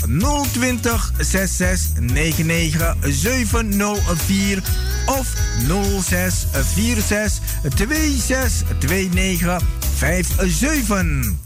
020 0.53 1.13
66 1.19 2.01
99 2.01 2.97
704 3.01 4.63
of 5.07 5.33
06 6.01 6.47
46 6.53 7.41
26 8.17 8.89
29 8.89 9.63
57. 9.99 11.46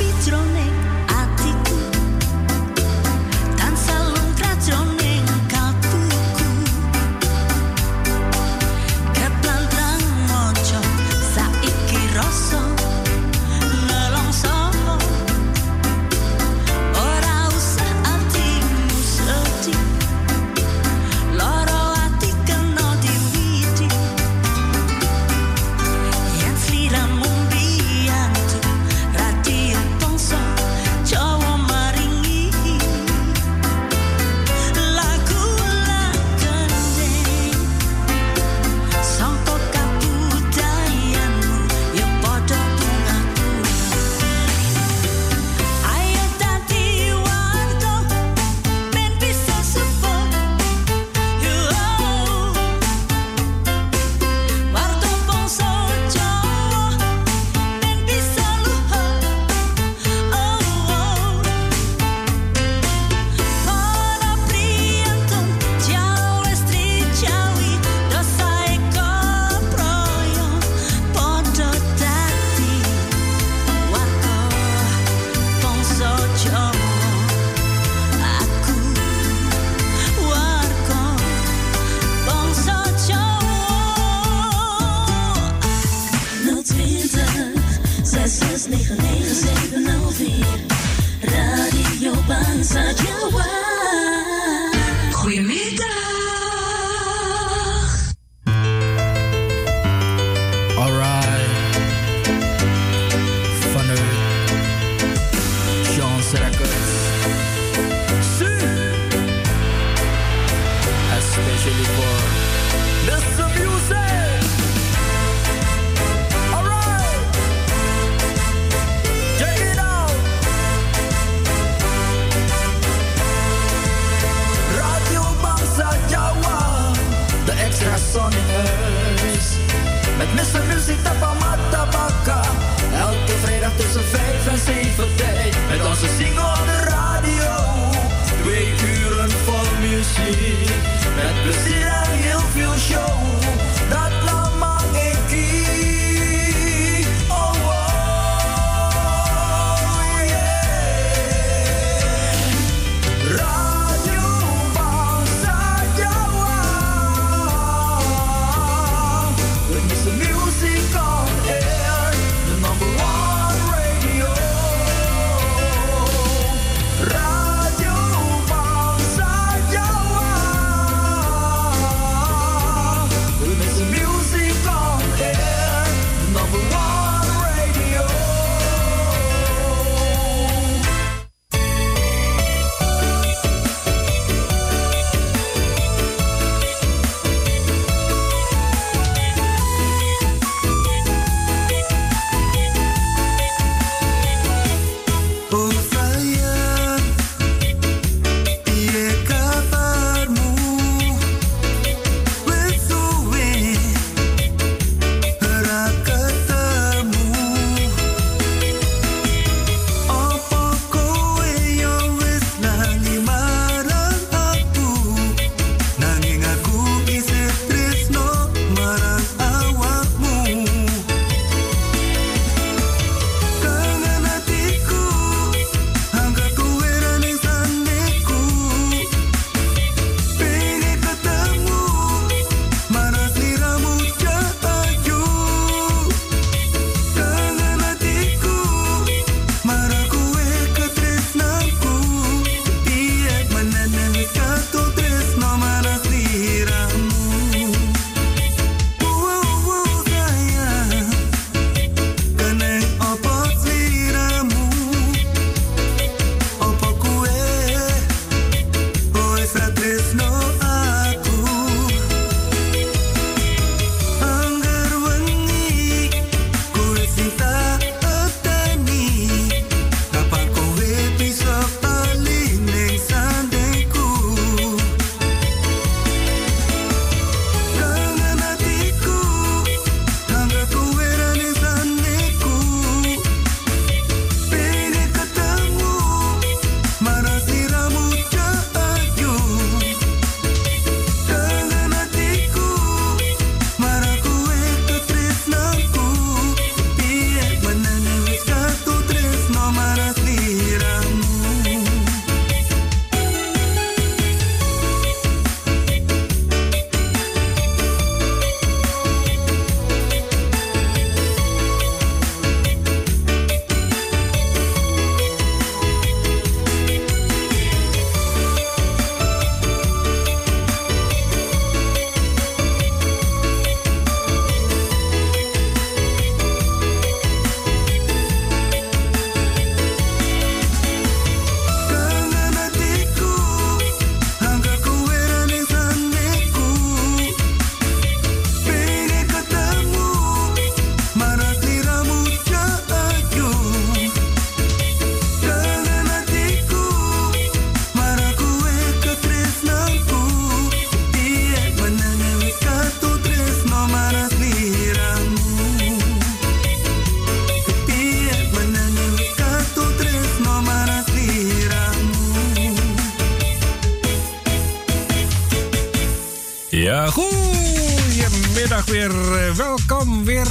Goedemiddag 368.81 369.25
weer. 369.45 369.55
Welkom 369.55 370.25
weer 370.25 370.47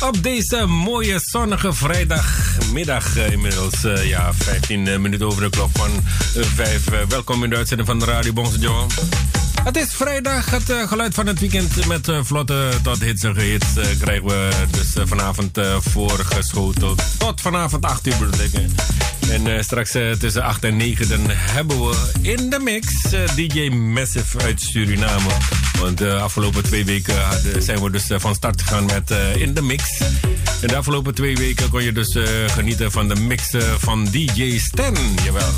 op 0.00 0.22
deze 0.22 0.66
mooie 0.66 1.20
zonnige 1.22 1.72
vrijdagmiddag. 1.72 3.16
Eh, 3.16 3.32
inmiddels 3.32 3.84
uh, 3.84 4.04
ja, 4.04 4.34
15 4.34 4.88
eh, 4.88 4.98
minuten 4.98 5.26
over 5.26 5.42
de 5.42 5.50
klok 5.50 5.70
van 5.72 5.90
5. 6.54 6.84
welkom 7.08 7.44
in 7.44 7.50
de 7.50 7.56
uitzending 7.56 7.88
van 7.88 7.98
de 7.98 8.04
Radio 8.04 8.32
Bonjour. 8.32 8.86
Het 9.64 9.76
is 9.76 9.94
vrijdag, 9.94 10.50
het 10.50 10.72
geluid 10.88 11.14
van 11.14 11.26
het 11.26 11.40
weekend 11.40 11.86
met 11.86 12.10
vlotte 12.22 12.70
tot 12.82 13.00
hitsige 13.00 13.40
hits 13.40 13.66
krijgen 14.00 14.26
we 14.26 14.50
dus 14.70 14.92
vanavond 15.04 15.58
voorgeschoten. 15.78 16.94
Tot 17.18 17.40
vanavond 17.40 17.84
8 17.84 18.06
uur 18.06 18.16
bedoel 18.18 18.68
En 19.30 19.64
straks 19.64 19.90
tussen 20.18 20.42
8 20.42 20.64
en 20.64 20.76
9 20.76 21.08
dan 21.08 21.20
hebben 21.28 21.88
we 21.88 21.96
in 22.22 22.50
de 22.50 22.58
mix 22.58 22.86
DJ 23.34 23.68
Massive 23.68 24.38
uit 24.38 24.60
Suriname. 24.60 25.28
Want 25.80 25.98
de 25.98 26.14
afgelopen 26.14 26.62
twee 26.62 26.84
weken 26.84 27.14
zijn 27.58 27.82
we 27.82 27.90
dus 27.90 28.06
van 28.08 28.34
start 28.34 28.62
gegaan 28.62 28.84
met 28.84 29.10
In 29.36 29.54
de 29.54 29.62
Mix. 29.62 30.00
En 30.60 30.68
de 30.68 30.76
afgelopen 30.76 31.14
twee 31.14 31.36
weken 31.36 31.70
kon 31.70 31.82
je 31.82 31.92
dus 31.92 32.16
genieten 32.46 32.90
van 32.90 33.08
de 33.08 33.14
mix 33.14 33.50
van 33.78 34.04
DJ 34.04 34.58
Stan. 34.58 34.96
Jawel. 35.24 35.52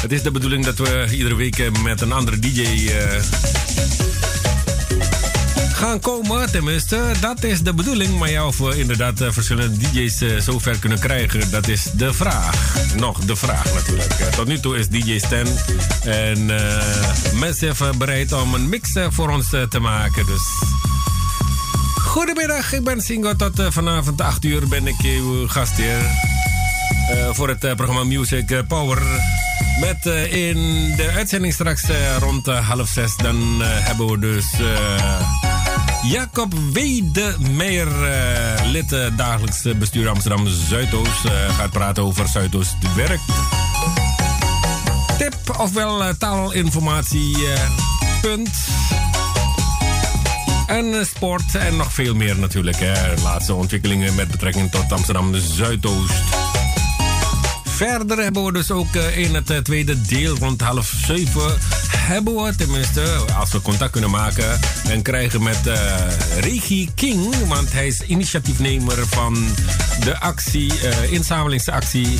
Het 0.00 0.12
is 0.12 0.22
de 0.22 0.30
bedoeling 0.30 0.64
dat 0.64 0.78
we 0.78 1.06
iedere 1.10 1.34
week 1.34 1.82
met 1.82 2.00
een 2.00 2.12
andere 2.12 2.38
DJ 2.38 2.90
gaan 5.76 6.00
komen. 6.00 6.50
Tenminste, 6.50 7.12
dat 7.20 7.44
is 7.44 7.60
de 7.60 7.74
bedoeling. 7.74 8.18
Maar 8.18 8.30
ja, 8.30 8.46
of 8.46 8.58
we 8.58 8.78
inderdaad 8.78 9.20
uh, 9.20 9.30
verschillende 9.30 9.76
DJ's 9.76 10.20
uh, 10.20 10.40
zover 10.40 10.78
kunnen 10.78 10.98
krijgen, 10.98 11.50
dat 11.50 11.68
is 11.68 11.82
de 11.92 12.12
vraag. 12.12 12.76
Nog 12.96 13.18
de 13.18 13.36
vraag 13.36 13.74
natuurlijk. 13.74 14.20
Uh, 14.20 14.26
tot 14.26 14.46
nu 14.46 14.60
toe 14.60 14.78
is 14.78 14.88
DJ 14.88 15.18
Stan 15.18 15.46
en 16.04 16.50
Massive 17.34 17.92
bereid 17.98 18.32
om 18.32 18.54
een 18.54 18.68
mix 18.68 18.92
voor 19.10 19.30
ons 19.30 19.48
te 19.68 19.78
maken. 19.80 20.26
Dus. 20.26 20.42
Goedemiddag, 22.04 22.72
ik 22.72 22.84
ben 22.84 23.00
Singo. 23.00 23.36
Tot 23.36 23.62
vanavond 23.68 24.20
8 24.20 24.44
uur 24.44 24.68
ben 24.68 24.86
ik 24.86 25.00
uw 25.02 25.48
gastheer. 25.48 26.10
voor 27.32 27.48
het 27.48 27.58
programma 27.58 28.04
Music 28.04 28.66
Power. 28.68 29.02
Met 29.80 30.30
in 30.30 30.56
de 30.96 31.10
uitzending 31.14 31.52
straks 31.52 31.82
rond 32.18 32.46
half 32.46 32.88
zes. 32.88 33.16
Dan 33.16 33.62
hebben 33.62 34.06
we 34.06 34.18
dus 34.18 34.46
Jacob 36.08 36.54
Wedemeyer, 36.72 37.86
uh, 37.86 38.70
lid 38.70 38.92
uh, 38.92 39.06
dagelijks 39.16 39.62
bestuur 39.78 40.08
Amsterdam 40.08 40.46
Zuidoost, 40.46 41.24
uh, 41.24 41.56
gaat 41.56 41.70
praten 41.70 42.02
over 42.02 42.28
Zuidoost 42.28 42.74
werk. 42.96 43.20
Tip 45.18 45.58
ofwel 45.58 46.16
taalinformatie. 46.18 47.36
punt. 48.20 48.50
En 50.66 51.06
sport 51.06 51.54
en 51.54 51.76
nog 51.76 51.92
veel 51.92 52.14
meer 52.14 52.38
natuurlijk. 52.38 52.76
Hè. 52.80 53.22
Laatste 53.22 53.54
ontwikkelingen 53.54 54.14
met 54.14 54.30
betrekking 54.30 54.70
tot 54.70 54.92
Amsterdam 54.92 55.34
Zuidoost. 55.34 56.22
Verder 57.64 58.18
hebben 58.18 58.44
we 58.44 58.52
dus 58.52 58.70
ook 58.70 58.94
in 58.94 59.34
het 59.34 59.64
tweede 59.64 60.02
deel 60.02 60.36
rond 60.36 60.60
half 60.60 60.92
zeven 61.06 61.58
hebben 61.96 62.34
we, 62.34 62.54
tenminste, 62.56 63.02
als 63.38 63.52
we 63.52 63.62
contact 63.62 63.90
kunnen 63.90 64.10
maken 64.10 64.60
en 64.88 65.02
krijgen 65.02 65.42
met 65.42 65.66
uh, 65.66 65.74
Regie 66.40 66.90
King, 66.94 67.46
want 67.46 67.72
hij 67.72 67.86
is 67.86 68.02
initiatiefnemer 68.06 69.06
van 69.06 69.46
de 70.00 70.20
actie, 70.20 70.72
uh, 70.84 71.12
inzamelingsactie 71.12 72.06
uh, 72.06 72.12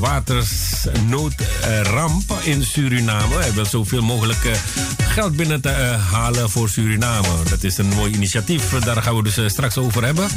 Watersnoodramp 0.00 2.34
in 2.42 2.64
Suriname. 2.64 3.34
Hij 3.34 3.52
wil 3.52 3.64
zoveel 3.64 4.02
mogelijk 4.02 4.60
geld 4.98 5.36
binnen 5.36 5.60
te 5.60 5.68
halen 6.10 6.50
voor 6.50 6.68
Suriname. 6.68 7.28
Dat 7.48 7.62
is 7.62 7.78
een 7.78 7.88
mooi 7.88 8.12
initiatief, 8.12 8.68
daar 8.68 9.02
gaan 9.02 9.16
we 9.16 9.22
dus 9.22 9.40
straks 9.46 9.78
over 9.78 10.04
hebben. 10.04 10.28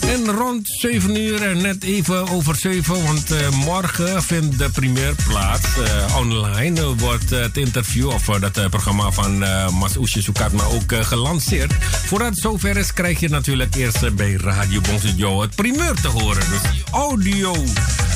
En 0.00 0.26
rond 0.26 0.68
7 0.68 1.20
uur, 1.20 1.56
net 1.56 1.84
even 1.84 2.28
over 2.28 2.56
7, 2.56 3.04
want 3.04 3.54
morgen 3.54 4.22
vindt 4.22 4.58
de 4.58 4.70
primeur 4.70 5.14
plaats. 5.26 5.68
Online 6.16 6.94
wordt 6.94 7.30
het 7.30 7.56
interview 7.56 8.08
of 8.08 8.28
uh, 8.28 8.40
dat 8.40 8.70
programma 8.70 9.10
van 9.10 9.38
Mas 9.72 9.92
Sukatma 10.02 10.62
ook 10.62 10.94
gelanceerd. 11.06 11.72
Voordat 12.06 12.28
het 12.28 12.38
zover 12.38 12.76
is, 12.76 12.92
krijg 12.92 13.20
je 13.20 13.28
natuurlijk 13.28 13.74
eerst 13.74 14.14
bij 14.14 14.32
Radio 14.32 14.80
Bonjour 14.80 15.42
het 15.42 15.54
primeur 15.54 15.94
te 15.94 16.08
horen. 16.08 16.42
Dus 16.50 16.82
audio. 16.90 17.54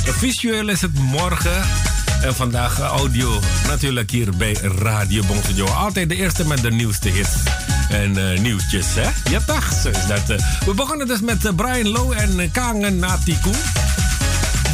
Visueel 0.05 0.69
is 0.69 0.81
het 0.81 0.95
morgen. 0.95 1.63
En 2.23 2.35
vandaag 2.35 2.81
audio 2.81 3.41
natuurlijk 3.67 4.11
hier 4.11 4.37
bij 4.37 4.53
Radio 4.79 5.23
Bonjour. 5.27 5.71
Altijd 5.71 6.09
de 6.09 6.17
eerste 6.17 6.47
met 6.47 6.63
de 6.63 6.71
nieuwste 6.71 7.09
hits 7.09 7.31
en 7.89 8.19
uh, 8.19 8.39
nieuwtjes, 8.39 8.87
hè? 8.95 9.31
Ja, 9.31 9.41
dag, 9.47 9.73
zo 9.83 9.89
is 9.89 10.07
dat. 10.07 10.43
We 10.67 10.75
begonnen 10.75 11.07
dus 11.07 11.21
met 11.21 11.57
Brian 11.57 11.89
Low 11.89 12.13
en 12.13 12.51
Kangen 12.51 12.99
Natiku. 12.99 13.51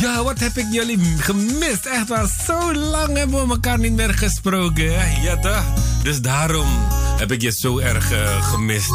Ja, 0.00 0.22
wat 0.22 0.38
heb 0.38 0.56
ik 0.56 0.66
jullie 0.70 0.98
gemist? 1.18 1.86
Echt 1.86 2.08
waar, 2.08 2.28
zo 2.46 2.74
lang 2.74 3.16
hebben 3.16 3.46
we 3.46 3.54
elkaar 3.54 3.78
niet 3.78 3.92
meer 3.92 4.14
gesproken. 4.14 5.00
Hè? 5.00 5.22
Ja, 5.22 5.36
toch? 5.36 5.62
Dus 6.02 6.20
daarom 6.20 6.68
heb 7.16 7.32
ik 7.32 7.42
je 7.42 7.50
zo 7.50 7.78
erg 7.78 8.12
gemist. 8.42 8.92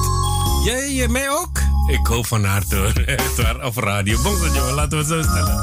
Jij 0.63 1.07
mij 1.07 1.29
ook? 1.29 1.61
Ik 1.87 2.07
hoop 2.07 2.25
van 2.25 2.43
harte 2.43 2.75
hoor. 2.75 2.93
Echt 3.05 3.41
waar, 3.41 3.65
op 3.65 3.77
radio. 3.77 4.21
Bonjour, 4.21 4.71
laten 4.71 4.89
we 4.89 4.97
het 4.97 5.07
zo 5.07 5.21
stellen. 5.21 5.57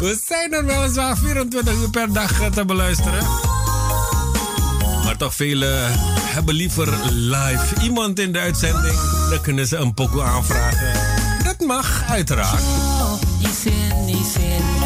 We 0.00 0.22
zijn 0.26 0.52
er 0.52 0.64
weliswaar 0.64 1.16
24 1.16 1.74
uur 1.74 1.90
per 1.90 2.12
dag 2.12 2.50
te 2.50 2.64
beluisteren. 2.64 3.26
Maar 5.04 5.16
toch 5.16 5.34
velen 5.34 5.92
hebben 6.22 6.54
liever 6.54 6.88
live 7.10 7.80
iemand 7.82 8.18
in 8.18 8.32
de 8.32 8.38
uitzending. 8.38 8.98
Dan 9.30 9.40
kunnen 9.40 9.66
ze 9.66 9.76
een 9.76 9.94
pokoe 9.94 10.22
aanvragen. 10.22 10.92
Dat 11.44 11.66
mag, 11.66 12.02
uiteraard. 12.08 12.62
wat 13.40 14.77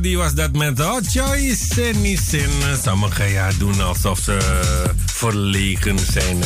die 0.00 0.16
was 0.16 0.34
dat 0.34 0.52
met 0.52 0.80
oh 0.80 0.96
choice 1.06 1.82
en 1.82 2.18
zin. 2.28 2.50
Sommigen 2.82 3.30
ja, 3.30 3.50
doen 3.58 3.80
alsof 3.80 4.18
ze 4.18 4.38
verlegen 5.06 5.98
zijn. 6.12 6.38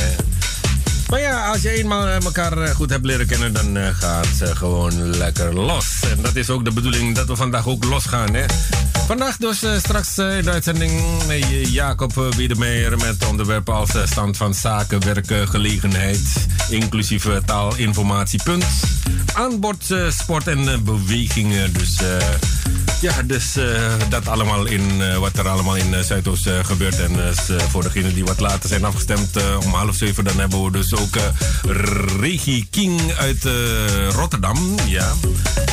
Maar 1.10 1.20
ja, 1.20 1.48
als 1.48 1.62
je 1.62 1.70
eenmaal 1.70 2.06
elkaar 2.06 2.74
goed 2.74 2.90
hebt 2.90 3.04
leren 3.04 3.26
kennen, 3.26 3.52
dan 3.52 3.94
gaat 3.94 4.26
ze 4.36 4.56
gewoon 4.56 5.16
lekker 5.16 5.54
los. 5.54 5.86
En 6.10 6.22
dat 6.22 6.36
is 6.36 6.50
ook 6.50 6.64
de 6.64 6.72
bedoeling 6.72 7.14
dat 7.14 7.26
we 7.26 7.36
vandaag 7.36 7.66
ook 7.66 7.84
losgaan. 7.84 8.34
Hè? 8.34 8.44
Vandaag 9.06 9.36
dus 9.36 9.56
straks 9.78 10.18
in 10.18 10.42
de 10.42 10.50
uitzending 10.50 11.02
Jacob 11.66 12.14
Wiedemeyer 12.36 12.96
met 12.96 13.26
onderwerpen 13.26 13.74
als 13.74 13.90
stand 14.04 14.36
van 14.36 14.54
zaken, 14.54 15.04
werken, 15.04 15.48
gelegenheid, 15.48 16.46
inclusief 16.68 17.26
taalinformatiepunt, 17.44 18.66
aanbod, 19.34 19.94
sport 20.08 20.46
en 20.46 20.84
bewegingen. 20.84 21.72
Dus 21.72 21.96
ja, 23.00 23.22
dus 23.22 23.58
dat 24.08 24.28
allemaal 24.28 24.66
in 24.66 25.18
wat 25.20 25.38
er 25.38 25.48
allemaal 25.48 25.76
in 25.76 26.04
Zuidoost 26.04 26.48
gebeurt. 26.62 27.00
En 27.00 27.34
voor 27.70 27.82
degenen 27.82 28.14
die 28.14 28.24
wat 28.24 28.40
later 28.40 28.68
zijn 28.68 28.84
afgestemd 28.84 29.36
om 29.64 29.72
half 29.72 29.94
zeven, 29.96 30.24
dan 30.24 30.38
hebben 30.38 30.64
we 30.64 30.70
dus 30.70 30.94
ook 30.94 31.16
Regie 32.20 32.68
King 32.70 33.00
uit 33.18 33.48
Rotterdam. 34.14 34.74
Ja, 34.86 35.12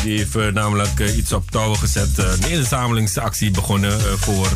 die 0.03 0.17
heeft 0.17 0.53
namelijk 0.53 1.00
iets 1.00 1.34
op 1.34 1.51
touw 1.51 1.74
gezet, 1.74 2.17
een 2.17 2.50
inzamelings 2.50 3.17
actie 3.17 3.51
begonnen 3.51 3.91
eh, 3.91 4.05
voor 4.17 4.50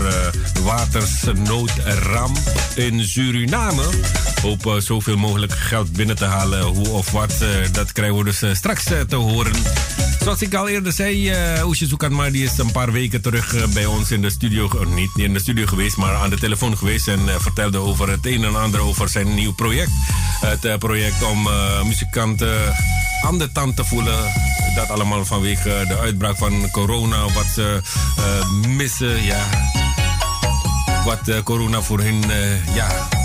watersnoodramp 0.64 2.38
in 2.76 3.04
Suriname. 3.04 3.84
Hoop 4.42 4.76
zoveel 4.78 5.18
mogelijk 5.18 5.52
geld 5.52 5.92
binnen 5.92 6.16
te 6.16 6.26
halen. 6.26 6.62
Hoe 6.62 6.90
of 6.90 7.12
wat, 7.12 7.34
dat 7.72 7.92
krijgen 7.92 8.18
we 8.18 8.24
dus 8.24 8.44
straks 8.58 8.84
te 8.84 9.16
horen. 9.16 9.54
Zoals 10.22 10.42
ik 10.42 10.54
al 10.54 10.68
eerder 10.68 10.92
zei, 10.92 11.32
uh, 11.58 11.66
Oesje 11.68 11.86
is 12.32 12.58
een 12.58 12.72
paar 12.72 12.92
weken 12.92 13.22
terug 13.22 13.74
bij 13.74 13.86
ons 13.86 14.12
in 14.12 14.22
de 14.22 14.30
studio, 14.30 14.70
niet 14.96 15.12
in 15.16 15.34
de 15.34 15.40
studio 15.40 15.66
geweest, 15.66 15.98
maar 15.98 16.16
aan 16.16 16.30
de 16.30 16.40
telefoon 16.40 16.78
geweest 16.78 17.08
en 17.08 17.20
vertelde 17.42 17.78
over 17.78 18.10
het 18.10 18.26
een 18.26 18.44
en 18.44 18.56
ander 18.56 18.80
over 18.80 19.10
zijn 19.10 19.34
nieuw 19.36 19.54
project. 19.54 19.92
Het 20.40 20.80
project 20.80 21.24
om 21.24 21.50
muzikanten 21.84 22.76
aan 23.22 23.38
de 23.38 23.52
tand 23.52 23.76
te 23.76 23.86
voelen. 23.86 24.34
Dat 24.76 24.90
allemaal 24.90 25.26
vanwege 25.26 25.86
de 25.88 25.98
uitbraak 25.98 26.38
van 26.38 26.72
corona, 26.72 27.22
wat 27.22 27.46
ze 27.54 27.82
uh, 28.20 28.68
missen. 28.68 29.24
Ja. 29.24 29.48
Wat 31.06 31.28
uh, 31.28 31.38
corona 31.44 31.82
voor 31.82 32.00
hen, 32.00 32.24
uh, 32.30 32.76
ja. 32.76 33.19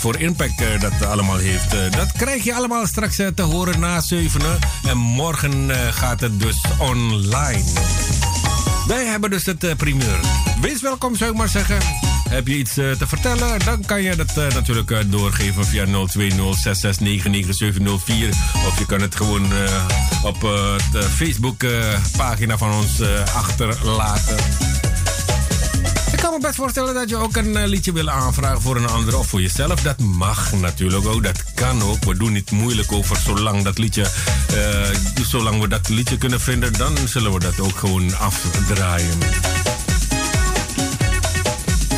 Voor 0.00 0.16
impact 0.18 0.80
dat 0.80 1.06
allemaal 1.06 1.36
heeft. 1.36 1.70
dat 1.70 2.12
krijg 2.12 2.44
je 2.44 2.54
allemaal 2.54 2.86
straks 2.86 3.16
te 3.16 3.42
horen 3.42 3.80
na 3.80 4.00
7. 4.00 4.40
En 4.88 4.96
morgen 4.96 5.70
gaat 5.92 6.20
het 6.20 6.40
dus 6.40 6.60
online. 6.78 7.64
Wij 8.86 9.04
hebben 9.04 9.30
dus 9.30 9.46
het 9.46 9.76
primeur. 9.76 10.20
Wees 10.60 10.80
welkom, 10.80 11.16
zou 11.16 11.30
ik 11.30 11.36
maar 11.36 11.48
zeggen. 11.48 11.78
Heb 12.28 12.46
je 12.46 12.56
iets 12.56 12.74
te 12.74 13.06
vertellen? 13.06 13.58
Dan 13.64 13.84
kan 13.84 14.02
je 14.02 14.16
dat 14.16 14.34
natuurlijk 14.34 15.10
doorgeven 15.10 15.66
via 15.66 15.86
02066999704. 15.86 15.90
Of 18.66 18.78
je 18.78 18.86
kan 18.86 19.00
het 19.00 19.14
gewoon 19.16 19.44
op 20.22 20.40
de 20.92 21.02
Facebook 21.02 21.64
pagina 22.16 22.58
van 22.58 22.72
ons 22.72 23.02
achterlaten. 23.34 24.36
Kan 26.30 26.40
me 26.40 26.46
best 26.46 26.58
voorstellen 26.58 26.94
dat 26.94 27.08
je 27.08 27.16
ook 27.16 27.36
een 27.36 27.66
liedje 27.66 27.92
wil 27.92 28.10
aanvragen 28.10 28.60
voor 28.62 28.76
een 28.76 28.88
ander 28.88 29.18
of 29.18 29.26
voor 29.26 29.40
jezelf. 29.40 29.82
Dat 29.82 29.98
mag 29.98 30.52
natuurlijk 30.52 31.06
ook, 31.06 31.22
dat 31.22 31.44
kan 31.54 31.82
ook. 31.82 32.04
We 32.04 32.16
doen 32.16 32.32
niet 32.32 32.50
moeilijk 32.50 32.92
over 32.92 33.16
zolang 33.16 33.62
dat 33.62 33.78
liedje, 33.78 34.06
zolang 35.26 35.60
we 35.60 35.68
dat 35.68 35.88
liedje 35.88 36.18
kunnen 36.18 36.40
vinden, 36.40 36.72
dan 36.72 36.96
zullen 37.08 37.32
we 37.32 37.38
dat 37.38 37.60
ook 37.60 37.76
gewoon 37.76 38.16
afdraaien. 38.16 39.18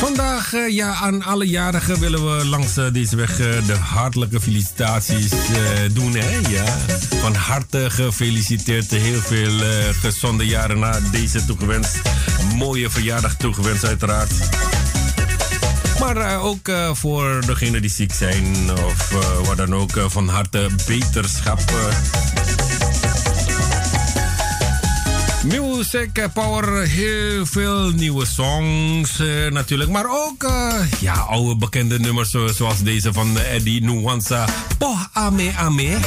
Vandaag, 0.02 0.52
uh, 0.54 0.68
ja, 0.68 0.94
aan 0.94 1.22
alle 1.22 1.48
jarigen 1.48 2.00
willen 2.00 2.38
we 2.38 2.44
langs 2.44 2.78
uh, 2.78 2.86
deze 2.92 3.16
weg 3.16 3.40
uh, 3.40 3.66
de 3.66 3.74
hartelijke 3.74 4.40
felicitaties 4.40 5.30
doen. 5.92 6.14
Hè? 6.14 6.38
Ja. 6.48 6.64
Van 7.20 7.34
harte 7.34 7.90
gefeliciteerd. 7.90 8.90
Heel 8.90 9.20
veel 9.20 9.60
gezonde 10.00 10.46
jaren 10.46 10.78
na 10.78 11.00
deze 11.12 11.44
toegewenst. 11.44 12.00
Mooie 12.56 12.90
verjaardag 12.90 13.36
toegewenst, 13.36 13.84
uiteraard. 13.84 14.32
Maar 16.00 16.40
ook 16.40 16.70
voor 16.92 17.42
degenen 17.46 17.80
die 17.80 17.90
ziek 17.90 18.12
zijn 18.12 18.70
of 18.70 19.10
wat 19.46 19.56
dan 19.56 19.74
ook, 19.74 19.92
van 20.06 20.28
harte 20.28 20.68
beterschap. 20.86 21.60
Music 25.44 26.28
Power, 26.32 26.82
heel 26.88 27.46
veel 27.46 27.90
nieuwe 27.90 28.26
songs 28.26 29.20
uh, 29.20 29.50
natuurlijk. 29.50 29.90
Maar 29.90 30.06
ook 30.08 30.42
uh, 30.42 30.74
ja, 31.00 31.14
oude 31.14 31.56
bekende 31.56 31.98
nummers 31.98 32.30
zoals 32.30 32.82
deze 32.82 33.12
van 33.12 33.38
Eddie 33.38 33.82
Nuanza. 33.82 34.48
Poh, 34.78 35.00
ame, 35.12 35.52
ame. 35.56 35.98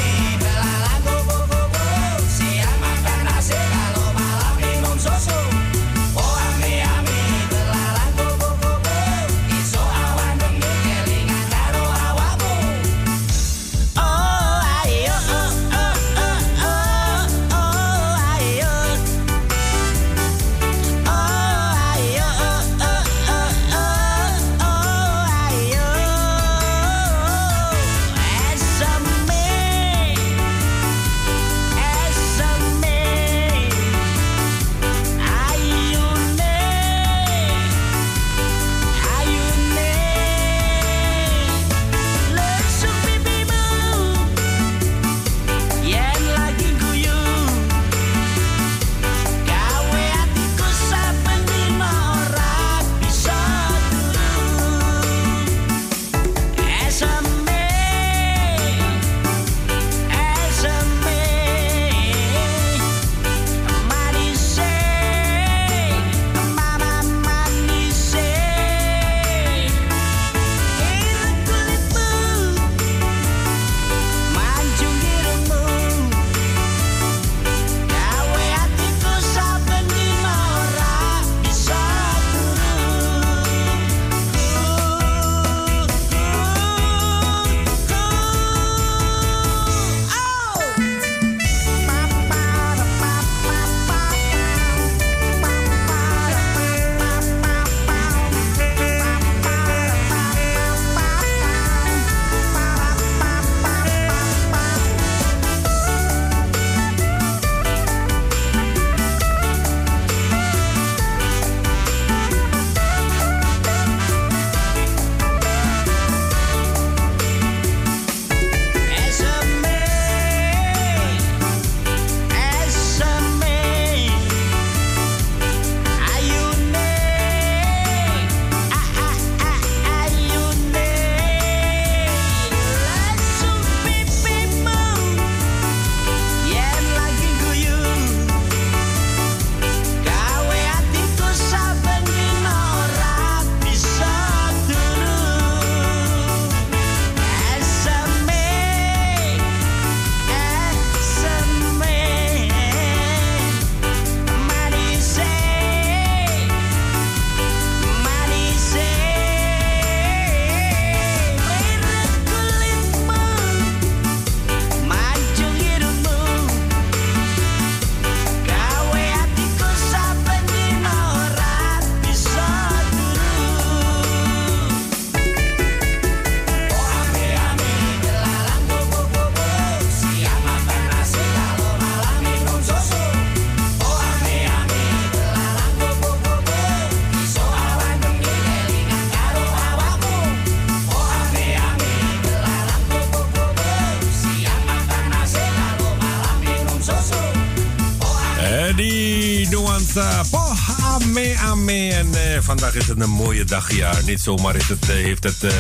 Vandaag 202.66 202.84
is 202.84 202.88
het 202.88 203.02
een 203.02 203.10
mooie 203.10 203.44
dag, 203.44 203.72
ja. 203.72 203.94
Niet 204.06 204.22
zomaar 204.22 204.56
is 204.56 204.68
het, 204.68 204.90
uh, 204.90 204.96
heeft 204.96 205.24
het 205.24 205.44
uh, 205.44 205.52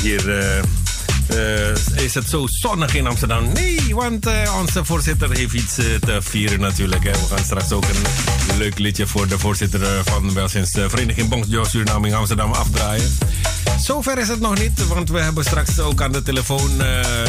hier... 0.00 0.24
is 1.94 2.14
het 2.14 2.28
zo 2.28 2.46
zonnig 2.46 2.94
in 2.94 3.06
Amsterdam? 3.06 3.52
Nee, 3.52 3.94
want 3.94 4.26
onze 4.60 4.84
voorzitter 4.84 5.36
heeft 5.36 5.54
iets 5.54 5.74
te 5.74 6.18
vieren 6.20 6.60
natuurlijk. 6.60 7.02
We 7.02 7.34
gaan 7.34 7.44
straks 7.44 7.72
ook 7.72 7.84
een 7.84 8.56
leuk 8.56 8.78
liedje 8.78 9.06
voor 9.06 9.28
de 9.28 9.38
voorzitter 9.38 10.04
van 10.04 10.34
welzijns 10.34 10.70
Vereniging 10.70 11.28
Bongs 11.28 11.70
Suriname 11.70 12.08
in 12.08 12.14
Amsterdam 12.14 12.52
afdraaien. 12.52 13.18
Zover 13.80 14.18
is 14.18 14.28
het 14.28 14.40
nog 14.40 14.58
niet, 14.58 14.86
want 14.86 15.08
we 15.10 15.20
hebben 15.20 15.44
straks 15.44 15.78
ook 15.78 16.02
aan 16.02 16.12
de 16.12 16.22
telefoon 16.22 16.70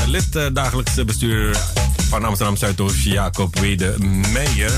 lid 0.07 0.39
dagelijks 0.53 1.03
bestuur 1.05 1.57
van 2.09 2.23
Amsterdam 2.23 2.57
Zuidoost, 2.57 3.03
Jacob 3.03 3.59
Wede 3.59 3.95
Meijer. 4.31 4.71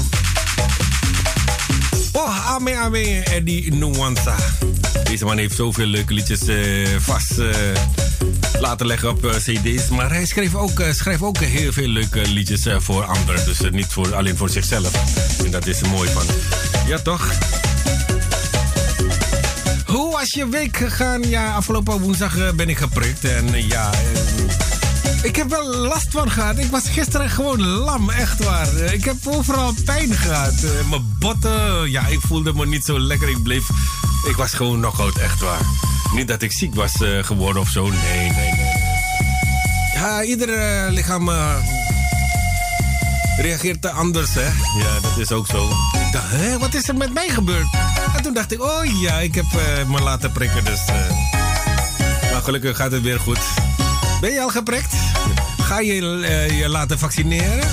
Oh, 2.27 2.55
ame 2.55 2.77
ame, 2.77 3.23
Eddie 3.23 3.73
Nuanza. 3.73 4.35
Deze 5.03 5.25
man 5.25 5.37
heeft 5.37 5.55
zoveel 5.55 5.85
leuke 5.85 6.13
liedjes 6.13 6.47
uh, 6.47 6.87
vast 6.99 7.37
uh, 7.37 7.47
laten 8.59 8.85
leggen 8.85 9.09
op 9.09 9.25
uh, 9.25 9.31
cd's. 9.31 9.89
Maar 9.89 10.09
hij 10.09 10.25
schreef 10.25 10.55
ook, 10.55 10.83
schrijft 10.91 11.21
ook 11.21 11.37
heel 11.37 11.71
veel 11.71 11.87
leuke 11.87 12.21
liedjes 12.27 12.65
voor 12.77 13.03
anderen. 13.03 13.45
Dus 13.45 13.59
niet 13.71 13.87
voor, 13.87 14.15
alleen 14.15 14.37
voor 14.37 14.49
zichzelf. 14.49 14.91
En 15.45 15.51
dat 15.51 15.67
is 15.67 15.81
mooi 15.81 16.09
van. 16.09 16.25
Ja, 16.87 16.99
toch? 16.99 17.31
Hoe 19.85 20.11
was 20.11 20.33
je 20.33 20.49
week 20.49 20.77
gegaan? 20.77 21.29
Ja, 21.29 21.53
afgelopen 21.53 21.99
woensdag 21.99 22.55
ben 22.55 22.69
ik 22.69 22.77
geprikt. 22.77 23.25
En 23.25 23.67
ja... 23.67 23.89
Ik 25.21 25.35
heb 25.35 25.49
wel 25.49 25.75
last 25.75 26.07
van 26.09 26.31
gehad. 26.31 26.57
Ik 26.57 26.71
was 26.71 26.89
gisteren 26.89 27.29
gewoon 27.29 27.61
lam, 27.61 28.09
echt 28.09 28.43
waar. 28.43 28.67
Ik 28.77 29.03
heb 29.05 29.15
overal 29.25 29.73
pijn 29.85 30.13
gehad. 30.13 30.53
Eh, 30.53 30.89
mijn 30.89 31.15
botten, 31.19 31.66
ja, 31.89 32.07
ik 32.07 32.19
voelde 32.21 32.53
me 32.53 32.65
niet 32.65 32.85
zo 32.85 32.99
lekker. 32.99 33.29
Ik 33.29 33.43
bleef, 33.43 33.69
ik 34.29 34.35
was 34.35 34.53
gewoon 34.53 34.79
nog 34.79 35.01
oud, 35.01 35.17
echt 35.17 35.39
waar. 35.39 35.61
Niet 36.13 36.27
dat 36.27 36.41
ik 36.41 36.51
ziek 36.51 36.75
was 36.75 37.01
uh, 37.01 37.23
geworden 37.23 37.61
of 37.61 37.69
zo. 37.69 37.89
Nee, 37.89 38.31
nee, 38.31 38.51
nee. 38.51 38.73
Ja, 39.93 40.23
ieder 40.23 40.49
uh, 40.49 40.91
lichaam 40.91 41.29
uh, 41.29 41.55
reageert 43.37 43.85
anders, 43.85 44.33
hè. 44.33 44.45
Ja, 44.79 44.99
dat 45.01 45.17
is 45.17 45.31
ook 45.31 45.47
zo. 45.47 45.69
Ik 46.05 46.11
dacht, 46.11 46.29
hè, 46.29 46.57
wat 46.57 46.73
is 46.73 46.87
er 46.87 46.95
met 46.95 47.13
mij 47.13 47.29
gebeurd? 47.29 47.67
En 48.15 48.23
toen 48.23 48.33
dacht 48.33 48.51
ik, 48.51 48.61
oh 48.61 49.01
ja, 49.01 49.19
ik 49.19 49.35
heb 49.35 49.45
me 49.87 50.01
laten 50.01 50.31
prikken, 50.31 50.65
dus... 50.65 50.79
maar 52.31 52.41
gelukkig 52.41 52.77
gaat 52.77 52.91
het 52.91 53.01
weer 53.01 53.19
goed. 53.19 53.39
Ben 54.21 54.31
je 54.31 54.41
al 54.41 54.49
geprikt? 54.49 54.93
Ga 55.57 55.79
je 55.79 55.93
je 56.57 56.69
laten 56.69 56.99
vaccineren? 56.99 57.69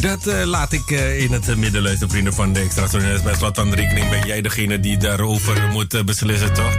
Dat 0.00 0.26
uh, 0.26 0.44
laat 0.44 0.72
ik 0.72 0.90
uh, 0.90 1.20
in 1.20 1.32
het 1.32 1.56
midden 1.56 1.82
luisteren, 1.82 2.10
vrienden 2.10 2.32
van 2.32 2.52
de 2.52 2.60
Extra 2.60 2.86
Bij 3.24 3.34
slot 3.34 3.56
van 3.56 3.70
de 3.70 3.76
rekening 3.76 4.10
ben 4.10 4.26
jij 4.26 4.40
degene 4.40 4.80
die 4.80 4.96
daarover 4.96 5.68
moet 5.72 6.04
beslissen, 6.04 6.54
toch? 6.54 6.76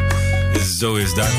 Zo 0.77 0.95
is 0.95 1.13
dat. 1.13 1.29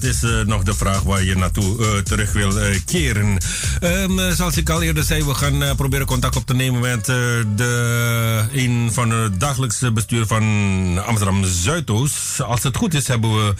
Dat, 0.00 0.10
is 0.10 0.22
uh, 0.22 0.44
nog 0.44 0.62
de 0.62 0.74
vraag 0.74 1.02
waar 1.02 1.24
je 1.24 1.36
naartoe 1.36 1.78
uh, 1.78 1.98
terug 1.98 2.32
wil 2.32 2.52
keren. 2.86 3.38
Um, 3.82 4.34
zoals 4.34 4.56
ik 4.56 4.70
al 4.70 4.82
eerder 4.82 5.04
zei, 5.04 5.24
we 5.24 5.34
gaan 5.34 5.76
proberen 5.76 6.06
contact 6.06 6.36
op 6.36 6.46
te 6.46 6.54
nemen 6.54 6.80
met 6.80 7.04
de, 7.04 8.44
een 8.52 8.90
van 8.92 9.10
het 9.10 9.40
dagelijkse 9.40 9.92
bestuur 9.92 10.26
van 10.26 11.04
Amsterdam 11.06 11.44
Zuidoost. 11.44 12.40
Als 12.40 12.62
het 12.62 12.76
goed 12.76 12.94
is, 12.94 13.08
hebben 13.08 13.34
we 13.34 13.54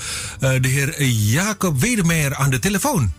de 0.60 0.68
heer 0.68 1.02
Jacob 1.04 1.80
Wedemeyer 1.80 2.34
aan 2.34 2.50
de 2.50 2.58
telefoon. 2.58 3.12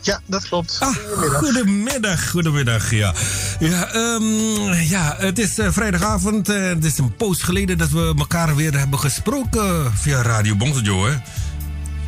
Ja, 0.00 0.20
dat 0.26 0.48
klopt. 0.48 0.76
Ah, 0.80 0.88
goedemiddag. 0.88 1.38
Goedemiddag, 1.38 2.30
goedemiddag 2.30 2.90
ja. 2.90 3.14
Ja, 3.58 3.94
um, 3.94 4.72
ja 4.72 5.14
het 5.18 5.38
is 5.38 5.58
uh, 5.58 5.66
vrijdagavond. 5.70 6.50
Uh, 6.50 6.68
het 6.68 6.84
is 6.84 6.98
een 6.98 7.16
poos 7.16 7.42
geleden 7.42 7.78
dat 7.78 7.90
we 7.90 8.14
elkaar 8.18 8.56
weer 8.56 8.78
hebben 8.78 8.98
gesproken 8.98 9.92
via 9.94 10.22
Radio 10.22 10.56
Bonsejo, 10.56 11.06
hè? 11.06 11.16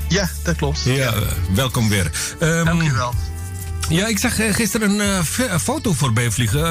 Ja, 0.09 0.29
dat 0.43 0.57
klopt. 0.57 0.83
Ja, 0.85 1.14
uh, 1.14 1.21
welkom 1.55 1.88
weer. 1.88 2.11
Um, 2.40 2.64
Dankjewel. 2.64 3.14
Ja, 3.88 4.07
ik 4.07 4.19
zag 4.19 4.35
gisteren 4.35 4.99
een 4.99 5.61
foto 5.61 5.93
voorbij 5.93 6.31
vliegen. 6.31 6.64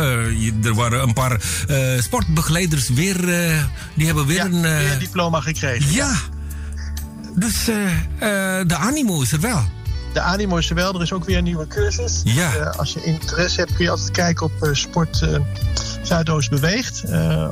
er 0.63 0.73
waren 0.73 1.01
een 1.01 1.13
paar 1.13 1.41
sportbegeleiders 1.97 2.89
weer. 2.89 3.17
die 3.93 4.05
hebben 4.05 4.25
weer 4.25 4.35
ja, 4.35 4.45
een. 4.45 4.61
weer 4.61 4.91
een 4.91 4.99
diploma 4.99 5.39
gekregen. 5.41 5.93
Ja. 5.93 6.15
Dus 7.35 7.65
de 8.67 8.75
animo 8.75 9.21
is 9.21 9.31
er 9.31 9.39
wel 9.39 9.65
de 10.13 10.21
animo 10.21 10.57
is 10.57 10.69
er 10.69 10.75
wel. 10.75 10.93
Er 10.93 11.01
is 11.01 11.13
ook 11.13 11.25
weer 11.25 11.37
een 11.37 11.43
nieuwe 11.43 11.67
cursus. 11.67 12.21
Ja. 12.23 12.55
Uh, 12.55 12.71
als 12.71 12.93
je 12.93 13.03
interesse 13.03 13.59
hebt, 13.59 13.75
kun 13.75 13.85
je 13.85 13.91
altijd 13.91 14.11
kijken 14.11 14.45
op 14.45 14.51
uh, 14.61 14.73
Sport 14.73 15.21
uh, 15.21 15.39
Zuidoost 16.01 16.49
Beweegt. 16.49 17.03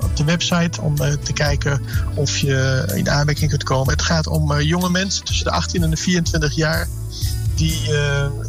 op 0.02 0.17
de 0.17 0.24
website 0.26 0.82
om 0.82 0.95
te 0.95 1.34
kijken 1.34 1.82
of 2.15 2.38
je 2.38 2.91
in 2.95 3.10
aanmerking 3.10 3.50
kunt 3.50 3.63
komen. 3.63 3.93
Het 3.93 4.02
gaat 4.02 4.28
om 4.28 4.62
jonge 4.62 4.89
mensen 4.89 5.24
tussen 5.24 5.45
de 5.45 5.52
18 5.52 5.84
en 5.84 5.89
de 5.89 5.97
24 5.97 6.56
jaar 6.56 6.88
die 7.56 7.82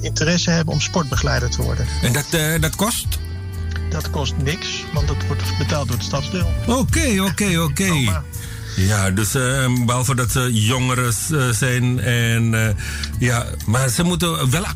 interesse 0.01 0.51
hebben 0.51 0.75
om 0.75 0.81
sportbegeleider 0.81 1.51
te 1.51 1.62
worden. 1.62 1.87
En 2.03 2.12
dat, 2.12 2.61
dat 2.61 2.77
kost? 2.77 3.07
Dat 3.90 4.11
kost 4.11 4.35
niks, 4.37 4.85
want 4.92 5.09
dat 5.09 5.16
wordt 5.27 5.42
betaald 5.59 5.88
door 5.88 5.96
het 5.96 6.07
stadsdeel. 6.07 6.51
Oké, 6.66 7.22
oké, 7.22 7.61
oké. 7.61 8.22
Ja, 8.76 9.11
dus 9.11 9.35
uh, 9.35 9.85
behalve 9.87 10.14
dat 10.14 10.30
ze 10.30 10.52
jongeren 10.52 11.12
uh, 11.30 11.48
zijn. 11.50 12.00
En, 12.00 12.52
uh, 12.52 12.68
ja, 13.18 13.46
maar 13.66 13.88
ze 13.88 14.02
moeten 14.02 14.50
wel 14.50 14.66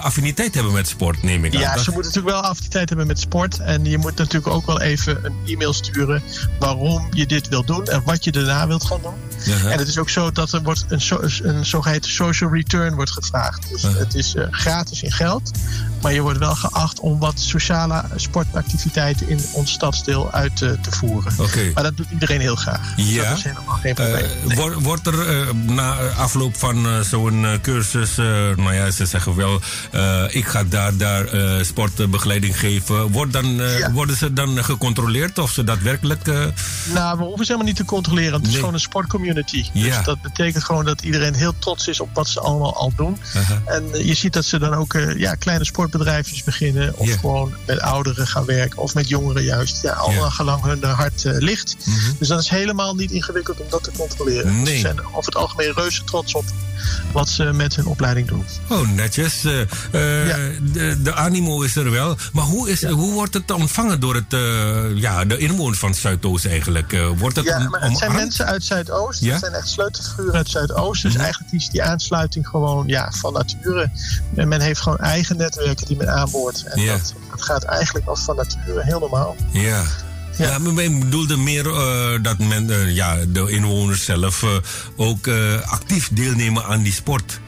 affiniteit 0.00 0.54
hebben 0.54 0.72
met 0.72 0.88
sport, 0.88 1.22
neem 1.22 1.44
ik 1.44 1.54
aan. 1.54 1.60
Ja, 1.60 1.78
ze 1.78 1.90
moeten 1.90 2.12
natuurlijk 2.12 2.40
wel 2.40 2.50
affiniteit 2.50 2.88
hebben 2.88 3.06
met 3.06 3.18
sport. 3.18 3.58
En 3.58 3.84
je 3.84 3.98
moet 3.98 4.16
natuurlijk 4.16 4.54
ook 4.54 4.66
wel 4.66 4.80
even 4.80 5.24
een 5.24 5.34
e-mail 5.46 5.72
sturen 5.72 6.22
waarom 6.58 7.06
je 7.10 7.26
dit 7.26 7.48
wilt 7.48 7.66
doen 7.66 7.86
en 7.86 8.02
wat 8.04 8.24
je 8.24 8.32
daarna 8.32 8.66
wilt 8.66 8.84
gaan 8.84 9.00
doen. 9.02 9.14
-huh. 9.44 9.72
En 9.72 9.78
het 9.78 9.88
is 9.88 9.98
ook 9.98 10.10
zo 10.10 10.32
dat 10.32 10.52
er 10.52 10.62
wordt 10.62 10.84
een, 10.88 11.00
een 11.42 11.66
zogeheten 11.66 12.10
social 12.10 12.52
return 12.52 12.94
wordt 12.94 13.10
gevraagd. 13.10 13.68
Dus 13.68 13.82
-huh. 13.82 13.96
het 13.96 14.14
is 14.14 14.34
gratis 14.50 15.02
in 15.02 15.12
geld. 15.12 15.50
Maar 16.02 16.12
je 16.12 16.20
wordt 16.20 16.38
wel 16.38 16.54
geacht 16.54 17.00
om 17.00 17.18
wat 17.18 17.40
sociale 17.40 18.04
sportactiviteiten 18.16 19.28
in 19.28 19.40
ons 19.52 19.72
stadsdeel 19.72 20.30
uit 20.30 20.56
te 20.56 20.90
voeren. 20.90 21.32
Okay. 21.38 21.70
Maar 21.74 21.82
dat 21.82 21.96
doet 21.96 22.06
iedereen 22.10 22.40
heel 22.40 22.56
graag. 22.56 22.92
Ja. 22.96 23.27
Dat 23.28 23.38
is 23.38 23.44
helemaal 23.44 23.76
geen 23.76 23.94
probleem. 23.94 24.24
Uh, 24.24 24.46
nee. 24.46 24.56
wordt, 24.56 24.82
wordt 24.82 25.06
er 25.06 25.40
uh, 25.40 25.50
na 25.52 25.96
afloop 26.16 26.56
van 26.56 26.86
uh, 26.86 27.00
zo'n 27.00 27.46
cursus, 27.62 28.16
nou 28.56 28.74
ja, 28.74 28.90
ze 28.90 29.06
zeggen 29.06 29.36
wel, 29.36 29.60
ik 30.28 30.46
ga 30.46 30.64
daar, 30.64 30.96
daar 30.96 31.28
sportbegeleiding 31.64 32.58
geven. 32.58 33.10
Wordt 33.10 33.32
dan, 33.32 33.46
ja. 33.46 33.92
Worden 33.92 34.16
ze 34.16 34.32
dan 34.32 34.64
gecontroleerd 34.64 35.38
of 35.38 35.50
ze 35.50 35.64
daadwerkelijk. 35.64 36.26
Nou, 36.92 37.18
we 37.18 37.24
hoeven 37.24 37.44
ze 37.46 37.52
helemaal 37.52 37.72
niet 37.72 37.76
te 37.76 37.84
controleren. 37.84 38.40
Het 38.40 38.48
is 38.50 38.54
gewoon 38.54 38.74
een 38.74 38.80
sportcommunity. 38.80 39.64
Ja. 39.72 39.96
Dus 39.96 40.04
dat 40.04 40.22
betekent 40.22 40.64
gewoon 40.64 40.84
dat 40.84 41.02
iedereen 41.02 41.34
heel 41.34 41.54
trots 41.58 41.88
is 41.88 42.00
op 42.00 42.08
wat 42.12 42.28
ze 42.28 42.40
allemaal 42.40 42.76
al 42.76 42.92
doen. 42.96 43.18
En 43.64 44.06
je 44.06 44.14
ziet 44.14 44.32
dat 44.32 44.44
ze 44.44 44.58
dan 44.58 44.74
ook 44.74 44.98
ja, 45.16 45.34
kleine 45.34 45.64
sportbedrijfjes 45.64 46.44
beginnen. 46.44 46.96
Of 46.96 47.10
gewoon 47.20 47.54
met 47.66 47.80
ouderen 47.80 48.26
gaan 48.26 48.44
werken. 48.44 48.78
Of 48.78 48.94
met 48.94 49.08
jongeren 49.08 49.42
juist. 49.42 49.82
Ja, 49.82 49.92
allemaal 49.92 50.24
Ja. 50.24 50.30
gelang 50.30 50.62
hun 50.62 50.84
hart 50.84 51.22
ligt. 51.24 51.76
Mhm. 51.84 51.96
Dus 52.18 52.28
dat 52.28 52.40
is 52.40 52.48
helemaal 52.48 52.94
niet 52.94 53.10
ingewikkeld 53.18 53.60
om 53.60 53.66
dat 53.70 53.82
te 53.84 53.90
controleren. 53.96 54.62
Nee. 54.62 54.74
Ze 54.74 54.80
zijn 54.80 55.00
over 55.06 55.24
het 55.24 55.34
algemeen 55.36 55.72
reuze 55.72 56.04
trots 56.04 56.34
op 56.34 56.44
wat 57.12 57.28
ze 57.28 57.44
met 57.44 57.76
hun 57.76 57.86
opleiding 57.86 58.28
doen. 58.28 58.44
Oh, 58.68 58.88
netjes. 58.90 59.44
Eh, 59.44 59.60
eh, 59.60 60.26
Ja. 60.28 60.36
de, 60.72 61.02
de 61.02 61.14
animo 61.14 61.62
is 61.62 61.76
er 61.76 61.90
wel. 61.90 62.16
Maar 62.32 62.44
hoe, 62.44 62.70
is, 62.70 62.80
Ja. 62.80 62.90
hoe 62.90 63.12
wordt 63.12 63.34
het 63.34 63.50
ontvangen 63.50 64.00
door 64.00 64.14
het, 64.14 64.32
eh, 64.32 64.96
ja, 64.96 65.24
de 65.24 65.38
inwoners 65.38 65.78
van 65.78 65.94
Zuidoost 65.94 66.46
eigenlijk? 66.46 66.96
Wordt 67.18 67.36
het 67.36 67.44
Ja, 67.44 67.58
maar 67.58 67.80
het 67.80 67.96
zijn 67.98 68.10
omarmd? 68.10 68.14
mensen 68.16 68.46
uit 68.46 68.64
Zuidoost. 68.64 69.20
Ja? 69.20 69.30
Het 69.30 69.40
zijn 69.40 69.52
echt 69.52 69.68
sleutelfiguren 69.68 70.34
uit 70.34 70.48
Zuidoost. 70.48 71.02
Dus 71.02 71.12
Mhm. 71.12 71.22
eigenlijk 71.22 71.52
is 71.52 71.68
die 71.68 71.82
aansluiting 71.82 72.48
gewoon 72.48 72.86
ja, 72.86 73.12
van 73.16 73.32
nature. 73.32 73.90
En 74.34 74.48
men 74.48 74.60
heeft 74.60 74.80
gewoon 74.80 74.98
eigen 74.98 75.36
netwerken 75.36 75.86
die 75.86 75.96
men 75.96 76.12
aanboort. 76.14 76.62
En 76.64 76.80
Ja. 76.82 76.92
dat, 76.92 77.14
dat 77.30 77.42
gaat 77.42 77.62
eigenlijk 77.64 78.06
als 78.06 78.20
van 78.20 78.36
nature 78.36 78.82
heel 78.84 78.98
normaal. 78.98 79.36
Ja. 79.52 79.82
Ja, 80.38 80.46
Ja. 80.46 80.58
maar 80.58 80.84
ik 80.84 80.98
bedoelde 81.00 81.36
meer 81.36 81.66
eh, 81.66 82.22
dat 82.22 82.38
men, 82.38 82.70
eh, 82.70 82.94
ja, 82.94 83.16
de 83.28 83.50
inwoners 83.50 84.04
zelf 84.04 84.42
eh, 84.42 84.50
ook 84.96 85.28
actief 85.64 86.08
deelnemen 86.12 86.64
aan 86.64 86.82
die 86.82 86.92
sport. 86.92 87.40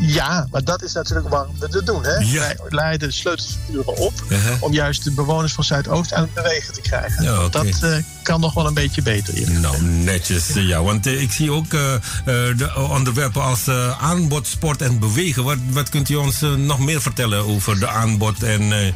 Ja, 0.00 0.46
maar 0.50 0.64
dat 0.64 0.82
is 0.82 0.92
natuurlijk 0.92 1.28
waarom 1.28 1.54
we 1.58 1.82
doen. 1.84 2.04
Hè? 2.04 2.16
Ja. 2.16 2.40
Wij 2.40 2.56
leiden 2.68 3.08
de 3.08 3.14
sleutelfiguren 3.14 3.96
op 3.96 4.12
om 4.60 4.72
juist 4.72 5.04
de 5.04 5.10
bewoners 5.12 5.52
van 5.52 5.64
Zuidoost 5.64 6.12
aan 6.12 6.22
het 6.22 6.34
bewegen 6.34 6.72
te 6.72 6.80
krijgen. 6.80 7.24
Ja. 7.24 7.48
Dat 7.48 8.02
kan 8.22 8.40
nog 8.40 8.54
wel 8.54 8.66
een 8.66 8.74
beetje 8.74 9.02
beter. 9.02 9.50
Nou, 9.50 9.82
netjes. 9.82 10.48
Ja, 10.54 10.82
want 10.82 11.06
ik 11.06 11.32
zie 11.32 11.52
ook 11.52 11.70
de 11.70 12.70
onderwerpen 12.90 13.42
als 13.42 13.68
aanbod, 14.00 14.46
sport 14.46 14.82
en 14.82 14.98
bewegen. 14.98 15.44
Wat, 15.44 15.58
wat 15.70 15.88
kunt 15.88 16.08
u 16.08 16.14
ons 16.14 16.40
nog 16.56 16.78
meer 16.78 17.02
vertellen 17.02 17.46
over 17.46 17.78
de 17.78 17.88
aanbod 17.88 18.42
en, 18.42 18.94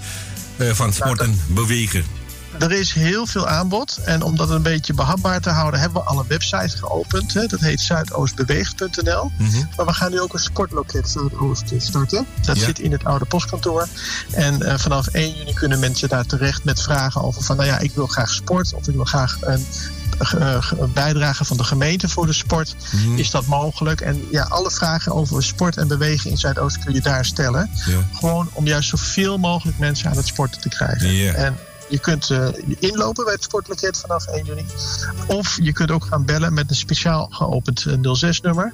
van 0.58 0.92
sport 0.92 1.18
Nou, 1.18 1.30
en 1.30 1.40
bewegen? 1.46 2.04
Er 2.58 2.72
is 2.72 2.92
heel 2.92 3.26
veel 3.26 3.48
aanbod. 3.48 3.98
En 4.04 4.22
om 4.22 4.36
dat 4.36 4.50
een 4.50 4.62
beetje 4.62 4.94
behapbaar 4.94 5.40
te 5.40 5.50
houden, 5.50 5.80
hebben 5.80 6.02
we 6.02 6.08
al 6.08 6.18
een 6.18 6.26
website 6.28 6.76
geopend. 6.76 7.34
Hè? 7.34 7.46
Dat 7.46 7.60
heet 7.60 7.80
zuidoostbeweegt.nl. 7.80 9.30
Mhm. 9.36 9.62
Maar 9.76 9.86
we 9.86 9.92
gaan 9.92 10.10
nu 10.10 10.20
ook 10.20 10.32
een 10.32 10.38
sportloket 10.38 11.08
Zuidoost 11.08 11.72
starten. 11.78 12.26
Dat 12.42 12.58
Ja. 12.58 12.64
zit 12.64 12.78
in 12.78 12.92
het 12.92 13.04
oude 13.04 13.24
postkantoor. 13.24 13.86
En 14.30 14.62
eh, 14.62 14.78
vanaf 14.78 15.06
1 15.06 15.34
juni 15.36 15.52
kunnen 15.52 15.78
mensen 15.80 16.08
daar 16.08 16.26
terecht 16.26 16.64
met 16.64 16.82
vragen 16.82 17.22
over 17.22 17.42
van... 17.42 17.56
nou 17.56 17.68
ja, 17.68 17.78
ik 17.78 17.92
wil 17.94 18.06
graag 18.06 18.30
sport 18.30 18.74
of 18.74 18.88
ik 18.88 18.94
wil 18.94 19.04
graag 19.04 19.36
een, 19.40 19.66
eh, 20.38 20.72
bijdrage 20.92 21.44
van 21.44 21.56
de 21.56 21.64
gemeente 21.64 22.08
voor 22.08 22.26
de 22.26 22.32
sport. 22.32 22.74
Mhm. 22.92 23.16
Is 23.18 23.30
dat 23.30 23.46
mogelijk? 23.46 24.00
En 24.00 24.26
ja, 24.30 24.42
alle 24.42 24.70
vragen 24.70 25.12
over 25.12 25.42
sport 25.42 25.76
en 25.76 25.88
bewegen 25.88 26.30
in 26.30 26.36
Zuidoost 26.38 26.84
kun 26.84 26.94
je 26.94 27.00
daar 27.00 27.24
stellen. 27.24 27.70
Ja. 27.86 27.98
Gewoon 28.12 28.48
om 28.52 28.66
juist 28.66 28.88
zoveel 28.88 29.38
mogelijk 29.38 29.78
mensen 29.78 30.10
aan 30.10 30.16
het 30.16 30.26
sporten 30.26 30.60
te 30.60 30.68
krijgen. 30.68 31.12
Ja. 31.12 31.32
En 31.32 31.56
je 31.88 31.99
kunt 31.99 32.31
eh, 32.31 32.49
inlopen 32.79 33.25
bij 33.25 33.33
het 33.35 33.42
sportloket 33.42 33.97
vanaf 33.99 34.27
1 34.27 34.44
juni. 34.44 34.66
Of 35.27 35.59
je 35.62 35.73
kunt 35.73 35.90
ook 35.90 36.05
gaan 36.05 36.25
bellen 36.25 36.55
met 36.55 36.70
een 36.70 36.77
speciaal 36.77 37.29
geopend 37.31 37.87
06-nummer. 38.03 38.73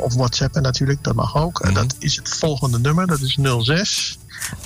of 0.00 0.14
WhatsAppen 0.14 0.62
natuurlijk, 0.62 1.04
dat 1.04 1.14
mag 1.14 1.36
ook. 1.36 1.60
En 1.60 1.72
Mhm. 1.72 1.80
dat 1.82 1.94
is 1.98 2.16
het 2.16 2.28
volgende 2.28 2.78
nummer. 2.78 3.06
Dat 3.06 3.20
is 3.20 3.36
06 3.62 4.18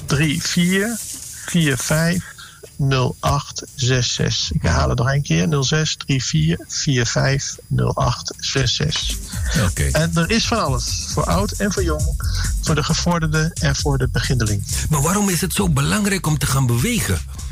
34 0.07 0.99
45 1.47 2.39
0866. 2.79 4.53
Ik 4.53 4.63
herhaal 4.63 4.89
het 4.89 4.99
nog 4.99 5.13
een 5.13 5.23
keer. 5.23 5.63
06 5.65 5.97
34 6.07 7.11
45 7.11 7.59
0866. 7.69 9.17
Oké. 9.69 9.83
En 9.93 10.11
er 10.15 10.31
is 10.31 10.47
van 10.47 10.65
alles. 10.65 11.07
Voor 11.13 11.25
oud 11.25 11.51
en 11.53 11.73
voor 11.73 11.83
jong. 11.83 12.15
Voor 12.61 12.75
de 12.75 12.83
gevorderde 12.83 13.51
en 13.61 13.77
voor 13.77 13.99
de 13.99 14.09
beginneling. 14.09 14.63
Maar 14.91 15.03
waarom 15.03 15.29
is 15.29 15.41
het 15.41 15.53
zo 15.55 15.69
belangrijk 15.69 16.27
om 16.27 16.39
te 16.39 16.47
gaan 16.47 16.67
bewegen? 16.67 17.19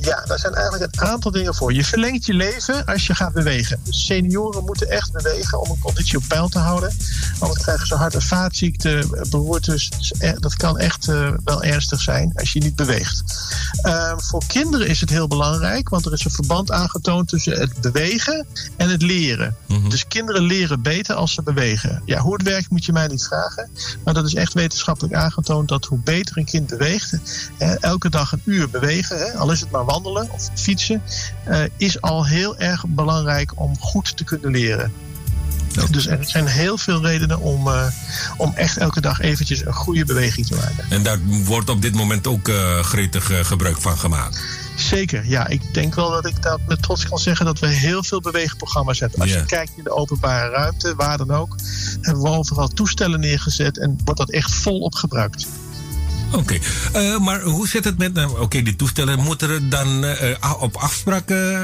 Ja, 0.00 0.24
daar 0.26 0.38
zijn 0.38 0.54
eigenlijk 0.54 0.94
een 0.96 1.06
aantal 1.06 1.30
dingen 1.30 1.54
voor. 1.54 1.72
Je 1.72 1.84
verlengt 1.84 2.26
je 2.26 2.34
leven 2.34 2.84
als 2.84 3.06
je 3.06 3.14
gaat 3.14 3.32
bewegen. 3.32 3.80
Dus 3.84 4.06
senioren 4.06 4.64
moeten 4.64 4.88
echt 4.88 5.12
bewegen 5.12 5.60
om 5.60 5.70
een 5.70 5.78
conditie 5.78 6.18
op 6.18 6.24
peil 6.28 6.48
te 6.48 6.58
houden. 6.58 6.96
Anders 7.38 7.62
krijgen 7.62 7.86
ze 7.86 7.94
hart- 7.94 8.14
en 8.14 8.22
vaatziekten, 8.22 9.10
beroertes. 9.30 9.90
Dus 9.90 10.12
e- 10.18 10.34
Dat 10.38 10.56
kan 10.56 10.78
echt 10.78 11.08
eh, 11.08 11.30
wel 11.44 11.62
ernstig 11.62 12.00
zijn 12.00 12.32
als 12.34 12.52
je 12.52 12.60
niet 12.60 12.76
beweegt. 12.76 13.22
Ehm, 13.82 14.18
voor 14.18 14.42
kinderen 14.46 14.88
is 14.88 15.00
het 15.00 15.10
heel 15.10 15.28
belangrijk, 15.28 15.88
want 15.88 16.06
er 16.06 16.12
is 16.12 16.24
een 16.24 16.30
verband 16.30 16.70
aangetoond 16.70 17.28
tussen 17.28 17.58
het 17.60 17.80
bewegen 17.80 18.46
en 18.76 18.88
het 18.88 19.02
leren. 19.02 19.56
Mhm. 19.66 19.88
Dus 19.88 20.06
kinderen 20.06 20.42
leren 20.42 20.82
beter 20.82 21.14
als 21.14 21.32
ze 21.34 21.42
bewegen. 21.42 22.02
Ja, 22.04 22.20
hoe 22.20 22.32
het 22.32 22.42
werkt 22.42 22.70
moet 22.70 22.84
je 22.84 22.92
mij 22.92 23.06
niet 23.06 23.24
vragen. 23.24 23.70
Maar 24.04 24.14
dat 24.14 24.26
is 24.26 24.34
echt 24.34 24.52
wetenschappelijk 24.52 25.14
aangetoond 25.14 25.68
dat 25.68 25.84
hoe 25.84 25.98
beter 25.98 26.38
een 26.38 26.44
kind 26.44 26.66
beweegt, 26.66 27.12
hè, 27.58 27.74
elke 27.74 28.08
dag 28.10 28.32
een 28.32 28.42
uur 28.44 28.70
bewegen, 28.70 29.18
hè, 29.18 29.32
al 29.32 29.50
is 29.52 29.60
het 29.60 29.70
maar 29.70 29.84
wandelen 29.88 30.28
of 30.30 30.48
fietsen, 30.54 31.02
eh, 31.44 31.62
is 31.76 32.00
al 32.00 32.26
heel 32.26 32.58
erg 32.58 32.84
belangrijk 32.86 33.52
om 33.54 33.78
goed 33.78 34.16
te 34.16 34.24
kunnen 34.24 34.50
leren. 34.50 34.92
Dus 35.90 36.06
er 36.06 36.24
zijn 36.24 36.46
heel 36.46 36.78
veel 36.78 37.02
redenen 37.02 37.40
om, 37.40 37.68
eh, 37.68 37.86
om 38.36 38.52
echt 38.54 38.76
elke 38.76 39.00
dag 39.00 39.20
eventjes 39.20 39.66
een 39.66 39.72
goede 39.72 40.04
beweging 40.04 40.46
te 40.46 40.54
maken. 40.54 40.84
En 40.88 41.02
daar 41.02 41.18
wordt 41.24 41.68
op 41.68 41.82
dit 41.82 41.94
moment 41.94 42.26
ook 42.26 42.48
eh, 42.48 42.78
gretig 42.78 43.46
gebruik 43.46 43.80
van 43.80 43.98
gemaakt. 43.98 44.42
Zeker, 44.76 45.26
ja. 45.26 45.46
Ik 45.46 45.74
denk 45.74 45.94
wel 45.94 46.10
dat 46.10 46.26
ik 46.26 46.42
dat 46.42 46.60
met 46.66 46.82
trots 46.82 47.08
kan 47.08 47.18
zeggen 47.18 47.46
dat 47.46 47.58
we 47.58 47.66
heel 47.66 48.02
veel 48.02 48.20
beweegprogramma's 48.20 49.00
hebben. 49.00 49.20
Als 49.20 49.30
je 49.30 49.44
kijkt 49.46 49.72
in 49.76 49.84
de 49.84 49.90
openbare 49.90 50.50
ruimte, 50.50 50.94
waar 50.96 51.18
dan 51.18 51.30
ook, 51.30 51.56
hebben 52.00 52.22
we 52.22 52.28
overal 52.28 52.68
toestellen 52.68 53.20
neergezet 53.20 53.78
en 53.78 53.98
wordt 54.04 54.20
dat 54.20 54.30
echt 54.30 54.54
volop 54.54 54.94
gebruikt. 54.94 55.46
Oké, 56.32 56.58
Eh, 56.92 57.18
maar 57.18 57.40
hoe 57.42 57.68
zit 57.68 57.84
het 57.84 57.98
met... 57.98 58.14
nou, 58.14 58.40
Oké, 58.40 58.62
die 58.62 58.76
toestellen 58.76 59.18
moeten 59.18 59.50
er 59.50 59.68
dan 59.68 60.04
eh, 60.04 60.52
op 60.60 60.76
afspraak 60.76 61.30
eh, 61.30 61.60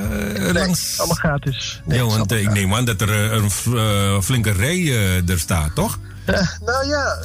langs... 0.52 0.98
allemaal 0.98 1.16
gratis. 1.16 1.82
Nee, 1.84 1.98
ja, 1.98 2.04
want 2.04 2.32
ik 2.32 2.52
neem 2.52 2.74
aan 2.74 2.84
dat 2.84 3.00
er 3.00 3.32
een 3.32 3.50
flinke 4.22 4.50
rij 4.50 4.92
er 5.26 5.38
staat, 5.38 5.74
toch? 5.74 5.98
Nou 6.64 6.86
ja, 6.86 7.16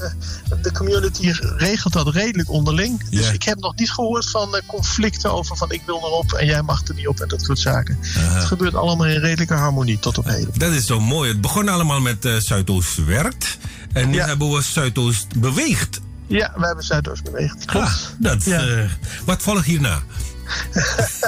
de 0.62 0.72
community 0.72 1.32
regelt 1.58 1.94
dat 1.94 2.14
redelijk 2.14 2.50
onderling. 2.50 3.10
Dus 3.10 3.32
ik 3.32 3.44
heb 3.44 3.60
nog 3.60 3.76
niet 3.76 3.92
gehoord 3.92 4.30
van 4.30 4.62
conflicten 4.66 5.34
over 5.34 5.58
van 5.58 5.72
ik 5.72 5.82
wil 5.86 5.98
erop 5.98 6.34
en 6.34 6.46
jij 6.46 6.62
mag 6.62 6.88
er 6.88 6.96
niet 6.96 7.08
op 7.08 7.20
en 7.20 7.28
dat 7.28 7.42
soort 7.42 7.60
zaken. 7.60 7.98
Het 8.02 8.44
gebeurt 8.46 8.76
allemaal 8.76 9.06
in 9.08 9.20
redelijke 9.20 9.54
harmonie 9.54 10.00
tot 10.00 10.18
op 10.18 10.26
heden. 10.26 10.50
Dat 10.58 10.72
is 10.72 10.86
zo 10.86 11.00
mooi. 11.00 11.30
Het 11.30 11.42
begon 11.42 11.70
allemaal 11.70 12.00
met 12.02 12.30
Zuidoost 12.40 13.06
werkt. 13.06 13.58
En 13.94 14.10
nu 14.10 14.16
Ja. 14.16 14.26
hebben 14.26 14.52
we 14.52 14.62
Zuidoost 14.62 15.40
beweegt. 15.40 16.00
Ja, 16.30 16.52
we 16.56 16.66
hebben 16.66 16.84
Zuidoost 16.86 17.24
beweegd. 17.24 17.66
Klopt. 17.66 17.86
Ah, 17.86 17.96
dat, 18.18 18.44
Ja. 18.44 18.60
eh, 18.68 18.90
wat 19.26 19.42
volgt 19.42 19.66
hierna? 19.66 20.00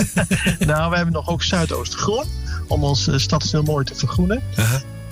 nou, 0.72 0.90
we 0.90 0.96
hebben 0.96 1.14
nog 1.14 1.28
ook 1.28 1.44
Zuidoost 1.44 1.96
groen 1.96 2.26
om 2.68 2.84
ons 2.84 3.08
eh, 3.08 3.18
stadsdeel 3.18 3.64
mooi 3.64 3.86
te 3.86 3.96
vergroenen. 3.96 4.42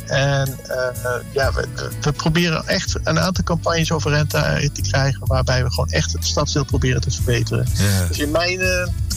En 0.06 0.58
eh, 0.68 1.12
ja, 1.34 1.54
we, 1.54 1.68
we 2.02 2.12
proberen 2.12 2.68
echt 2.68 2.96
een 3.04 3.20
aantal 3.20 3.44
campagnes 3.44 3.92
over 3.92 4.12
rente 4.12 4.70
te 4.74 4.82
krijgen. 4.82 5.22
Waarbij 5.26 5.64
we 5.64 5.70
gewoon 5.70 5.90
echt 5.90 6.14
het 6.14 6.26
stadsdeel 6.26 6.64
proberen 6.64 7.02
te 7.02 7.12
verbeteren. 7.12 7.68
Ja. 7.74 8.06
Dus 8.08 8.18
in 8.20 8.32
mijn, 8.32 8.60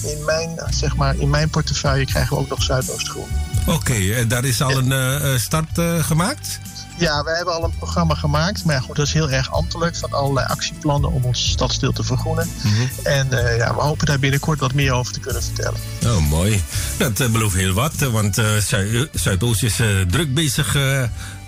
in, 0.02 0.24
mijn, 0.26 0.60
zeg 0.70 0.96
maar, 0.96 1.16
in 1.16 1.30
mijn 1.30 1.50
portefeuille 1.50 2.04
krijgen 2.06 2.36
we 2.36 2.42
ook 2.42 2.48
nog 2.48 2.62
Zuidoostgroen. 2.62 3.28
Oké, 3.66 3.94
en 4.14 4.28
daar 4.28 4.44
is 4.44 4.62
al 4.62 4.78
een 4.78 5.40
start 5.40 5.80
gemaakt? 6.00 6.60
Ja, 7.02 7.22
we 7.24 7.30
hebben 7.36 7.54
al 7.54 7.64
een 7.64 7.76
programma 7.78 8.14
gemaakt. 8.14 8.64
Maar 8.64 8.82
goed, 8.82 8.96
dat 8.96 9.06
is 9.06 9.12
heel 9.12 9.30
erg 9.30 9.52
ambtelijk. 9.52 9.96
Van 9.96 10.12
allerlei 10.12 10.46
actieplannen 10.46 11.12
om 11.12 11.24
ons 11.24 11.50
stadsdeel 11.50 11.92
te 11.92 12.02
vergroenen. 12.04 12.48
En 13.02 13.32
eh, 13.46 13.56
ja, 13.56 13.74
we 13.74 13.80
hopen 13.80 14.06
daar 14.06 14.18
binnenkort 14.18 14.60
wat 14.60 14.74
meer 14.74 14.92
over 14.92 15.12
te 15.12 15.20
kunnen 15.20 15.42
vertellen. 15.42 15.80
Oh, 16.06 16.28
mooi. 16.28 16.62
Dat 16.98 17.20
eh, 17.20 17.28
belooft 17.28 17.54
heel 17.54 17.72
wat, 17.72 17.94
want 17.94 18.38
eh, 18.38 18.56
Zuid- 18.56 19.08
Zuidoost 19.12 19.62
is 19.62 19.76
druk 20.08 20.34
bezig 20.34 20.76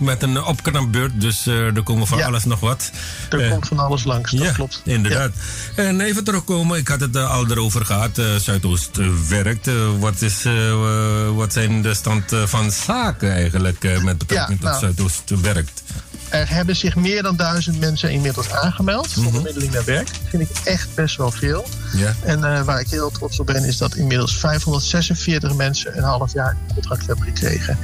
met 0.05 0.23
een 0.23 0.45
opknapbeurt. 0.45 1.21
Dus 1.21 1.47
eh, 1.47 1.77
er 1.77 1.83
komen 1.83 2.07
van 2.07 2.19
Ja. 2.19 2.27
alles 2.27 2.45
nog 2.45 2.61
wat. 2.61 2.91
Er 3.31 3.41
Eh, 3.45 3.51
komt 3.51 3.67
van 3.69 3.79
alles 3.79 4.05
langs, 4.05 4.31
dat 4.31 4.41
ja, 4.41 4.53
klopt. 4.53 4.81
inderdaad. 4.85 5.31
En 5.77 6.01
even 6.01 6.25
terugkomen, 6.25 6.79
ik 6.79 6.89
had 6.89 7.01
het 7.01 7.17
eh, 7.17 7.31
al 7.31 7.51
erover 7.51 7.85
gehad. 7.87 8.19
eh, 8.19 8.25
Zuidoost 8.37 8.91
werkt. 9.29 9.69
Wat, 9.99 10.23
is, 10.23 10.47
wat 11.35 11.53
zijn 11.53 11.83
de 11.83 11.95
stand 11.95 12.33
van 12.45 12.71
zaken 12.71 13.33
eigenlijk 13.33 14.03
met 14.03 14.19
betrekking 14.19 14.61
tot 14.61 14.69
nou. 14.69 14.81
Zuidoost 14.81 15.23
werkt? 15.41 15.83
Er 16.29 16.49
hebben 16.51 16.77
zich 16.77 16.97
meer 16.97 17.23
dan 17.23 17.37
duizend 17.37 17.81
mensen 17.81 18.11
inmiddels 18.11 18.51
aangemeld 18.51 19.13
voor 19.13 19.23
Mhm. 19.23 19.33
bemiddeling 19.33 19.73
naar 19.73 19.85
werk. 19.85 20.07
Dat 20.07 20.19
vind 20.31 20.43
ik 20.43 20.49
echt 20.65 20.89
best 20.95 21.17
wel 21.17 21.31
veel. 21.31 21.67
Ja. 21.97 22.15
En 22.23 22.45
eh, 22.45 22.63
waar 22.63 22.81
ik 22.81 22.89
heel 22.89 23.11
trots 23.11 23.41
op 23.41 23.47
ben, 23.47 23.65
is 23.65 23.77
dat 23.77 23.95
inmiddels 23.95 24.39
546 24.39 25.55
mensen 25.55 25.97
een 25.97 26.03
half 26.03 26.33
jaar 26.33 26.57
contract 26.75 27.07
hebben 27.07 27.25
gekregen. 27.25 27.79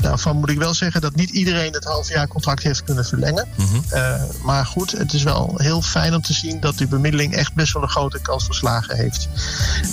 Daarvan 0.00 0.36
moet 0.36 0.50
ik 0.50 0.58
wel 0.58 0.74
zeggen 0.74 1.00
dat 1.00 1.14
niet 1.14 1.30
iedereen 1.30 1.72
het 1.72 1.84
half 1.84 2.08
jaar 2.08 2.28
contract 2.28 2.62
heeft 2.62 2.84
kunnen 2.84 3.04
verlengen. 3.04 3.46
Eh, 3.88 4.22
maar 4.42 4.66
goed, 4.66 4.90
het 4.90 5.12
is 5.12 5.22
wel 5.22 5.54
heel 5.56 5.82
fijn 5.82 6.14
om 6.14 6.22
te 6.22 6.32
zien 6.32 6.60
dat 6.60 6.78
die 6.78 6.86
bemiddeling 6.86 7.34
echt 7.34 7.54
best 7.54 7.72
wel 7.72 7.82
een 7.82 7.88
grote 7.88 8.20
kans 8.20 8.44
van 8.44 8.54
slagen 8.54 8.96
heeft. 8.96 9.28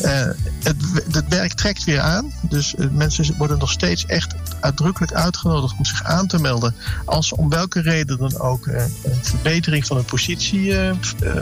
Eh, 0.02 0.28
het, 0.64 0.76
het 1.12 1.28
werk 1.28 1.54
trekt 1.54 1.84
weer 1.84 2.00
aan. 2.00 2.34
Dus 2.42 2.74
mensen 2.92 3.38
worden 3.38 3.58
nog 3.58 3.72
steeds 3.72 4.06
echt 4.06 4.36
uitdrukkelijk 4.60 5.14
uitgenodigd 5.14 5.76
om 5.78 5.86
zich 5.86 6.04
aan 6.04 6.28
te 6.28 6.40
melden. 6.40 6.76
Als 7.06 7.28
ze 7.28 7.38
om 7.38 7.50
welke 7.50 7.82
reden 7.82 8.18
dan 8.18 8.40
ook 8.40 8.68
een 8.68 8.94
verbetering 9.22 9.86
van 9.86 9.98
hun 9.98 10.06
positie 10.06 10.76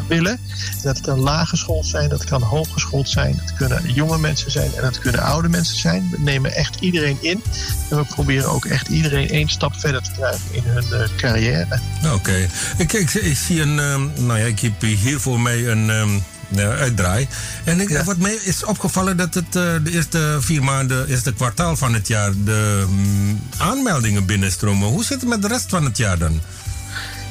willen. 0.07 0.39
Dat 0.83 1.01
kan 1.01 1.19
laaggeschoold 1.19 1.85
zijn, 1.85 2.10
dat 2.11 2.23
kan 2.29 2.41
hooggeschoold 2.41 3.09
zijn. 3.09 3.39
Het 3.41 3.53
kunnen 3.53 3.93
jonge 3.93 4.17
mensen 4.17 4.51
zijn 4.51 4.71
en 4.77 4.83
het 4.85 4.99
kunnen 4.99 5.21
oude 5.21 5.49
mensen 5.49 5.77
zijn. 5.77 6.07
We 6.11 6.17
nemen 6.19 6.55
echt 6.55 6.75
iedereen 6.79 7.17
in. 7.21 7.43
En 7.89 7.97
we 7.97 8.03
proberen 8.05 8.49
ook 8.51 8.65
echt 8.65 8.87
iedereen 8.87 9.29
één 9.29 9.49
stap 9.49 9.73
verder 9.79 10.01
te 10.01 10.11
krijgen 10.11 10.41
in 10.51 10.63
hun 10.65 10.93
eh, 11.01 11.07
carrière. 11.17 11.79
Oké. 12.13 12.47
Ik, 12.77 12.93
ik, 12.93 13.13
ik 13.13 13.37
zie 13.37 13.61
een. 13.61 13.79
ehm, 13.79 14.25
nou 14.25 14.39
ja, 14.39 14.45
ik 14.45 14.59
heb 14.59 14.81
hier 14.81 15.19
voor 15.19 15.39
mij 15.39 15.67
een. 15.67 15.89
ehm, 15.89 16.09
uitdraai. 16.57 17.27
En 17.63 17.79
ik, 17.79 17.89
Ja. 17.89 18.03
wat 18.03 18.17
mij 18.17 18.33
is 18.43 18.63
opgevallen 18.65 19.17
dat 19.17 19.33
het 19.33 19.45
eh, 19.55 19.63
de 19.83 19.91
eerste 19.91 20.37
vier 20.39 20.63
maanden, 20.63 21.07
eerste 21.07 21.33
kwartaal 21.33 21.77
van 21.77 21.93
het 21.93 22.07
jaar, 22.07 22.31
de 22.45 22.85
mm, 22.89 23.39
aanmeldingen 23.57 24.25
binnenstromen. 24.25 24.87
Hoe 24.87 25.03
zit 25.03 25.19
het 25.19 25.29
met 25.29 25.41
de 25.41 25.47
rest 25.47 25.65
van 25.69 25.83
het 25.85 25.97
jaar 25.97 26.17
dan? 26.17 26.41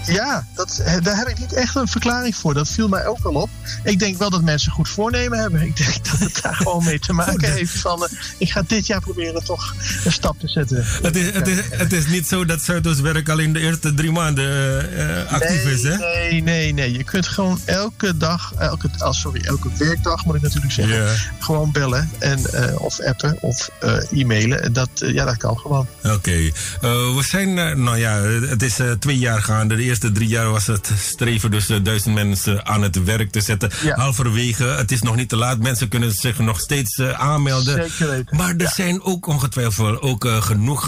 Ja, 0.07 0.47
dat, 0.55 0.79
eh, 0.85 0.95
daar 1.03 1.17
heb 1.17 1.29
ik 1.29 1.39
niet 1.39 1.53
echt 1.53 1.75
een 1.75 1.89
verklaring 1.89 2.37
voor. 2.37 2.55
Dat 2.55 2.69
viel 2.69 2.89
mij 2.89 3.07
ook 3.07 3.19
wel 3.23 3.33
op. 3.33 3.49
Ik 3.85 3.99
denk 3.99 4.19
wel 4.19 4.31
dat 4.31 4.43
mensen 4.43 4.73
goed 4.73 4.89
voornemen 4.89 5.39
hebben. 5.39 5.61
Ik 5.61 5.77
denk 5.77 6.05
dat 6.11 6.19
het 6.19 6.43
daar 6.43 6.55
gewoon 6.55 6.85
mee 6.85 6.99
te 6.99 7.13
maken 7.13 7.53
heeft 7.53 7.79
van... 7.79 8.05
eh, 8.05 8.11
ik 8.39 8.51
ga 8.51 8.63
dit 8.67 8.87
jaar 8.87 9.01
proberen 9.01 9.45
toch 9.45 9.75
een 10.05 10.13
stap 10.13 10.41
te 10.41 10.49
zetten. 10.49 10.85
Het 11.03 11.17
is, 11.17 11.31
het, 11.35 11.49
is, 11.49 11.59
het 11.71 11.93
is 11.93 12.07
niet 12.07 12.27
zo 12.27 12.45
dat 12.45 12.63
Zuidoostwerk 12.63 13.29
alleen 13.29 13.53
de 13.53 13.61
eerste 13.61 13.95
drie 13.95 14.13
maanden 14.13 14.49
eh, 14.97 15.33
actief 15.33 15.65
nee, 15.65 15.75
is, 15.75 15.83
hè? 15.83 15.97
Nee, 15.97 16.43
nee, 16.43 16.73
nee. 16.73 16.93
Je 16.93 17.05
kunt 17.05 17.27
gewoon 17.27 17.61
elke 17.65 18.17
dag, 18.17 18.53
elke, 18.59 18.91
oh, 18.99 19.13
sorry, 19.13 19.45
elke 19.45 19.69
werkdag 19.79 20.25
moet 20.25 20.35
ik 20.35 20.43
natuurlijk 20.43 20.73
zeggen, 20.73 21.33
gewoon 21.39 21.73
bellen 21.73 22.11
en, 22.19 22.41
of 22.79 23.01
appen 23.01 23.37
of 23.41 23.71
e-mailen. 24.11 24.63
En 24.63 24.73
Dat, 24.73 24.91
ja, 24.95 25.25
dat 25.25 25.37
kan 25.37 25.59
gewoon. 25.59 25.87
Oké. 26.05 26.51
We 26.81 27.23
zijn, 27.29 27.55
nou 27.83 27.99
ja, 27.99 28.21
het 28.23 28.63
is 28.63 28.79
twee 28.99 29.19
jaar 29.19 29.43
gaande. 29.43 29.90
De 29.91 29.97
eerste 29.97 30.13
drie 30.13 30.29
jaar 30.29 30.51
was 30.51 30.67
het 30.67 30.91
streven 30.99 31.51
dus 31.51 31.69
eh, 31.69 31.77
duizend 31.83 32.15
mensen 32.15 32.67
aan 32.67 32.83
het 32.83 33.05
werk 33.05 33.31
te 33.31 33.41
zetten. 33.41 33.71
Ja. 33.83 33.97
Halverwege, 33.97 34.65
het 34.65 34.93
is 34.93 35.03
nog 35.03 35.17
niet 35.17 35.29
te 35.29 35.37
laat. 35.37 35.59
Mensen 35.59 35.89
kunnen 35.89 36.13
zich 36.13 36.39
nog 36.39 36.61
steeds 36.61 36.99
eh, 36.99 37.11
aanmelden. 37.11 37.91
Zeker 37.91 38.11
weten. 38.11 38.37
Maar 38.37 38.57
er 38.57 38.69
zijn 38.69 39.03
ook 39.03 39.27
ongetwijfeld 39.27 40.01
ook 40.01 40.25
eh, 40.25 40.43
genoeg 40.43 40.87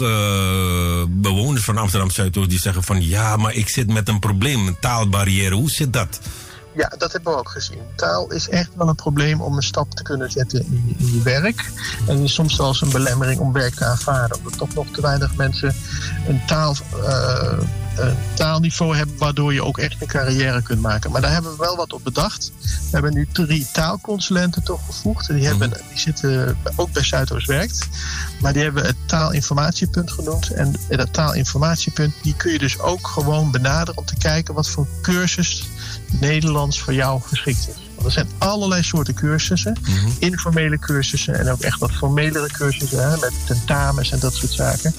bewoners 1.09 1.63
van 1.63 1.77
Amsterdam 1.77 2.09
Zuidoost 2.09 2.49
die 2.49 2.59
zeggen 2.59 2.83
van 2.83 3.07
ja, 3.07 3.37
maar 3.37 3.53
ik 3.53 3.69
zit 3.69 3.93
met 3.93 4.07
een 4.07 4.19
probleem, 4.19 4.67
een 4.67 4.79
taalbarrière. 4.79 5.55
Hoe 5.55 5.69
zit 5.69 5.93
dat? 5.93 6.19
Ja, 6.75 6.91
dat 6.97 7.11
hebben 7.11 7.33
we 7.33 7.39
ook 7.39 7.49
gezien. 7.49 7.81
Taal 7.95 8.31
is 8.31 8.49
echt 8.49 8.69
wel 8.75 8.87
een 8.87 8.95
probleem 8.95 9.41
om 9.41 9.55
een 9.55 9.63
stap 9.63 9.91
te 9.91 10.03
kunnen 10.03 10.31
zetten 10.31 10.65
in 10.65 10.83
je, 10.87 11.05
in 11.05 11.13
je 11.13 11.21
werk. 11.21 11.71
En 12.07 12.17
is 12.17 12.33
soms 12.33 12.55
zelfs 12.55 12.81
een 12.81 12.91
belemmering 12.91 13.39
om 13.39 13.53
werk 13.53 13.75
te 13.75 13.85
aanvaarden. 13.85 14.37
Omdat 14.37 14.57
toch 14.57 14.73
nog 14.73 14.87
te 14.91 15.01
weinig 15.01 15.35
mensen 15.35 15.75
een, 16.27 16.45
taal, 16.45 16.75
een 17.95 18.15
taalniveau 18.33 18.97
hebben 18.97 19.17
waardoor 19.17 19.53
je 19.53 19.63
ook 19.63 19.77
echt 19.77 20.01
een 20.01 20.07
carrière 20.07 20.61
kunt 20.61 20.81
maken. 20.81 21.11
Maar 21.11 21.21
daar 21.21 21.31
hebben 21.31 21.51
we 21.51 21.57
wel 21.57 21.75
wat 21.75 21.93
op 21.93 22.03
bedacht. 22.03 22.51
We 22.59 22.89
hebben 22.91 23.13
nu 23.13 23.27
drie 23.31 23.67
taalconsulenten 23.73 24.63
toegevoegd. 24.63 25.27
Die, 25.27 25.45
hebben, 25.45 25.69
die 25.69 25.99
zitten 25.99 26.57
ook 26.75 26.91
bij 26.91 27.03
Zuidoost 27.03 27.47
Werkt. 27.47 27.87
Maar 28.41 28.53
die 28.53 28.63
hebben 28.63 28.85
het 28.85 28.95
taalinformatiepunt 29.05 30.11
genoemd. 30.11 30.49
En 30.49 30.75
dat 30.89 31.13
taalinformatiepunt 31.13 32.13
die 32.21 32.35
kun 32.35 32.51
je 32.51 32.59
dus 32.59 32.79
ook 32.79 33.07
gewoon 33.07 33.51
benaderen 33.51 33.97
om 33.97 34.05
te 34.05 34.17
kijken 34.17 34.53
wat 34.53 34.69
voor 34.69 34.87
cursus 35.01 35.67
Nederlands 36.19 36.79
voor 36.79 36.93
jou 36.93 37.21
geschikt 37.21 37.67
is. 37.69 37.92
Er 38.05 38.11
zijn 38.11 38.27
allerlei 38.37 38.83
soorten 38.83 39.13
cursussen. 39.13 39.77
Informele 40.19 40.79
cursussen 40.79 41.39
en 41.39 41.51
ook 41.51 41.61
echt 41.61 41.79
wat 41.79 41.91
formelere 41.91 42.51
cursussen. 42.51 43.09
Hè, 43.09 43.17
met 43.17 43.33
tentamens 43.45 44.11
en 44.11 44.19
dat 44.19 44.33
soort 44.33 44.51
zaken. 44.51 44.93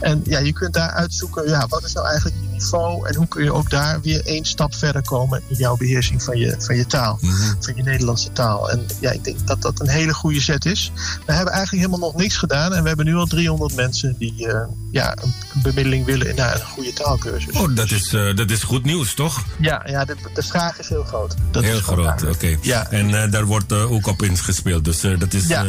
En 0.00 0.20
ja, 0.24 0.38
je 0.38 0.52
kunt 0.52 0.74
daar 0.74 0.90
uitzoeken, 0.90 1.48
ja, 1.48 1.66
wat 1.68 1.84
is 1.84 1.92
nou 1.92 2.06
eigenlijk 2.06 2.36
je 2.40 2.48
niveau... 2.50 3.08
en 3.08 3.14
hoe 3.14 3.28
kun 3.28 3.42
je 3.42 3.52
ook 3.52 3.70
daar 3.70 4.00
weer 4.00 4.26
één 4.26 4.44
stap 4.44 4.74
verder 4.74 5.02
komen... 5.02 5.42
in 5.46 5.56
jouw 5.56 5.76
beheersing 5.76 6.22
van 6.22 6.38
je, 6.38 6.54
van 6.58 6.76
je 6.76 6.86
taal, 6.86 7.18
van 7.60 7.76
je 7.76 7.82
Nederlandse 7.82 8.32
taal. 8.32 8.70
En 8.70 8.86
ja, 9.00 9.10
ik 9.10 9.24
denk 9.24 9.46
dat 9.46 9.62
dat 9.62 9.80
een 9.80 9.88
hele 9.88 10.14
goede 10.14 10.40
zet 10.40 10.64
is. 10.64 10.92
We 11.26 11.32
hebben 11.32 11.52
eigenlijk 11.52 11.86
helemaal 11.86 12.08
nog 12.08 12.20
niks 12.20 12.36
gedaan... 12.36 12.72
en 12.74 12.82
we 12.82 12.88
hebben 12.88 13.06
nu 13.06 13.14
al 13.14 13.26
300 13.26 13.74
mensen 13.74 14.14
die 14.18 14.46
eh, 14.46 14.60
ja, 14.90 15.16
een 15.22 15.32
bemiddeling 15.62 16.04
willen 16.04 16.36
naar 16.36 16.54
een 16.54 16.66
goede 16.66 16.92
taalkursus. 16.92 17.56
Oh, 17.56 17.74
dat 17.74 17.90
is, 17.90 18.12
eh, 18.12 18.34
dat 18.34 18.50
is 18.50 18.62
goed 18.62 18.84
nieuws, 18.84 19.14
toch? 19.14 19.44
Ja, 19.58 19.82
ja 19.86 20.04
de, 20.04 20.16
de 20.34 20.42
vraag 20.42 20.78
is 20.78 20.88
heel 20.88 21.04
groot. 21.04 21.34
Dat 21.50 21.62
Heel 21.62 21.76
is 21.76 21.82
groot, 21.82 22.22
oké. 22.22 22.49
Ja. 22.60 22.90
En 22.90 23.22
eh, 23.22 23.30
daar 23.30 23.44
wordt 23.44 23.72
eh, 23.72 23.92
ook 23.92 24.06
op 24.06 24.22
ingespeeld. 24.22 24.84
Dus 24.84 25.02
eh, 25.02 25.18
dat 25.18 25.34
is 25.34 25.46
Ja. 25.46 25.66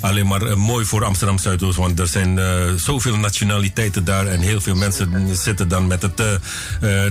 alleen 0.00 0.26
maar 0.26 0.58
mooi 0.58 0.84
voor 0.84 1.04
Amsterdam 1.04 1.38
Zuidoost. 1.38 1.76
Want 1.76 1.98
er 1.98 2.06
zijn 2.06 2.38
zoveel 2.78 3.16
nationaliteiten 3.16 4.04
daar. 4.04 4.26
En 4.26 4.40
heel 4.40 4.60
veel 4.60 4.74
mensen 4.74 5.36
zitten 5.36 5.68
dan 5.68 5.86
met 5.86 6.02
het 6.02 6.22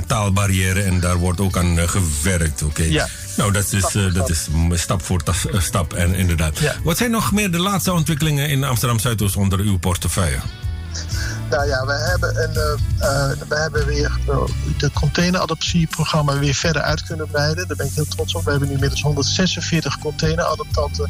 taalbarrière. 0.08 0.82
En 0.82 1.00
daar 1.00 1.18
wordt 1.18 1.40
ook 1.40 1.58
aan 1.58 1.78
gewerkt. 1.90 2.64
Oké. 2.64 2.84
Ja. 2.84 3.08
Nou, 3.38 3.52
dat 3.52 3.72
is, 3.74 3.80
Stap 3.80 3.92
voor 3.92 4.14
dat 4.14 4.30
is 4.30 4.48
stap 4.74 5.04
voor 5.04 5.22
stap. 5.58 5.94
En 5.94 6.14
inderdaad. 6.14 6.60
Ja. 6.60 6.76
Wat 6.84 6.98
zijn 6.98 7.12
nog 7.12 7.32
meer 7.32 7.52
de 7.52 7.60
laatste 7.60 7.94
ontwikkelingen 7.94 8.50
in 8.50 8.64
Amsterdam 8.64 9.00
Zuidoost 9.00 9.36
onder 9.36 9.60
uw 9.60 9.78
portefeuille? 9.78 10.40
Nou 11.50 11.68
ja, 11.68 11.86
we 11.86 11.92
hebben, 11.94 12.44
een, 12.44 12.50
uh, 12.50 13.48
we 13.48 13.56
hebben 13.56 13.86
weer 13.86 14.20
uh, 14.30 14.38
de 14.78 14.92
containeradoptieprogramma 14.92 16.40
weer 16.40 16.54
verder 16.54 16.82
uit 16.82 17.04
kunnen 17.04 17.28
breiden. 17.28 17.68
Daar 17.68 17.78
ben 17.78 17.86
ik 17.86 17.94
heel 17.94 18.08
trots 18.08 18.36
op. 18.36 18.44
We 18.44 18.50
hebben 18.50 18.68
nu 18.68 18.74
inmiddels 18.74 19.02
146 19.02 20.00
containeradoptanten 20.00 21.10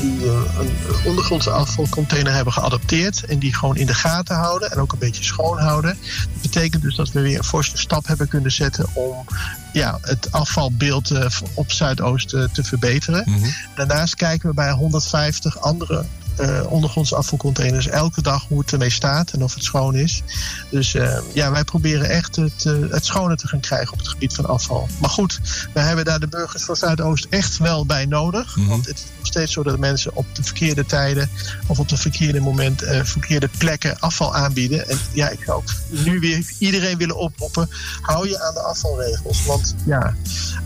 die 0.00 0.26
een 0.26 0.76
ondergrondse 1.04 1.50
afvalcontainer 1.50 2.32
hebben 2.32 2.52
geadopteerd 2.52 3.24
en 3.24 3.38
die 3.38 3.54
gewoon 3.54 3.76
in 3.76 3.86
de 3.86 3.94
gaten 3.94 4.36
houden 4.36 4.70
en 4.70 4.78
ook 4.78 4.92
een 4.92 4.98
beetje 4.98 5.24
schoon 5.24 5.58
houden. 5.58 5.98
Dat 6.32 6.42
betekent 6.42 6.82
dus 6.82 6.96
dat 6.96 7.12
we 7.12 7.20
weer 7.20 7.38
een 7.38 7.44
forse 7.44 7.76
stap 7.76 8.06
hebben 8.06 8.28
kunnen 8.28 8.52
zetten 8.52 8.86
om 8.92 9.24
ja, 9.72 9.98
het 10.00 10.32
afvalbeeld 10.32 11.12
op 11.54 11.72
Zuidoost 11.72 12.28
te 12.28 12.64
verbeteren. 12.64 13.22
Mm 13.26 13.34
-hmm. 13.34 13.54
Daarnaast 13.74 14.14
kijken 14.14 14.48
we 14.48 14.54
bij 14.54 14.70
150 14.70 15.60
andere 15.60 16.04
uh, 16.40 16.72
ondergrondse 16.72 17.16
afvalcontainers 17.16 17.86
elke 17.86 18.22
dag 18.22 18.44
hoe 18.48 18.58
het 18.58 18.72
ermee 18.72 18.90
staat 18.90 19.30
en 19.30 19.42
of 19.42 19.54
het 19.54 19.64
schoon 19.64 19.94
is. 19.94 20.22
Dus 20.70 20.94
uh, 20.94 21.18
ja, 21.32 21.50
wij 21.50 21.64
proberen 21.64 22.08
echt 22.08 22.36
het, 22.36 22.64
uh, 22.64 22.90
het 22.90 23.04
schone 23.04 23.36
te 23.36 23.48
gaan 23.48 23.60
krijgen 23.60 23.92
op 23.92 23.98
het 23.98 24.08
gebied 24.08 24.34
van 24.34 24.46
afval. 24.46 24.88
Maar 25.00 25.10
goed, 25.10 25.40
we 25.74 25.80
hebben 25.80 26.04
daar 26.04 26.20
de 26.20 26.28
burgers 26.28 26.64
van 26.64 26.76
Zuidoost 26.76 27.26
echt 27.30 27.58
wel 27.58 27.86
bij 27.86 28.06
nodig. 28.06 28.56
Mm 28.56 28.62
-hmm. 28.62 28.70
Want 28.70 28.86
het 28.86 28.96
is 28.96 29.04
nog 29.18 29.26
steeds 29.26 29.52
zo 29.52 29.62
dat 29.62 29.78
mensen 29.78 30.14
op 30.14 30.26
de 30.32 30.42
verkeerde 30.42 30.86
tijden 30.86 31.30
of 31.66 31.78
op 31.78 31.88
de 31.88 31.96
verkeerde 31.96 32.40
moment 32.40 32.82
verkeerde 33.02 33.48
plekken 33.58 33.98
afval 33.98 34.34
aanbieden. 34.34 34.88
En 34.88 34.98
ja, 35.12 35.28
ik 35.28 35.42
zou 35.44 35.56
ook 35.56 35.74
nu 35.88 36.20
weer 36.20 36.52
iedereen 36.58 36.98
willen 36.98 37.16
oproepen: 37.16 37.68
hou 38.00 38.28
je 38.28 38.40
aan 38.40 38.54
de 38.54 38.60
afvalregels. 38.60 39.44
Want 39.46 39.74
ja, 39.84 40.14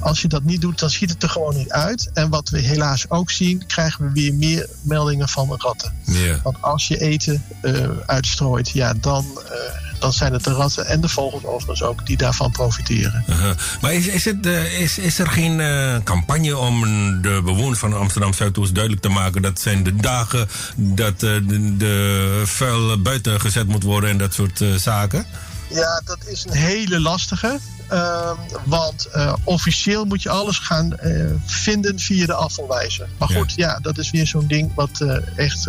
als 0.01 0.23
je 0.23 0.29
dat 0.29 0.43
niet 0.43 0.61
doet, 0.61 0.79
dan 0.79 0.91
ziet 0.91 1.11
het 1.11 1.23
er 1.23 1.29
gewoon 1.29 1.57
niet 1.57 1.71
uit. 1.71 2.11
En 2.13 2.29
wat 2.29 2.49
we 2.49 2.59
helaas 2.59 3.11
ook 3.11 3.31
zien, 3.31 3.67
krijgen 3.67 4.05
we 4.05 4.13
weer 4.13 4.35
meer 4.35 4.69
meldingen 4.83 5.29
van 5.29 5.47
ratten. 5.63 5.93
Yeah. 6.05 6.43
Want 6.43 6.57
als 6.61 6.89
je 6.89 6.99
eten 7.01 7.45
uh, 7.63 7.89
uitstrooit, 8.07 8.71
ja, 8.71 8.95
dan, 9.01 9.25
uh, 9.45 9.51
dan 9.99 10.13
zijn 10.13 10.33
het 10.33 10.45
de 10.45 10.53
ratten 10.53 10.87
en 10.87 11.01
de 11.01 11.09
vogels 11.09 11.45
overigens 11.45 11.83
ook 11.83 12.07
die 12.07 12.17
daarvan 12.17 12.51
profiteren. 12.51 13.25
-huh. 13.27 13.51
Maar 13.81 13.93
is, 13.93 14.07
is, 14.07 14.25
het, 14.25 14.47
uh, 14.47 14.81
is, 14.81 14.99
is 14.99 15.19
er 15.19 15.27
geen 15.27 15.61
campagne 16.05 16.57
om 16.57 16.83
de 17.23 17.41
bewoners 17.45 17.79
van 17.79 17.99
Amsterdam 17.99 18.33
Zuidoost 18.33 18.75
duidelijk 18.75 19.03
te 19.03 19.09
maken 19.09 19.43
dat 19.43 19.61
zijn 19.61 19.83
de 19.83 19.97
dagen 19.97 20.49
dat 20.77 21.21
de, 21.21 21.75
de 21.77 22.43
vuil 22.45 23.03
buiten 23.03 23.41
gezet 23.41 23.67
moet 23.67 23.83
worden 23.83 24.11
en 24.11 24.19
dat 24.19 24.35
soort 24.35 24.65
zaken? 24.77 25.27
Ja, 25.69 26.03
dat 26.05 26.19
is 26.27 26.45
een 26.45 26.57
hele 26.57 27.01
lastige. 27.01 27.59
Uh, 27.93 28.31
want 28.65 29.09
uh, 29.15 29.33
officieel 29.45 30.05
moet 30.05 30.23
je 30.23 30.29
alles 30.29 30.59
gaan 30.59 30.93
uh, 31.03 31.31
vinden 31.45 31.99
via 31.99 32.27
de 32.27 32.35
afvalwijzer. 32.35 33.09
Maar 33.19 33.29
goed, 33.29 33.53
ja, 33.57 33.69
ja 33.69 33.79
dat 33.79 33.99
is 33.99 34.11
weer 34.11 34.27
zo'n 34.27 34.47
ding 34.47 34.75
wat 34.75 35.01
uh, 35.03 35.39
echt 35.39 35.67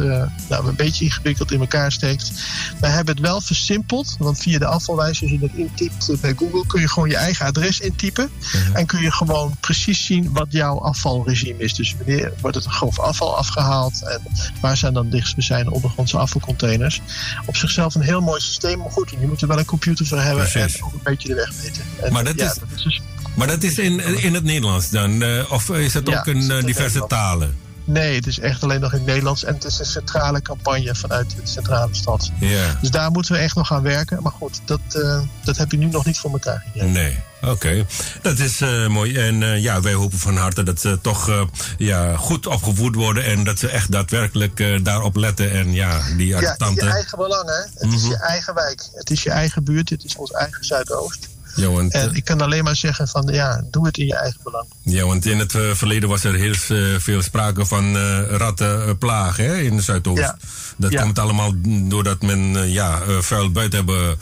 nou, 0.50 0.68
een 0.68 0.76
beetje 0.76 1.06
ingewikkeld 1.06 1.52
in 1.52 1.60
elkaar 1.60 1.92
steekt. 1.92 2.32
We 2.80 2.88
hebben 2.88 3.16
het 3.16 3.24
wel 3.24 3.42
versimpeld, 3.42 4.16
want 4.20 4.40
via 4.40 4.60
de 4.60 4.66
afvalwijzer, 4.66 5.24
als 5.24 5.32
je 5.32 5.40
dat 5.40 5.50
intypt 5.54 6.22
bij 6.22 6.34
Google, 6.38 6.66
kun 6.68 6.82
je 6.82 6.90
gewoon 6.90 7.10
je 7.10 7.16
eigen 7.16 7.46
adres 7.46 7.80
intypen. 7.80 8.30
En 8.74 8.86
kun 8.86 9.02
je 9.02 9.12
gewoon 9.12 9.56
precies 9.60 10.06
zien 10.06 10.32
wat 10.34 10.48
jouw 10.50 10.80
afvalregime 10.80 11.64
is. 11.64 11.74
Dus 11.74 11.96
wanneer 11.98 12.34
wordt 12.42 12.56
het 12.56 12.66
grof 12.66 13.00
afval 13.00 13.38
afgehaald 13.38 14.04
en 14.04 14.22
waar 14.62 14.78
zijn 14.78 14.94
dan 14.94 15.10
dichtstbijzijnde 15.10 15.72
ondergrondse 15.72 16.18
afvalcontainers. 16.18 17.02
Op 17.46 17.56
zichzelf 17.56 17.96
een 17.96 18.02
heel 18.02 18.22
mooi 18.22 18.42
systeem, 18.42 18.80
maar 18.80 18.92
goed, 18.92 19.10
je 19.10 19.28
moet 19.28 19.42
er 19.42 19.48
wel 19.48 19.60
een 19.60 19.66
computer 19.66 20.06
voor 20.06 20.20
hebben 20.22 20.50
Precies. 20.50 20.78
en 20.78 20.84
ook 20.84 20.94
een 20.94 21.00
beetje 21.04 21.28
de 21.28 21.36
weg 21.36 21.52
weten. 21.62 21.84
Maar 22.12 22.24
dat, 22.24 22.40
ja, 22.40 22.46
is, 22.46 22.54
dat 22.54 22.68
is 22.76 22.84
dus 22.84 23.02
maar 23.36 23.48
dat 23.48 23.64
is 23.64 23.78
in, 23.78 24.00
in 24.00 24.34
het 24.34 24.44
Nederlands 24.44 24.90
dan? 24.90 25.24
Uh, 25.24 25.52
of 25.52 25.70
is 25.70 25.94
het 25.94 26.10
ook 26.10 26.28
in 26.28 26.36
het 26.36 26.50
is 26.50 26.60
in 26.60 26.66
diverse 26.66 27.06
talen? 27.08 27.58
Nee, 27.84 28.16
het 28.16 28.28
is 28.28 28.40
echt 28.40 28.64
alleen 28.64 28.80
nog 28.80 28.92
in 28.92 28.98
het 28.98 29.08
Nederlands. 29.08 29.44
En 29.44 29.54
het 29.54 29.64
is 29.64 29.80
een 29.80 29.86
centrale 29.86 30.42
campagne 30.42 30.96
vanuit 30.96 31.30
de 31.30 31.42
centrale 31.44 31.96
stad. 31.96 32.32
Ja. 32.40 32.78
Dus 32.82 32.92
daar 32.92 33.12
moeten 33.12 33.34
we 33.34 33.38
echt 33.38 33.56
nog 33.56 33.72
aan 33.72 33.82
werken. 33.82 34.22
Maar 34.22 34.32
goed, 34.32 34.62
dat, 34.66 34.80
uh, 34.96 35.22
dat 35.44 35.58
heb 35.58 35.72
je 35.72 35.78
nu 35.78 35.86
nog 35.86 36.06
niet 36.06 36.18
voor 36.20 36.32
elkaar 36.32 36.64
gekregen. 36.66 36.92
Nee. 36.92 37.20
Oké, 37.42 37.52
okay. 37.52 37.86
dat 38.22 38.40
is 38.40 38.62
uh, 38.62 38.88
mooi. 38.88 39.18
En 39.18 39.42
uh, 39.42 39.62
ja, 39.62 39.82
wij 39.82 39.94
hopen 39.94 40.18
van 40.18 40.38
harte 40.38 40.64
dat 40.64 40.80
ze 40.80 41.00
toch 41.02 41.48
ja, 41.78 42.16
goed 42.16 42.48
opgevoed 42.48 42.96
worden 42.96 43.24
en 43.26 43.44
dat 43.44 43.60
ze 43.60 43.68
echt 43.68 43.92
daadwerkelijk 43.92 44.84
daarop 44.84 45.16
letten. 45.16 45.52
En 45.52 45.74
ja, 45.74 46.02
die. 46.18 46.28
Ja, 46.28 46.40
je 46.40 46.82
eigen 46.82 47.18
belang, 47.18 47.50
hè? 47.50 47.54
Het 47.54 47.74
mm 47.74 47.90
-hmm. 47.90 47.98
is 47.98 48.08
je 48.08 48.18
eigen 48.18 48.54
wijk, 48.54 48.90
het 48.94 49.10
is 49.10 49.24
je 49.24 49.30
eigen 49.30 49.64
buurt, 49.64 49.90
het 49.90 50.04
is 50.04 50.16
ons 50.16 50.32
eigen 50.32 50.66
Zuidoost. 50.66 51.30
Ja, 51.56 51.68
want, 51.68 51.94
en 51.94 52.14
ik 52.14 52.26
kan 52.26 52.42
alleen 52.42 52.64
maar 52.64 52.76
zeggen 52.76 53.08
van 53.08 53.30
ja, 53.32 53.64
doe 53.72 53.86
het 53.86 53.98
in 53.98 54.06
je 54.06 54.16
eigen 54.16 54.40
belang. 54.44 54.66
Ja, 54.84 55.06
want 55.06 55.26
in 55.26 55.40
het 55.40 55.54
uh, 55.54 55.74
verleden 55.74 56.10
was 56.10 56.24
er 56.24 56.34
heel 56.34 56.56
uh, 56.78 57.00
veel 57.00 57.22
sprake 57.22 57.66
van 57.66 57.98
rattenplaag 58.28 59.38
hè, 59.38 59.58
in 59.58 59.76
de 59.76 59.82
Zuidoost. 59.82 60.20
Ja. 60.20 60.38
Dat 60.78 60.92
ja. 60.92 61.02
komt 61.02 61.20
allemaal 61.20 61.52
doordat 61.64 62.22
men 62.22 62.72
ja, 62.72 63.02
vuil 63.20 63.52
buiten 63.52 63.78
hebben. 63.78 64.18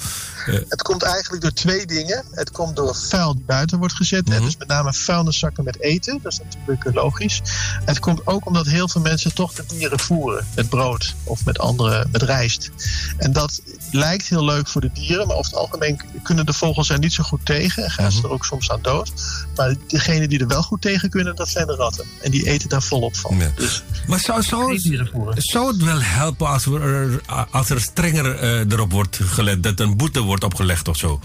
Het 0.45 0.81
komt 0.81 1.03
eigenlijk 1.03 1.41
door 1.41 1.53
twee 1.53 1.85
dingen. 1.85 2.23
Het 2.31 2.51
komt 2.51 2.75
door 2.75 2.95
vuil 2.95 3.33
die 3.33 3.43
buiten 3.45 3.77
wordt 3.77 3.93
gezet. 3.93 4.27
Mm 4.27 4.33
-hmm. 4.33 4.45
Dus 4.45 4.57
met 4.57 4.67
name 4.67 4.93
vuilniszakken 4.93 5.63
met 5.63 5.79
eten. 5.79 6.19
Dat 6.23 6.31
is 6.31 6.39
natuurlijk 6.39 6.95
logisch. 6.95 7.41
Het 7.85 7.99
komt 7.99 8.27
ook 8.27 8.45
omdat 8.45 8.65
heel 8.65 8.87
veel 8.87 9.01
mensen 9.01 9.33
toch 9.33 9.53
de 9.53 9.63
dieren 9.67 9.99
voeren. 9.99 10.47
Met 10.55 10.69
brood 10.69 11.15
of 11.23 11.45
met 11.45 11.59
andere, 11.59 12.05
met 12.11 12.21
rijst. 12.21 12.69
En 13.17 13.33
dat 13.33 13.61
lijkt 13.91 14.27
heel 14.27 14.45
leuk 14.45 14.67
voor 14.67 14.81
de 14.81 14.91
dieren. 14.93 15.27
Maar 15.27 15.35
over 15.35 15.51
het 15.51 15.59
algemeen 15.59 16.01
kunnen 16.23 16.45
de 16.45 16.53
vogels 16.53 16.89
er 16.89 16.99
niet 16.99 17.13
zo 17.13 17.23
goed 17.23 17.45
tegen. 17.45 17.83
En 17.83 17.91
gaan 17.91 18.05
mm 18.05 18.11
-hmm. 18.11 18.21
ze 18.21 18.27
er 18.27 18.33
ook 18.33 18.45
soms 18.45 18.71
aan 18.71 18.81
dood. 18.81 19.11
Maar 19.55 19.75
degenen 19.87 20.29
die 20.29 20.39
er 20.39 20.47
wel 20.47 20.63
goed 20.63 20.81
tegen 20.81 21.09
kunnen, 21.09 21.35
dat 21.35 21.49
zijn 21.49 21.67
de 21.67 21.75
ratten. 21.75 22.05
En 22.21 22.31
die 22.31 22.47
eten 22.47 22.69
daar 22.69 22.81
volop 22.81 23.15
van. 23.15 23.37
Ja. 23.37 23.51
Dus 23.55 23.83
maar 24.07 24.19
zou, 24.19 24.43
zou, 24.43 24.79
zou 25.35 25.67
het 25.67 25.83
wel 25.83 26.01
helpen 26.01 26.47
als, 26.47 26.65
we 26.65 26.79
er, 26.79 27.21
als 27.51 27.69
er 27.69 27.81
strenger 27.81 28.43
uh, 28.43 28.71
erop 28.71 28.91
wordt 28.91 29.19
gelet? 29.23 29.63
Dat 29.63 29.79
een 29.79 29.97
boete 29.97 30.21
wordt 30.21 30.28
opgelegd 30.38 30.88
of 30.88 30.97
zo? 30.97 31.19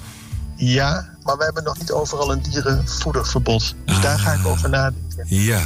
Ja, 0.57 1.09
maar 1.23 1.37
we 1.37 1.45
hebben 1.45 1.65
nog 1.65 1.79
niet 1.79 1.91
overal 1.91 2.33
een 2.33 2.43
dierenvoederverbod. 2.43 3.75
Dus 3.85 3.97
ah. 3.97 4.03
daar 4.03 4.19
ga 4.19 4.33
ik 4.33 4.47
over 4.47 4.69
nadenken. 4.69 5.27
Ja. 5.27 5.63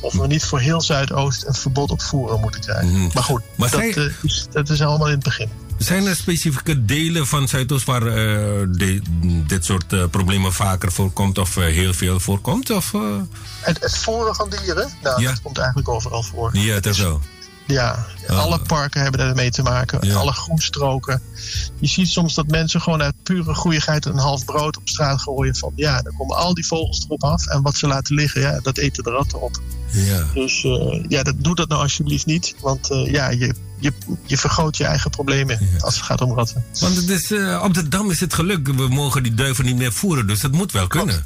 Of 0.00 0.14
we 0.14 0.26
niet 0.26 0.44
voor 0.44 0.60
heel 0.60 0.80
Zuidoost 0.80 1.46
een 1.46 1.54
verbod 1.54 1.90
op 1.90 2.02
voeren 2.02 2.40
moeten 2.40 2.60
krijgen. 2.60 2.88
Mm. 2.88 3.10
Maar 3.14 3.22
goed, 3.22 3.42
maar 3.56 3.70
dat, 3.70 3.80
uh, 3.80 4.12
is, 4.22 4.46
dat 4.50 4.68
is 4.68 4.82
allemaal 4.82 5.06
in 5.06 5.14
het 5.14 5.22
begin. 5.22 5.48
Zijn 5.78 6.06
er 6.06 6.16
specifieke 6.16 6.84
delen 6.84 7.26
van 7.26 7.48
Zuidoost 7.48 7.86
waar 7.86 8.02
uh, 8.02 8.12
de, 8.70 9.02
dit 9.46 9.64
soort 9.64 9.92
uh, 9.92 10.04
problemen 10.10 10.52
vaker 10.52 10.92
voorkomt 10.92 11.38
of 11.38 11.54
heel 11.54 11.94
veel 11.94 12.20
voorkomt? 12.20 12.70
Of, 12.70 12.92
het, 13.60 13.80
het 13.80 13.98
voeren 13.98 14.34
van 14.34 14.50
dieren, 14.50 14.90
nou, 15.02 15.22
ja. 15.22 15.30
dat 15.30 15.42
komt 15.42 15.58
eigenlijk 15.58 15.88
overal 15.88 16.22
voor. 16.22 16.56
Ja, 16.56 16.74
het 16.74 16.86
is 16.86 16.96
zo. 16.96 17.20
Ja, 17.70 18.06
alle 18.28 18.58
parken 18.58 19.02
hebben 19.02 19.20
daarmee 19.20 19.50
te 19.50 19.62
maken. 19.62 20.06
Ja. 20.06 20.14
Alle 20.14 20.32
groenstroken. 20.32 21.22
Je 21.78 21.86
ziet 21.86 22.08
soms 22.08 22.34
dat 22.34 22.46
mensen 22.46 22.80
gewoon 22.80 23.02
uit 23.02 23.14
pure 23.22 23.54
goeigheid 23.54 24.04
een 24.04 24.18
half 24.18 24.44
brood 24.44 24.76
op 24.76 24.88
straat 24.88 25.20
gooien. 25.20 25.56
Van 25.56 25.72
ja, 25.76 26.02
dan 26.02 26.16
komen 26.16 26.36
al 26.36 26.54
die 26.54 26.66
vogels 26.66 27.04
erop 27.04 27.24
af. 27.24 27.46
En 27.46 27.62
wat 27.62 27.76
ze 27.76 27.86
laten 27.86 28.14
liggen, 28.14 28.40
ja, 28.40 28.60
dat 28.62 28.78
eten 28.78 29.04
de 29.04 29.10
ratten 29.10 29.40
op. 29.40 29.60
Ja. 29.92 30.26
Dus 30.34 30.64
uh, 30.64 31.04
ja, 31.08 31.22
dat, 31.22 31.34
doe 31.38 31.54
dat 31.54 31.68
nou 31.68 31.82
alsjeblieft 31.82 32.26
niet. 32.26 32.54
Want 32.60 32.90
uh, 32.90 33.12
ja, 33.12 33.28
je, 33.28 33.54
je, 33.78 33.92
je 34.26 34.38
vergroot 34.38 34.76
je 34.76 34.84
eigen 34.84 35.10
problemen 35.10 35.58
ja. 35.60 35.78
als 35.78 35.94
het 35.94 36.04
gaat 36.04 36.20
om 36.20 36.34
ratten. 36.34 36.64
Want 36.80 36.96
het 36.96 37.08
is, 37.08 37.30
uh, 37.30 37.62
op 37.64 37.74
de 37.74 37.88
Dam 37.88 38.10
is 38.10 38.20
het 38.20 38.34
geluk. 38.34 38.66
We 38.66 38.88
mogen 38.88 39.22
die 39.22 39.34
duiven 39.34 39.64
niet 39.64 39.76
meer 39.76 39.92
voeren. 39.92 40.26
Dus 40.26 40.40
dat 40.40 40.52
moet 40.52 40.72
wel 40.72 40.86
kunnen. 40.86 41.24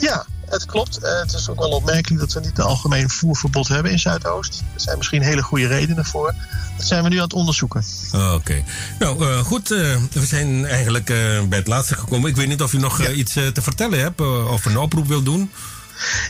Ja, 0.00 0.26
het 0.46 0.66
klopt. 0.66 0.98
Uh, 1.02 1.20
het 1.20 1.32
is 1.32 1.48
ook 1.48 1.58
wel 1.58 1.70
opmerkelijk 1.70 2.20
dat 2.20 2.32
we 2.32 2.40
niet 2.40 2.58
een 2.58 2.64
algemeen 2.64 3.10
voerverbod 3.10 3.68
hebben 3.68 3.92
in 3.92 3.98
Zuidoost. 3.98 4.62
Er 4.74 4.80
zijn 4.80 4.96
misschien 4.96 5.22
hele 5.22 5.42
goede 5.42 5.66
redenen 5.66 6.04
voor. 6.04 6.34
Dat 6.76 6.86
zijn 6.86 7.02
we 7.02 7.08
nu 7.08 7.16
aan 7.16 7.22
het 7.22 7.32
onderzoeken. 7.32 7.84
Oh, 8.12 8.20
Oké. 8.20 8.34
Okay. 8.34 8.64
Nou, 8.98 9.26
uh, 9.26 9.38
goed. 9.38 9.70
Uh, 9.70 9.96
we 10.12 10.26
zijn 10.26 10.66
eigenlijk 10.66 11.06
bij 11.48 11.58
het 11.58 11.66
laatste 11.66 11.94
gekomen. 11.94 12.30
Ik 12.30 12.36
weet 12.36 12.48
niet 12.48 12.62
of 12.62 12.72
u 12.72 12.78
nog 12.78 13.02
ja. 13.02 13.10
iets 13.10 13.32
te 13.32 13.62
vertellen 13.62 14.00
hebt 14.00 14.20
of 14.50 14.64
een 14.64 14.78
oproep 14.78 15.06
wilt 15.06 15.24
doen. 15.24 15.50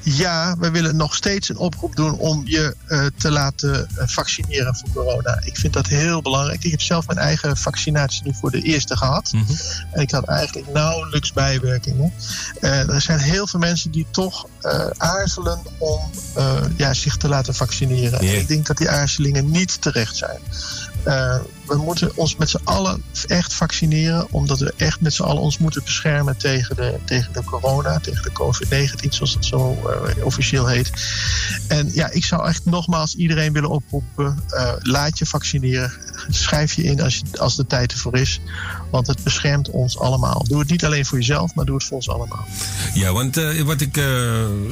Ja, 0.03 0.57
we 0.59 0.71
willen 0.71 0.97
nog 0.97 1.15
steeds 1.15 1.49
een 1.49 1.57
oproep 1.57 1.97
doen 1.97 2.19
om 2.19 2.43
je 2.45 2.77
uh, 2.89 3.07
te 3.17 3.31
laten 3.31 3.89
vaccineren 3.97 4.77
voor 4.77 4.89
corona. 4.93 5.41
Ik 5.45 5.57
vind 5.57 5.73
dat 5.73 5.87
heel 5.87 6.23
belangrijk. 6.23 6.65
Ik 6.65 6.71
heb 6.71 6.81
zelf 6.81 7.07
mijn 7.07 7.19
eigen 7.19 7.57
vaccinatie 7.57 8.23
nu 8.25 8.35
voor 8.35 8.51
de 8.51 8.63
eerste 8.63 8.97
gehad. 8.97 9.33
Mm 9.33 9.45
-hmm. 9.47 9.57
En 9.93 10.01
ik 10.01 10.11
had 10.11 10.25
eigenlijk 10.25 10.73
nauwelijks 10.73 11.33
bijwerkingen. 11.33 12.13
Uh, 12.61 12.89
er 12.89 13.01
zijn 13.01 13.19
heel 13.19 13.47
veel 13.47 13.61
mensen 13.61 13.91
die 13.91 14.07
toch 14.11 14.47
uh, 14.63 14.87
aarzelen 14.97 15.63
om 15.79 16.11
ja, 16.77 16.95
zich 16.95 17.17
te 17.17 17.29
laten 17.29 17.55
vaccineren. 17.55 18.25
Yeah. 18.25 18.41
Ik 18.41 18.49
denk 18.49 18.67
dat 18.67 18.77
die 18.77 18.89
aarzelingen 18.89 19.51
niet 19.51 19.83
terecht 19.83 20.17
zijn. 20.17 20.41
We 21.71 21.77
moeten 21.77 22.17
ons 22.17 22.37
met 22.37 22.51
z'n 22.51 22.61
allen 22.65 23.03
echt 23.27 23.55
vaccineren, 23.55 24.27
omdat 24.31 24.59
we 24.59 24.73
echt 24.77 25.01
met 25.01 25.15
z'n 25.15 25.23
allen 25.23 25.43
ons 25.43 25.59
moeten 25.59 25.83
beschermen 25.85 26.37
tegen 26.37 26.77
de, 26.77 26.99
tegen 27.05 27.33
de 27.33 27.45
corona, 27.45 27.99
tegen 27.99 28.23
de 28.23 28.33
COVID-19, 28.33 29.09
zoals 29.09 29.35
dat 29.35 29.45
zo 29.45 29.79
uh, 30.17 30.25
officieel 30.25 30.67
heet. 30.67 30.91
En 31.69 31.91
ja, 31.93 32.11
ik 32.11 32.25
zou 32.25 32.49
echt 32.49 32.65
nogmaals 32.65 33.15
iedereen 33.15 33.53
willen 33.53 33.71
oproepen: 33.71 34.43
uh, 34.49 34.73
laat 34.79 35.19
je 35.19 35.27
vaccineren. 35.27 35.93
Schrijf 36.29 36.73
je 36.73 36.83
in 36.83 37.01
als, 37.01 37.17
je, 37.17 37.39
als 37.39 37.57
de 37.57 37.67
tijd 37.67 37.93
ervoor 37.93 38.17
is, 38.17 38.41
want 38.91 39.07
het 39.07 39.23
beschermt 39.23 39.71
ons 39.71 39.99
allemaal. 39.99 40.45
Doe 40.49 40.59
het 40.59 40.71
niet 40.71 40.85
alleen 40.85 41.07
voor 41.07 41.19
jezelf, 41.19 41.55
maar 41.55 41.65
doe 41.65 41.75
het 41.75 41.85
voor 41.85 41.97
ons 41.97 42.09
allemaal. 42.09 42.47
Ja, 42.95 43.13
want 43.13 43.39
uh, 43.39 43.63
wat, 43.63 43.81
ik, 43.81 43.97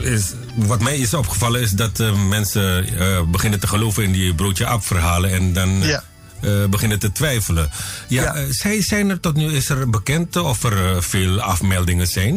is, 0.00 0.32
wat 0.54 0.80
mij 0.80 0.98
is 0.98 1.14
opgevallen 1.14 1.60
is 1.60 1.70
dat 1.70 1.98
mensen 2.28 2.86
beginnen 3.30 3.60
te 3.60 3.66
geloven 3.66 4.04
in 4.04 4.12
die 4.12 4.34
broodje 4.34 4.66
aap 4.66 4.84
verhalen 4.84 5.30
en 5.30 5.52
dan. 5.52 5.82
Ja 5.82 6.02
eh, 6.40 6.64
beginnen 6.70 6.98
te 6.98 7.12
twijfelen. 7.12 7.70
Ja, 8.08 8.22
Ja. 8.22 8.34
eh, 8.34 8.44
zij, 8.50 8.82
zijn 8.82 9.10
er 9.10 9.20
tot 9.20 9.36
nu, 9.36 9.52
is 9.52 9.68
er 9.68 9.90
bekend 9.90 10.36
of 10.36 10.62
er 10.62 10.94
eh, 10.94 11.00
veel 11.00 11.40
afmeldingen 11.40 12.06
zijn? 12.06 12.36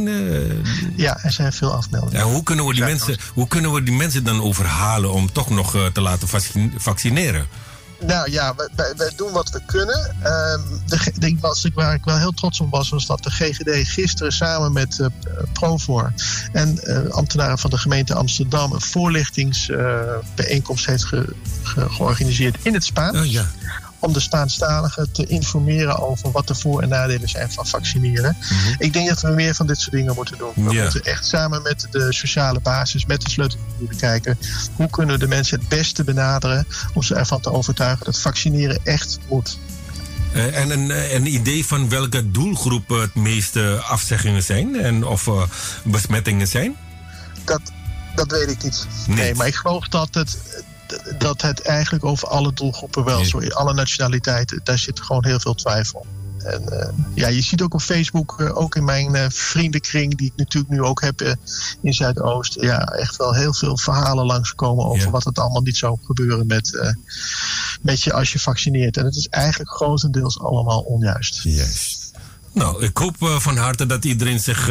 Ja, 0.96 1.24
er 1.24 1.32
zijn 1.32 1.54
veel 1.54 1.74
afmeldingen. 1.74 2.26
Ja, 2.26 2.32
hoe, 2.32 2.44
kunnen 2.44 2.66
we 2.66 2.74
die 2.74 2.84
mensen, 2.84 3.18
hoe 3.34 3.48
kunnen 3.48 3.74
we 3.74 3.84
die 3.84 3.96
mensen 3.96 4.24
dan 4.24 4.42
overhalen 4.42 5.12
om 5.12 5.32
toch 5.32 5.50
nog 5.50 5.76
te 5.94 6.02
laten 6.02 6.28
vac- 6.28 6.52
vaccineren? 6.78 7.46
Nou 8.06 8.32
ja, 8.32 8.56
wij, 8.76 9.12
doen 9.16 9.32
wat 9.32 9.50
we 9.50 9.62
kunnen. 9.66 10.16
Ehm, 10.22 10.60
de, 10.86 11.12
de, 11.20 11.38
was, 11.40 11.64
ik- 11.66 11.74
waar 11.74 11.94
ik 11.94 12.04
wel 12.04 12.18
heel 12.18 12.32
trots 12.32 12.60
op 12.60 12.72
was, 12.72 12.90
was 12.90 13.06
dat 13.06 13.24
de 13.24 13.30
GGD 13.32 13.88
gisteren 13.88 14.32
samen 14.32 14.74
met 14.74 15.08
Profor 15.54 16.14
en 16.52 16.80
ambtenaren 17.12 17.58
van 17.60 17.70
de 17.70 17.78
gemeente 17.78 18.14
Amsterdam 18.14 18.74
een 18.74 18.82
voorlichtingsbijeenkomst 18.82 20.86
heeft 20.86 21.04
ge- 21.06 21.34
ge- 21.64 21.90
georganiseerd 21.90 22.58
in 22.62 22.74
het 22.74 22.84
Spaans. 22.84 23.18
Oh, 23.18 23.26
ja. 23.26 23.46
Om 24.02 24.14
de 24.14 24.20
Spaanstaligen 24.20 25.12
te 25.12 25.26
informeren 25.26 26.00
over 26.00 26.32
wat 26.32 26.48
de 26.48 26.56
voor- 26.56 26.82
en 26.82 26.90
nadelen 26.90 27.30
zijn 27.30 27.52
van 27.52 27.68
vaccineren. 27.68 28.38
Ik 28.78 28.94
denk 28.94 29.08
dat 29.10 29.22
we 29.22 29.30
meer 29.30 29.56
van 29.56 29.68
dit 29.68 29.80
soort 29.80 29.92
dingen 29.96 30.16
moeten 30.16 30.38
doen. 30.38 30.52
We 30.56 30.62
Mhm. 30.62 30.82
Moeten 30.82 31.04
echt 31.04 31.26
samen 31.26 31.62
met 31.62 31.88
de 31.92 32.14
sociale 32.14 32.60
basis, 32.60 33.06
met 33.06 33.22
de 33.22 33.30
sleutelfiguren 33.30 33.98
kijken. 33.98 34.38
Hoe 34.76 34.90
kunnen 34.90 35.14
we 35.16 35.22
de 35.22 35.28
mensen 35.28 35.60
het 35.60 35.68
beste 35.70 36.04
benaderen 36.04 36.68
om 36.94 37.04
ze 37.04 37.16
ervan 37.16 37.42
te 37.42 37.52
overtuigen 37.52 38.06
dat 38.06 38.20
vaccineren 38.20 38.80
echt 38.84 39.20
moet. 39.30 39.58
Eh, 40.34 40.60
en 40.60 40.70
een, 40.70 40.92
eh, 40.92 41.14
een 41.14 41.34
idee 41.34 41.66
van 41.66 41.90
welke 41.90 42.32
doelgroep 42.32 42.90
het 42.90 43.16
meeste 43.16 43.82
afzeggingen 43.88 44.44
zijn 44.44 44.80
en 44.82 45.06
of 45.06 45.28
eh, 45.28 45.42
besmettingen 45.84 46.48
zijn? 46.48 46.76
Dat, 47.46 47.62
dat 48.16 48.32
weet 48.32 48.50
ik 48.50 48.64
niet. 48.64 48.88
Nee. 49.08 49.18
Nee, 49.18 49.36
maar 49.36 49.48
ik 49.48 49.56
geloof 49.56 49.88
dat 49.88 50.14
het, 50.14 50.38
dat 51.18 51.42
het 51.42 51.62
eigenlijk 51.62 52.06
over 52.06 52.28
alle 52.28 52.54
doelgroepen 52.54 53.04
wel 53.04 53.20
is. 53.20 53.54
Alle 53.54 53.74
nationaliteiten, 53.74 54.60
daar 54.64 54.80
zit 54.80 55.02
gewoon 55.02 55.26
heel 55.26 55.40
veel 55.40 55.54
twijfel. 55.54 56.06
En 56.44 56.80
eh, 56.80 56.90
ja, 57.14 57.28
je 57.28 57.42
ziet 57.42 57.62
ook 57.62 57.74
op 57.74 57.82
Facebook, 57.82 58.36
eh, 58.40 58.58
ook 58.58 58.76
in 58.76 58.84
mijn 58.84 59.16
eh, 59.16 59.26
vriendenkring, 59.30 60.18
die 60.18 60.28
ik 60.28 60.34
natuurlijk 60.36 60.74
nu 60.74 60.82
ook 60.82 61.02
heb 61.02 61.38
in 61.82 61.94
Zuidoost, 61.94 62.62
ja, 62.62 62.86
echt 62.86 63.16
wel 63.16 63.34
heel 63.34 63.54
veel 63.54 63.78
verhalen 63.78 64.26
langskomen 64.26 64.86
over 64.86 65.06
Ja. 65.06 65.10
wat 65.10 65.24
het 65.24 65.40
allemaal 65.40 65.62
niet 65.62 65.78
zou 65.78 65.98
gebeuren 66.02 66.48
met, 66.48 66.96
met 67.82 68.02
je 68.02 68.14
als 68.14 68.32
je 68.32 68.40
vaccineert. 68.40 68.98
En 68.98 69.06
het 69.06 69.16
is 69.16 69.28
eigenlijk 69.28 69.72
grotendeels 69.72 70.40
allemaal 70.40 70.80
onjuist. 70.80 71.44
Juist. 71.44 72.12
Nou, 72.54 72.84
ik 72.84 72.98
hoop 72.98 73.16
van 73.20 73.58
harte 73.58 73.86
dat 73.86 74.06
iedereen 74.06 74.40
zich 74.40 74.70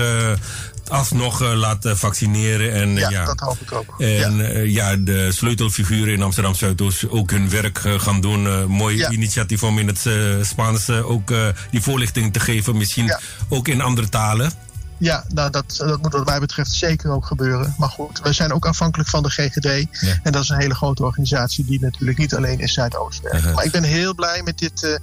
alsnog 0.90 1.42
eh, 1.42 1.52
laat 1.54 1.84
eh, 1.84 1.94
vaccineren. 1.94 2.72
En, 2.72 2.88
eh, 2.96 3.00
Ja, 3.00 3.10
ja, 3.10 3.24
dat 3.24 3.40
hoop 3.40 3.60
ik 3.60 3.72
ook. 3.72 3.94
En 4.00 4.36
ja. 4.36 4.90
ja, 4.90 4.96
de 4.96 5.32
sleutelfiguren 5.32 6.14
in 6.14 6.22
Amsterdam 6.22 6.54
Zuidoost 6.54 7.08
ook 7.08 7.30
hun 7.30 7.50
werk 7.50 7.78
gaan 7.96 8.20
doen. 8.20 8.66
Mooi 8.66 8.96
Ja. 8.96 9.10
initiatief 9.10 9.62
om 9.62 9.78
in 9.78 9.86
het 9.86 10.06
Spaans 10.46 10.90
ook 10.90 11.32
die 11.70 11.82
voorlichting 11.82 12.32
te 12.32 12.40
geven. 12.40 12.76
Misschien 12.76 13.14
ook 13.48 13.68
in 13.68 13.80
andere 13.80 14.08
talen. 14.08 14.52
Ja, 15.00 15.24
nou, 15.28 15.50
dat, 15.50 15.74
dat 15.76 16.02
moet 16.02 16.12
wat 16.12 16.26
mij 16.26 16.40
betreft 16.40 16.72
zeker 16.72 17.10
ook 17.10 17.26
gebeuren. 17.26 17.74
Maar 17.78 17.88
goed, 17.88 18.20
we 18.22 18.32
zijn 18.32 18.52
ook 18.52 18.66
afhankelijk 18.66 19.08
van 19.08 19.22
de 19.22 19.30
GGD. 19.30 19.66
En 20.22 20.32
dat 20.32 20.42
is 20.42 20.48
een 20.48 20.60
hele 20.60 20.74
grote 20.74 21.04
organisatie 21.04 21.64
die 21.64 21.80
natuurlijk 21.80 22.18
niet 22.18 22.34
alleen 22.34 22.58
in 22.58 22.68
Zuidoost 22.68 23.20
werkt. 23.22 23.38
Uh-huh. 23.38 23.54
Maar 23.54 23.64
ik 23.64 23.72
ben 23.72 23.82
heel 23.82 24.14
blij 24.14 24.42
met 24.44 24.58
dit, 24.58 24.82
eh, 24.82 24.94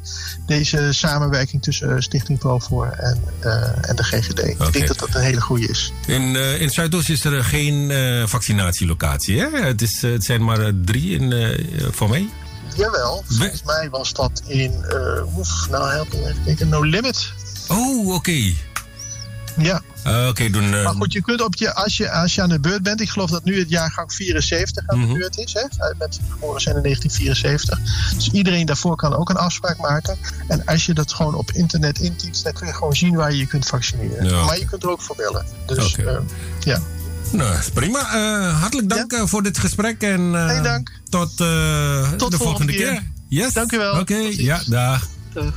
deze 0.45 0.87
samenwerking 0.93 1.61
tussen 1.61 1.95
eh, 1.95 1.95
Stichting 1.99 2.39
Provoor 2.39 2.87
en, 2.87 3.23
eh, 3.39 3.89
en 3.89 3.95
de 3.95 4.03
GGD. 4.03 4.39
Ik 4.39 4.73
denk 4.73 4.87
dat 4.87 4.99
dat 4.99 5.15
een 5.15 5.21
hele 5.21 5.41
goede 5.41 5.67
is. 5.67 5.93
In, 6.05 6.35
eh, 6.35 6.61
in 6.61 6.69
Zuidoost 6.69 7.09
is 7.09 7.23
er 7.23 7.43
geen 7.43 7.91
vaccinatielocatie. 8.27 9.39
Hè? 9.39 9.47
Het, 9.49 9.81
is, 9.81 10.01
het 10.01 10.23
zijn 10.23 10.43
maar 10.43 10.71
drie 10.85 11.19
in, 11.19 11.55
voor 11.91 12.09
mij. 12.09 12.29
Jawel, 12.75 13.23
volgens 13.27 13.63
mij 13.63 13.89
was 13.89 14.13
dat 14.13 14.41
in, 14.45 14.85
oef, 15.35 15.69
nou 15.69 15.91
help 15.91 16.13
me 16.13 16.27
even 16.27 16.43
kijken, 16.43 16.69
No 16.69 16.81
Limit. 16.81 17.33
Oh, 17.67 18.13
oké. 18.13 18.53
Ja, 19.57 19.81
Eh, 20.03 20.27
oké, 20.27 20.49
doen. 20.49 20.69
maar 20.69 20.93
goed, 20.93 21.13
je 21.13 21.21
kunt 21.21 21.41
op 21.41 21.55
je, 21.55 21.73
als, 21.73 21.97
je, 21.97 22.11
als 22.11 22.35
je 22.35 22.41
aan 22.41 22.49
de 22.49 22.59
beurt 22.59 22.83
bent, 22.83 23.01
ik 23.01 23.09
geloof 23.09 23.29
dat 23.29 23.43
nu 23.43 23.59
het 23.59 23.69
jaargang 23.69 24.13
74 24.13 24.87
aan 24.87 24.99
Mhm. 24.99 25.07
de 25.07 25.13
beurt 25.17 25.37
is. 25.37 25.53
Hè? 25.53 25.61
Die 26.09 26.19
geboren 26.29 26.61
zijn 26.61 26.75
in 26.75 26.81
1974. 26.81 27.79
Dus 28.15 28.29
iedereen 28.31 28.65
daarvoor 28.65 28.95
kan 28.95 29.15
ook 29.15 29.29
een 29.29 29.35
afspraak 29.37 29.77
maken. 29.77 30.17
En 30.47 30.65
als 30.65 30.85
je 30.85 30.93
dat 30.93 31.13
gewoon 31.13 31.35
op 31.35 31.51
internet 31.51 31.99
intypt, 31.99 32.43
dan 32.43 32.53
kun 32.53 32.67
je 32.67 32.73
gewoon 32.73 32.95
zien 32.95 33.15
waar 33.15 33.31
je 33.31 33.37
je 33.37 33.47
kunt 33.47 33.65
vaccineren. 33.65 34.25
Ja. 34.29 34.43
Maar 34.45 34.59
je 34.59 34.65
kunt 34.65 34.83
er 34.83 34.89
ook 34.89 35.01
voor 35.01 35.15
bellen. 35.15 35.45
Dus 35.65 35.91
Oké. 35.93 36.03
eh, 36.09 36.17
ja. 36.59 36.79
Nou, 37.31 37.55
prima. 37.73 37.99
Eh, 37.99 38.59
hartelijk 38.59 38.89
dank 38.89 39.11
eh, 39.11 39.21
voor 39.25 39.43
dit 39.43 39.57
gesprek. 39.57 40.01
En, 40.01 40.35
eh, 40.49 40.63
dank. 40.63 40.91
Tot, 41.09 41.29
Tot 41.29 41.37
de 41.37 42.03
volgende 42.17 42.37
volgende 42.37 42.73
keer. 42.73 42.91
keer. 42.91 43.03
Yes. 43.27 43.53
Dank 43.53 43.71
u 43.71 43.77
wel. 43.77 43.99
Oké, 43.99 44.15
ja, 44.31 44.61
dag. 44.65 45.07
Dag. 45.33 45.53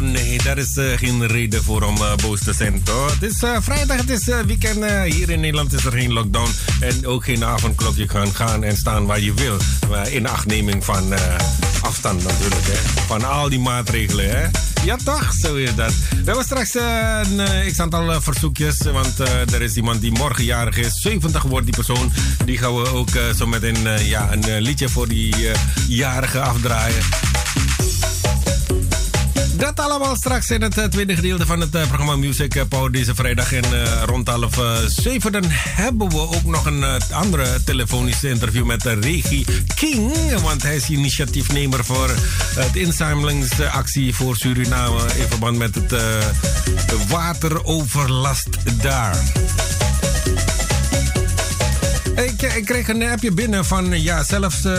Nee, 0.00 0.38
daar 0.42 0.58
is 0.58 0.76
uh, 0.76 0.96
geen 0.96 1.26
reden 1.26 1.62
voor 1.62 1.82
om 1.82 1.96
uh, 1.96 2.14
boos 2.14 2.40
te 2.40 2.52
zijn. 2.52 2.82
Toch? 2.82 3.12
Het 3.12 3.22
is 3.22 3.42
uh, 3.42 3.56
vrijdag, 3.60 3.96
het 3.96 4.10
is 4.10 4.24
weekend. 4.24 4.84
Hier 5.12 5.30
in 5.30 5.40
Nederland 5.40 5.72
is 5.72 5.84
er 5.84 5.92
geen 5.92 6.12
lockdown. 6.12 6.50
En 6.80 7.06
ook 7.06 7.24
geen 7.24 7.44
avondklok. 7.44 7.96
Je 7.96 8.06
kan 8.06 8.34
gaan 8.34 8.64
en 8.64 8.76
staan 8.76 9.06
waar 9.06 9.20
je 9.20 9.34
wil. 9.34 9.56
In 10.10 10.28
achtneming 10.28 10.84
van 10.84 11.14
afstand 11.80 12.22
natuurlijk. 12.22 12.66
Hè. 12.66 13.02
Van 13.06 13.24
al 13.24 13.48
die 13.48 13.58
maatregelen. 13.58 14.30
Hè. 14.30 14.46
Ja, 14.84 14.96
toch? 15.04 15.32
Zo 15.32 15.54
is 15.54 15.74
dat. 15.74 15.92
We 16.10 16.22
hebben 16.24 16.44
straks 16.44 16.74
een 16.74 17.70
x-aantal 17.72 18.20
verzoekjes. 18.20 18.78
Want 18.82 19.18
er 19.18 19.62
is 19.62 19.74
iemand 19.74 20.00
die 20.00 20.12
morgen 20.12 20.44
jarig 20.44 20.76
is. 20.76 21.00
70 21.00 21.42
wordt 21.42 21.66
die 21.66 21.74
persoon. 21.74 22.12
Die 22.44 22.58
gaan 22.58 22.74
we 22.74 22.92
ook 22.92 23.08
zo 23.36 23.46
meteen 23.46 24.04
ja, 24.04 24.32
een 24.32 24.60
liedje 24.60 24.88
voor 24.88 25.08
die 25.08 25.34
jarige 25.88 26.40
afdraaien. 26.40 27.02
Dat 29.56 29.80
allemaal 29.80 30.16
straks 30.16 30.50
in 30.50 30.62
het 30.62 30.90
tweede 30.90 31.14
gedeelte 31.14 31.46
van 31.46 31.60
het 31.60 31.74
uh, 31.74 31.86
programma 31.86 32.16
Music 32.16 32.64
Power 32.68 32.92
deze 32.92 33.14
vrijdag. 33.14 33.52
En 33.52 33.64
rond 34.04 34.28
half 34.28 34.60
zeven 34.86 35.32
dan 35.32 35.44
hebben 35.50 36.08
we 36.08 36.18
ook 36.18 36.44
nog 36.44 36.66
een 36.66 36.84
andere 37.12 37.64
telefonische 37.64 38.28
interview 38.28 38.64
met 38.64 38.84
Regie 38.84 39.46
King. 39.74 40.12
Want 40.42 40.62
hij 40.62 40.76
is 40.76 40.88
initiatiefnemer 40.88 41.84
voor 41.84 42.10
het 42.54 42.76
inzamelingsactie 42.76 44.14
voor 44.14 44.36
Suriname 44.36 45.00
in 45.00 45.28
verband 45.28 45.58
met 45.58 45.74
het 45.74 45.94
wateroverlast 47.08 48.48
daar. 48.82 49.22
Ik, 52.16 52.42
ik, 52.42 52.64
kreeg 52.64 52.88
een 52.88 53.02
appje 53.02 53.32
binnen 53.32 53.64
van 53.64 54.02
ja, 54.02 54.22
zelfs 54.22 54.64
uh, 54.64 54.72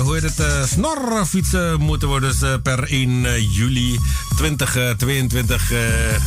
hoe 0.00 0.14
heet 0.14 0.22
het, 0.22 0.40
uh, 0.40 0.64
snorfietsen 0.64 1.80
moeten 1.80 2.08
worden 2.08 2.38
dus, 2.38 2.58
per 2.62 2.90
1 2.90 3.50
juli 3.52 3.98
2022 4.36 5.72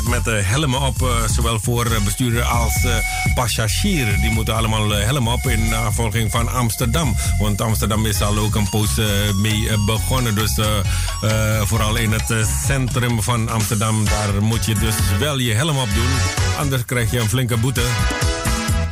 met 0.10 0.26
helmen 0.26 0.82
op, 0.82 1.26
zowel 1.36 1.60
voor 1.60 1.88
bestuurder 2.04 2.44
als 2.44 2.88
passagier. 3.36 4.06
Die 4.22 4.32
moeten 4.32 4.56
allemaal 4.56 4.90
helmen 4.90 5.34
op 5.34 5.46
in 5.46 5.70
navolging 5.70 6.32
van 6.32 6.52
Amsterdam. 6.52 7.16
Want 7.40 7.62
Amsterdam 7.62 8.06
is 8.06 8.22
al 8.22 8.38
ook 8.38 8.56
een 8.56 8.70
poos 8.70 8.96
mee 9.42 9.70
begonnen. 9.86 10.36
Dus 10.36 10.60
vooral 11.62 11.96
in 11.96 12.12
het 12.12 12.48
centrum 12.68 13.22
van 13.22 13.50
Amsterdam, 13.50 14.06
daar 14.06 14.44
moet 14.44 14.66
je 14.66 14.74
dus 14.74 14.96
wel 15.20 15.38
je 15.38 15.54
helm 15.54 15.78
op 15.78 15.90
doen. 15.94 16.12
Anders 16.60 16.86
krijg 16.86 17.12
je 17.12 17.20
een 17.20 17.30
flinke 17.30 17.58
boete 17.58 17.84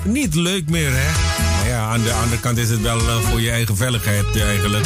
niet 0.07 0.35
leuk 0.35 0.69
meer, 0.69 0.91
hè? 0.93 1.26
Aan 1.77 2.03
de 2.03 2.11
andere 2.11 2.39
kant 2.39 2.57
is 2.57 2.69
het 2.69 2.81
wel 2.81 2.99
uh, 2.99 3.15
voor 3.15 3.41
je 3.41 3.51
eigen 3.51 3.77
veiligheid 3.77 4.41
eigenlijk. 4.41 4.85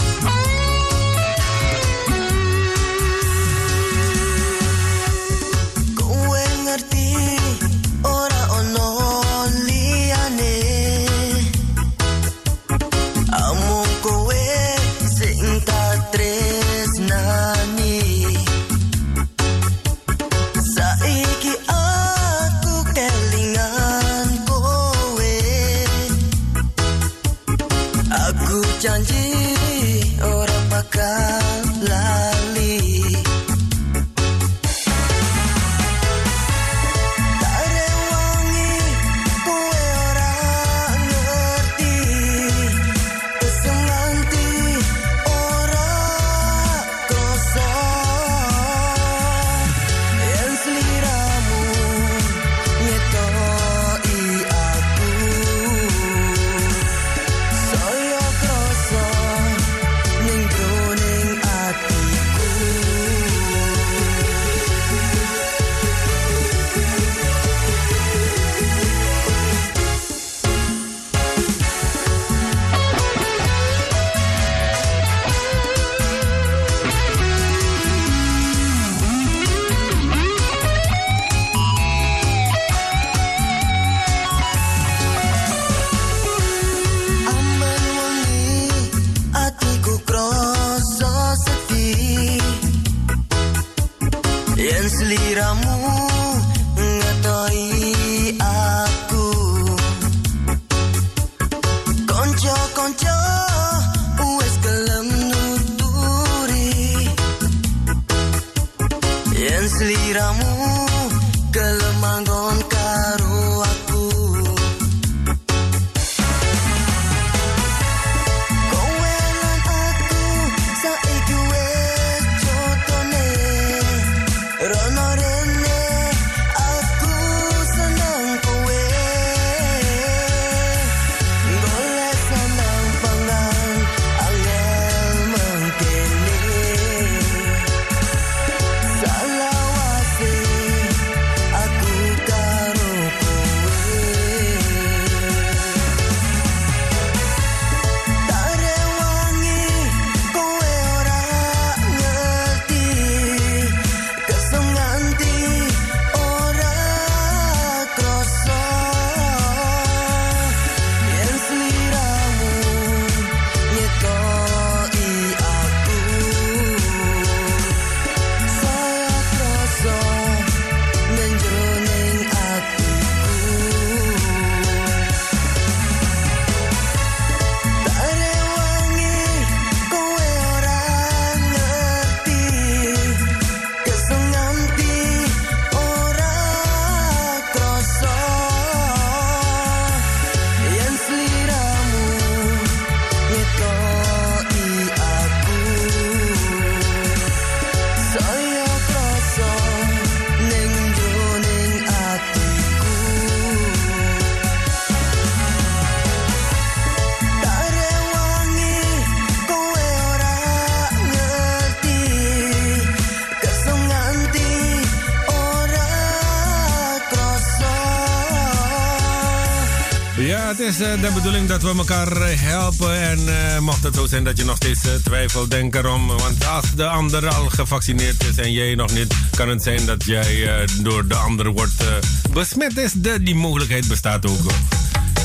Bedoeling 221.24 221.50
dat 221.50 221.62
we 221.62 221.78
elkaar 221.78 222.22
eh, 222.22 222.40
helpen. 222.40 223.02
En 223.02 223.20
eh, 223.28 223.60
mocht 223.60 223.84
het 223.84 223.96
zo 223.96 224.06
zijn 224.06 224.24
dat 224.24 224.38
je 224.38 224.46
nog 224.46 224.56
steeds 224.56 224.84
eh, 224.84 224.94
twijfelt, 225.04 225.52
denk 225.52 225.76
erom. 225.76 226.08
Want 226.08 226.48
als 226.48 226.76
de 226.76 226.88
ander 226.88 227.28
al 227.28 227.50
gevaccineerd 227.50 228.24
is 228.24 228.38
en 228.38 228.52
jij 228.52 228.76
nog 228.76 228.94
niet, 228.94 229.14
kan 229.36 229.50
het 229.50 229.64
zijn 229.64 229.86
dat 229.86 230.04
jij 230.06 230.66
door 230.82 231.08
de 231.08 231.16
ander 231.16 231.50
wordt 231.52 231.84
besmet. 232.32 232.78
Is 232.78 232.92
de, 232.92 233.24
die 233.24 233.36
mogelijkheid 233.36 233.88
bestaat 233.88 234.26
ook. 234.26 234.52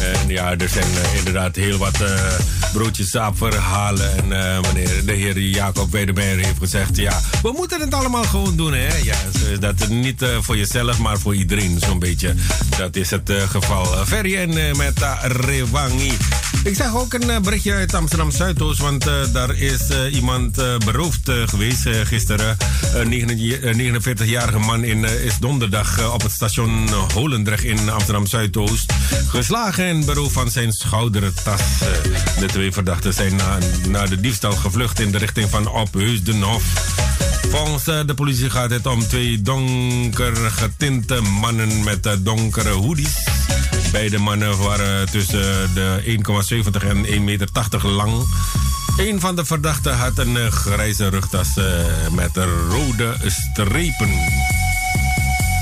En 0.01 0.29
ja, 0.29 0.57
er 0.57 0.69
zijn 0.69 0.89
inderdaad 1.17 1.57
heel 1.57 1.79
wat 1.79 1.99
eh, 2.67 2.73
broodjes 2.73 3.11
saap 3.11 3.37
verhalen. 3.37 4.17
En 4.17 4.33
eh, 4.33 4.59
wanneer 4.61 5.05
de 5.05 5.13
heer 5.13 5.39
Jacob 5.39 5.91
Wedemeyer 5.91 6.37
heeft 6.37 6.59
gezegd... 6.59 6.97
ja, 6.97 7.21
we 7.43 7.53
moeten 7.57 7.81
het 7.81 7.95
allemaal 7.95 8.25
gewoon 8.25 8.57
doen, 8.57 8.73
hè. 8.73 8.97
Ja, 8.97 9.17
zo 9.39 9.51
is 9.51 9.59
dat 9.59 9.89
niet 9.89 10.23
eh, 10.23 10.29
voor 10.41 10.57
jezelf, 10.57 10.99
maar 10.99 11.19
voor 11.19 11.35
iedereen 11.35 11.79
zo'n 11.79 11.99
beetje. 11.99 12.35
Dat 12.79 12.97
is 12.97 13.11
het 13.11 13.31
eh, 13.31 13.51
geval. 13.51 13.95
Uh, 13.95 14.05
Ferry 14.05 14.37
en 14.37 14.51
uh, 14.51 14.73
met 14.73 15.07
Rewangi. 15.23 16.17
Ik 16.67 16.75
zag 16.75 16.97
ook 16.97 17.13
een 17.13 17.29
uh, 17.29 17.39
berichtje 17.39 17.73
uit 17.73 17.95
Amsterdam 17.95 18.31
Zuidoost, 18.31 18.81
want 18.81 19.07
uh, 19.07 19.15
daar 19.33 19.57
is 19.57 19.91
uh, 19.91 20.15
iemand 20.15 20.57
beroofd 20.85 21.31
geweest 21.31 21.89
gisteren. 21.89 22.57
Een 22.95 24.03
49-jarige 24.03 24.59
man 24.59 24.85
in, 24.85 25.05
is 25.05 25.39
donderdag 25.39 26.13
op 26.13 26.23
het 26.23 26.33
station 26.33 26.89
Holendrecht 27.15 27.65
in 27.65 27.91
Amsterdam 27.91 28.27
Zuidoost 28.27 28.93
geslagen 29.29 29.85
en 29.85 30.05
beroofd 30.05 30.33
van 30.33 30.51
zijn 30.51 30.73
schoudertas. 30.73 31.61
De 32.39 32.47
twee 32.47 32.73
verdachten 32.73 33.15
zijn 33.15 33.41
na, 33.89 34.07
de 34.07 34.21
diefstal 34.21 34.53
gevlucht 34.53 35.01
in 35.01 35.11
de 35.11 35.19
richting 35.19 35.51
van 35.51 35.69
Opheusdenhof. 35.69 36.65
Volgens 37.51 37.85
de 37.85 38.15
politie 38.15 38.51
gaat 38.51 38.71
het 38.71 38.87
om 38.87 39.07
twee 39.09 39.43
donker 39.43 40.37
getinte 40.37 41.21
mannen 41.21 41.85
met 41.85 42.09
donkere 42.23 42.71
hoodies. 42.71 43.15
Beide 43.97 44.19
mannen 44.19 44.59
waren 44.59 45.11
tussen 45.11 45.75
de 45.75 46.19
1,70 46.83 46.87
en 46.89 47.07
1,80 47.07 47.21
meter 47.21 47.87
lang. 47.87 48.27
Een 48.97 49.21
van 49.21 49.37
de 49.37 49.45
verdachten 49.45 49.97
had 49.97 50.19
een 50.19 50.35
uh, 50.35 50.47
grijze 50.47 51.09
rugtas 51.09 51.57
uh, 51.57 51.65
met 52.13 52.37
rode 52.71 53.15
strepen. 53.27 54.09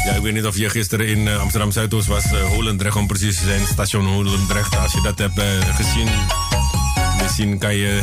Ja, 0.04 0.12
ik 0.14 0.22
weet 0.22 0.32
niet 0.32 0.46
of 0.46 0.56
je 0.56 0.70
gisteren 0.70 1.06
in 1.06 1.18
uh, 1.18 1.40
Amsterdam 1.40 1.70
Zuidoost 1.70 2.06
was, 2.06 2.24
Holendrecht 2.24 2.96
om 2.96 3.06
precies 3.06 3.38
te 3.38 3.44
zijn, 3.44 3.66
station 3.66 4.06
Holendrecht. 4.06 4.76
Als 4.76 4.92
je 4.92 5.00
dat 5.00 5.18
hebt 5.18 5.40
gezien, 5.74 6.08
misschien 7.22 7.58
kan 7.58 7.76
je 7.76 8.02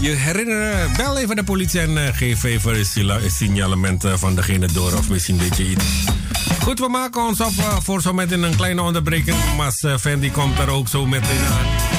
je 0.00 0.10
herinneren. 0.10 0.96
Bel 0.96 1.18
even 1.18 1.36
de 1.36 1.44
politie 1.44 1.80
en 1.80 2.14
geef 2.14 2.42
even 2.42 2.78
een 2.78 3.30
signalement 3.30 4.04
van 4.14 4.34
degene 4.34 4.66
door, 4.72 4.92
of 4.92 5.08
misschien 5.08 5.38
weet 5.38 5.56
je 5.56 5.70
iets. 5.70 5.84
Goed, 6.62 6.78
we 6.78 6.88
maken 6.88 7.22
ons 7.22 7.40
op 7.40 7.52
voor 7.82 8.00
zo 8.02 8.12
met 8.12 8.32
een 8.32 8.56
kleine 8.56 8.82
onderbreking. 8.82 9.36
Mas 9.56 9.84
Fendi 10.00 10.30
komt 10.30 10.58
er 10.58 10.70
ook 10.70 10.88
zo 10.88 11.06
meteen 11.06 11.46
aan. 11.46 11.89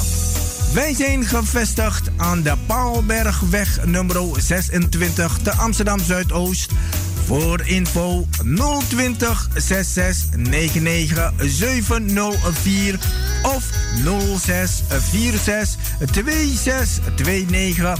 Wij 0.74 0.94
zijn 0.94 1.26
gevestigd 1.26 2.10
aan 2.18 2.42
de 2.42 2.54
Paalbergweg 2.66 3.86
nummer 3.86 4.22
26 4.38 5.38
te 5.38 5.52
Amsterdam 5.52 6.00
Zuidoost. 6.00 6.72
Voor 7.26 7.62
info 7.66 8.28
020 8.88 9.48
66 9.56 10.38
99 10.38 11.34
704 11.38 13.00
of 13.42 13.70
06 14.40 14.84
46 15.10 15.76
26 16.14 17.00
29 17.16 18.00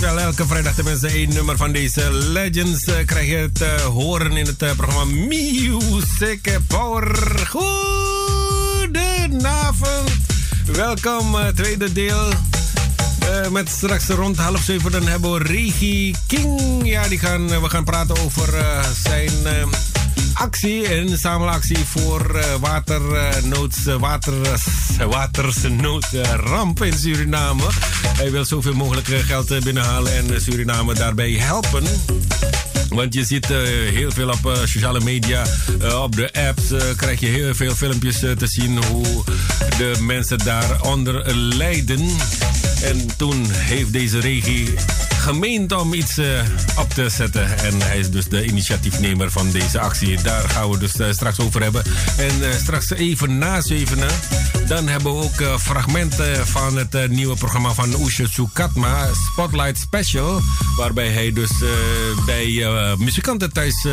Weet 0.00 0.12
wel, 0.12 0.20
elke 0.20 0.46
vrijdag 0.46 0.74
tenminste 0.74 1.08
één 1.08 1.34
nummer 1.34 1.56
van 1.56 1.72
deze 1.72 2.12
Legends 2.12 2.84
eh, 2.84 2.94
krijg 3.06 3.28
je 3.28 3.50
te 3.52 3.80
horen 3.92 4.36
in 4.36 4.46
het 4.46 4.62
eh, 4.62 4.70
programma 4.76 5.04
Music 5.04 6.58
Power. 6.66 7.16
Goedenavond. 8.80 10.10
Welkom, 10.66 11.38
eh, 11.38 11.46
tweede 11.46 11.92
deel. 11.92 12.28
Eh, 12.28 13.48
met 13.48 13.68
straks 13.68 14.06
rond 14.06 14.36
half 14.36 14.60
zeven 14.60 14.90
dan 14.90 15.06
hebben 15.06 15.32
we 15.32 15.38
Regi 15.38 16.14
King. 16.26 16.80
Ja, 16.84 17.08
die 17.08 17.18
gaan, 17.18 17.52
eh, 17.52 17.62
we 17.62 17.68
gaan 17.68 17.84
praten 17.84 18.16
over 18.24 18.54
eh, 18.58 18.84
zijn 19.04 19.46
eh, 19.46 19.52
actie, 20.34 20.94
een 20.96 21.08
inzamelactie 21.08 21.78
voor 21.78 22.34
eh, 22.34 22.54
waternoods, 22.60 23.86
eh, 23.86 23.94
water, 23.94 24.42
eh, 24.42 24.54
watersnoodramp 24.98 26.82
in 26.82 26.92
Suriname. 26.98 27.62
Hij 28.16 28.30
wil 28.30 28.44
zoveel 28.44 28.74
mogelijk 28.74 29.08
eh, 29.08 29.18
geld 29.18 29.50
eh, 29.50 29.60
binnenhalen 29.62 30.16
en 30.16 30.34
eh, 30.34 30.40
Suriname 30.40 30.94
daarbij 30.94 31.30
helpen. 31.32 31.84
Want 32.88 33.14
je 33.14 33.24
ziet 33.24 33.50
eh, 33.50 33.58
heel 33.92 34.10
veel 34.10 34.28
op 34.28 34.46
eh, 34.46 34.52
sociale 34.64 35.00
media, 35.00 35.44
eh, 35.80 36.02
op 36.02 36.16
de 36.16 36.32
apps 36.32 36.70
eh, 36.70 36.82
krijg 36.96 37.20
je 37.20 37.26
heel 37.26 37.54
veel 37.54 37.74
filmpjes 37.74 38.22
eh, 38.22 38.30
te 38.30 38.46
zien 38.46 38.84
hoe 38.84 39.24
de 39.78 39.94
mensen 40.00 40.38
daaronder 40.38 41.34
lijden. 41.36 42.00
En 42.82 43.16
toen 43.16 43.46
heeft 43.50 43.92
deze 43.92 44.20
regie 44.20 44.74
gemeente 45.24 45.78
om 45.78 45.94
iets 45.94 46.18
eh, 46.18 46.26
op 46.78 46.90
te 46.90 47.08
zetten. 47.08 47.58
En 47.58 47.80
hij 47.80 47.98
is 47.98 48.10
dus 48.10 48.28
de 48.28 48.44
initiatiefnemer 48.44 49.30
van 49.30 49.50
deze 49.50 49.80
actie. 49.80 50.22
Daar 50.22 50.48
gaan 50.48 50.70
we 50.70 50.78
dus 50.78 50.96
eh, 50.96 51.10
straks 51.10 51.38
over 51.40 51.62
hebben. 51.62 51.82
En 52.16 52.50
eh, 52.50 52.56
straks 52.56 52.90
even 52.90 53.38
na 53.38 53.60
zevenen. 53.60 54.08
Dan 54.66 54.88
hebben 54.88 55.16
we 55.16 55.22
ook 55.22 55.60
fragmenten 55.60 56.46
van 56.46 56.76
het 56.76 57.10
nieuwe 57.10 57.36
programma 57.36 57.72
van 57.72 58.06
Usha 58.06 58.26
Sukatma, 58.26 59.08
Spotlight 59.32 59.78
Special. 59.78 60.40
Waarbij 60.76 61.08
hij 61.08 61.32
dus 61.32 61.50
bij 62.26 62.66
muzikanten 62.98 63.52
thuis 63.52 63.86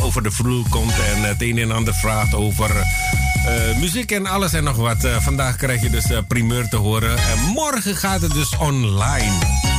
over 0.00 0.22
de 0.22 0.30
vloer 0.30 0.68
komt 0.68 0.92
en 0.92 1.22
het 1.22 1.42
een 1.42 1.58
en 1.58 1.70
ander 1.70 1.94
vraagt 1.94 2.34
over 2.34 2.70
muziek 3.80 4.10
en 4.10 4.26
alles 4.26 4.52
en 4.52 4.64
nog 4.64 4.76
wat. 4.76 5.08
vandaag 5.20 5.56
krijg 5.56 5.82
je 5.82 5.90
dus 5.90 6.06
primeur 6.28 6.68
te 6.68 6.76
horen. 6.76 7.16
En 7.16 7.38
morgen 7.54 7.96
gaat 7.96 8.20
het 8.20 8.32
dus 8.32 8.56
online. 8.56 9.69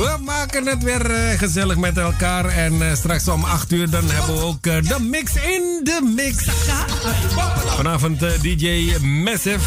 We 0.00 0.16
maken 0.24 0.66
het 0.66 0.82
weer 0.82 1.10
uh, 1.10 1.38
gezellig 1.38 1.76
met 1.76 1.98
elkaar. 1.98 2.44
En 2.44 2.72
uh, 2.72 2.94
straks 2.94 3.28
om 3.28 3.44
8 3.44 3.72
uur 3.72 3.90
dan 3.90 4.10
hebben 4.10 4.34
we 4.34 4.40
ook 4.40 4.66
uh, 4.66 4.82
de 4.82 5.00
mix 5.00 5.34
in 5.34 5.80
de 5.82 6.12
mix. 6.16 6.44
Vanavond 7.76 8.20
DJ 8.42 8.96
Massive. 9.00 9.58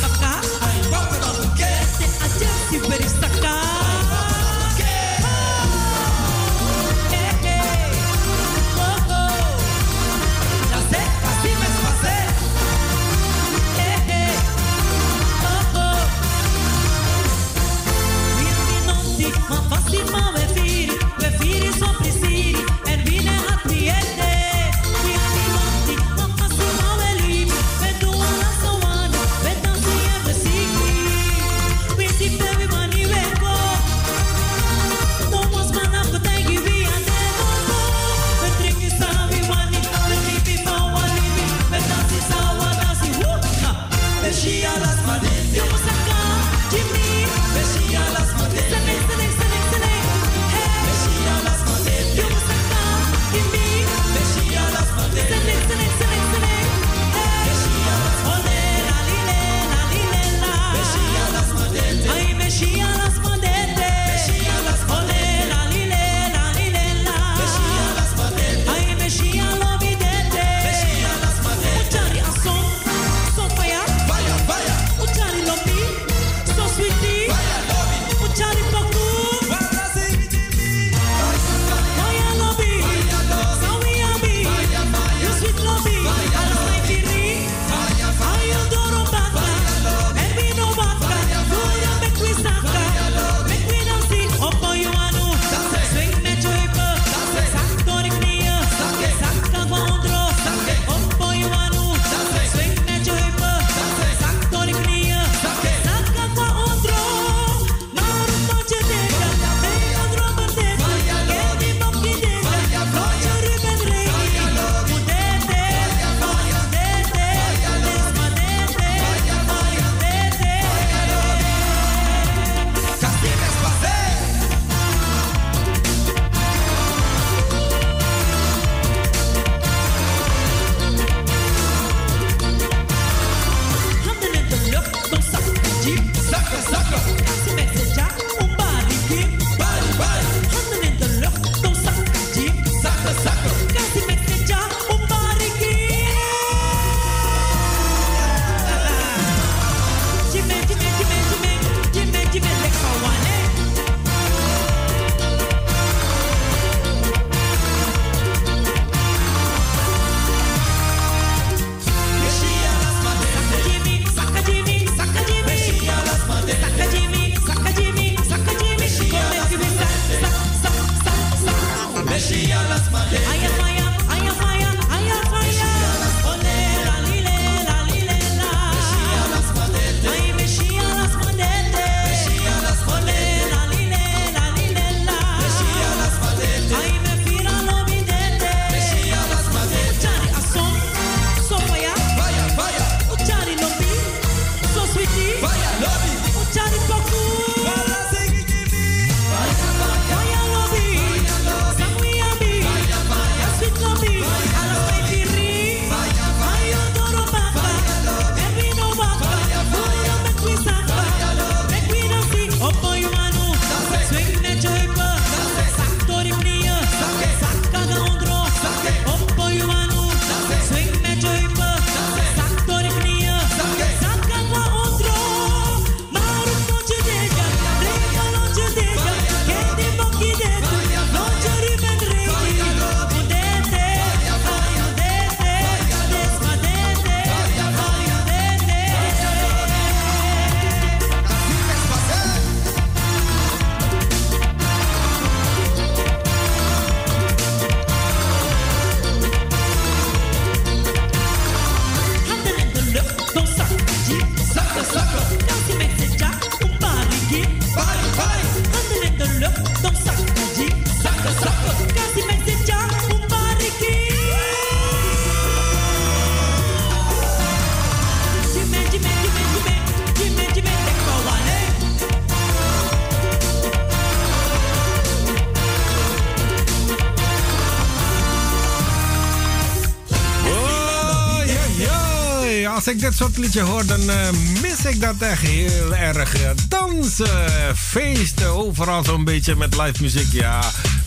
Dit 283.04 283.16
soort 283.16 283.38
liedje 283.38 283.62
hoor, 283.62 283.86
dan 283.86 284.10
eh, 284.10 284.30
mis 284.62 284.86
ik 284.86 285.02
dat 285.02 285.16
echt 285.20 285.42
heel 285.42 285.96
erg. 285.96 286.34
Eh, 286.36 286.50
Dansen, 286.68 287.76
feesten, 287.76 288.48
overal 288.48 289.04
zo'n 289.04 289.24
beetje 289.24 289.56
met 289.56 289.78
live 289.78 290.02
muziek. 290.02 290.32
Ja, 290.32 290.62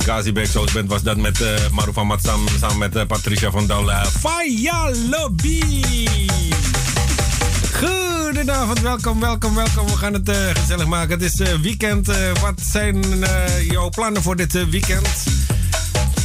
House 0.06 0.32
Band 0.32 0.86
was 0.86 1.02
dat 1.02 1.16
met 1.16 1.40
uh, 1.40 1.48
Marufa 1.72 2.04
Matsam 2.04 2.46
samen 2.60 2.78
met 2.78 2.96
eh, 2.96 3.06
Patricia 3.06 3.50
van 3.50 3.66
Dal. 3.66 3.90
Faya 4.20 4.90
Lobby! 5.10 5.60
Goedenavond, 7.72 8.80
welkom, 8.80 9.20
welkom, 9.20 9.54
welkom. 9.54 9.86
We 9.86 9.96
gaan 9.96 10.12
het 10.12 10.28
eh, 10.28 10.36
gezellig 10.54 10.86
maken. 10.86 11.20
Het 11.20 11.32
is 11.32 11.40
eh, 11.40 11.54
weekend. 11.54 12.08
Eh, 12.08 12.16
wat 12.40 12.60
zijn 12.72 13.24
eh, 13.24 13.70
jouw 13.70 13.88
plannen 13.88 14.22
voor 14.22 14.36
dit 14.36 14.54
eh, 14.54 14.62
weekend? 14.64 15.35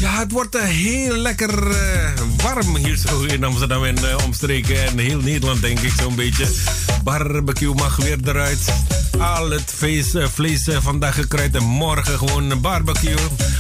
Ja, 0.02 0.20
het 0.20 0.32
wordt 0.32 0.56
eh, 0.56 0.64
heel 0.64 1.16
lekker 1.16 1.72
eh, 1.72 2.12
warm 2.38 2.76
hier 2.76 2.96
zo 2.96 3.22
in 3.22 3.44
Amsterdam 3.44 3.84
en 3.84 3.98
eh, 3.98 4.26
omstreken. 4.26 4.86
En 4.86 4.98
heel 4.98 5.20
Nederland, 5.20 5.62
denk 5.62 5.80
ik, 5.80 5.94
zo'n 6.00 6.16
beetje. 6.16 6.48
Barbecue 7.04 7.74
mag 7.74 7.96
weer 7.96 8.18
eruit. 8.24 8.74
Al 9.20 9.50
het 9.50 9.74
feest, 9.76 10.18
vlees 10.34 10.68
vandaag 10.80 11.16
gekruid 11.16 11.56
en 11.56 11.64
morgen 11.64 12.18
gewoon 12.18 12.62
barbecue. 12.62 13.16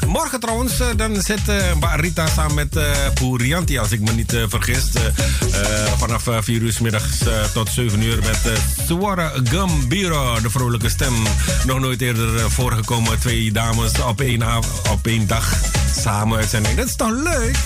Morgen 0.07 0.39
trouwens, 0.39 0.73
dan 0.95 1.21
zit 1.21 1.47
eh 1.47 1.93
Rita 1.95 2.27
samen 2.27 2.55
met 2.55 2.79
Purianti, 3.13 3.77
als 3.77 3.91
ik 3.91 3.99
me 3.99 4.11
niet 4.11 4.37
vergis. 4.47 4.83
Vanaf 5.97 6.27
eh, 6.27 6.37
4 6.41 6.61
uur 6.61 6.77
middags 6.81 7.17
tot 7.53 7.69
7 7.69 8.01
uur 8.01 8.19
met 8.23 8.59
Suara 8.87 9.31
Gambira, 9.43 10.39
de 10.39 10.49
vrolijke 10.49 10.89
stem. 10.89 11.13
Nog 11.65 11.79
nooit 11.79 12.01
eerder 12.01 12.51
voorgekomen. 12.51 13.19
Twee 13.19 13.51
dames 13.51 13.99
op 13.99 14.21
één, 14.21 14.43
op 14.91 15.07
één 15.07 15.27
dag 15.27 15.70
samen 16.01 16.37
uitzending. 16.37 16.75
Dat 16.75 16.87
is 16.87 16.95
toch 16.95 17.11
leuk? 17.11 17.57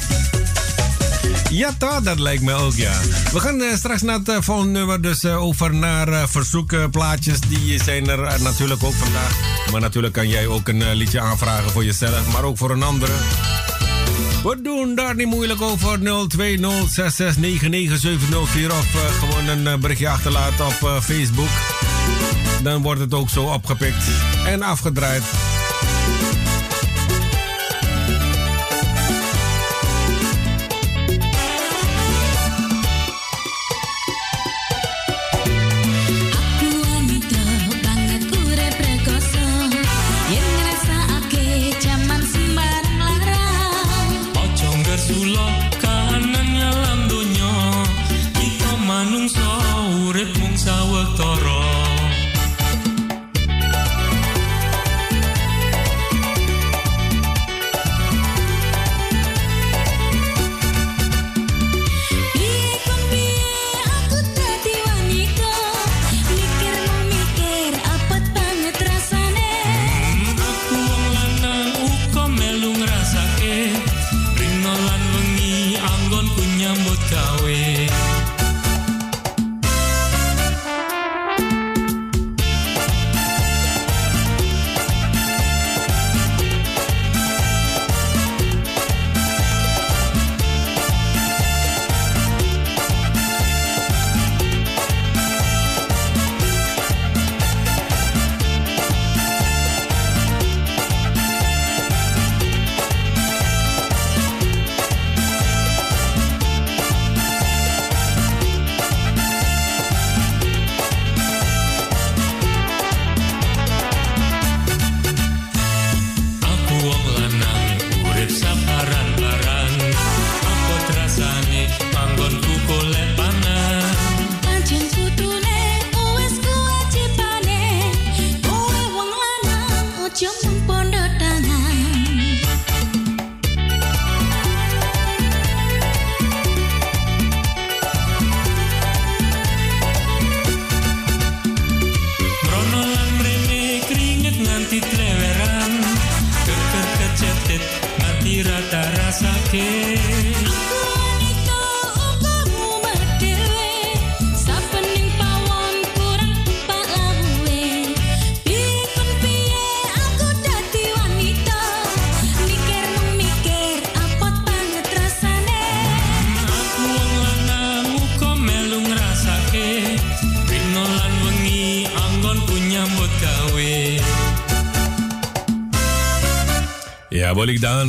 Ja, 1.50 1.74
toch? 1.78 2.02
Dat 2.02 2.20
lijkt 2.20 2.42
me 2.42 2.54
ook, 2.54 2.74
ja. 2.74 2.94
We 3.32 3.40
gaan 3.40 3.62
eh, 3.62 3.76
straks 3.76 4.02
naar 4.02 4.18
het 4.18 4.30
eh, 4.30 4.38
volgende 4.40 4.72
nummer, 4.80 5.02
dus 5.02 5.24
eh, 5.24 5.44
over 5.44 5.74
naar 5.74 6.30
verzoekplaatjes. 6.30 7.40
Die 7.40 7.84
zijn 7.84 8.10
er 8.10 8.42
natuurlijk 8.42 8.84
ook 8.84 8.94
vandaag. 8.94 9.40
Maar 9.72 9.82
natuurlijk 9.82 10.14
kan 10.14 10.28
jij 10.28 10.48
ook 10.48 10.68
een 10.68 10.94
liedje 10.94 11.20
aanvragen 11.20 11.72
voor 11.72 11.86
jezelf, 11.86 12.32
maar 12.34 12.44
ook 12.44 12.58
voor 12.58 12.72
een 12.72 12.84
andere. 12.84 13.12
We 14.44 14.62
doen 14.64 14.96
daar 14.96 15.16
niet 15.16 15.28
moeilijk 15.28 15.62
over. 15.62 16.00
02066997004 16.00 16.04
of 18.68 18.88
gewoon 19.20 19.48
een 19.48 19.80
berichtje 19.80 20.10
achterlaten 20.10 20.66
op 20.66 21.00
Facebook. 21.04 21.50
Dan 22.64 22.82
wordt 22.82 23.02
het 23.02 23.14
ook 23.14 23.30
zo 23.30 23.44
opgepikt 23.44 24.04
en 24.46 24.62
afgedraaid. 24.62 25.24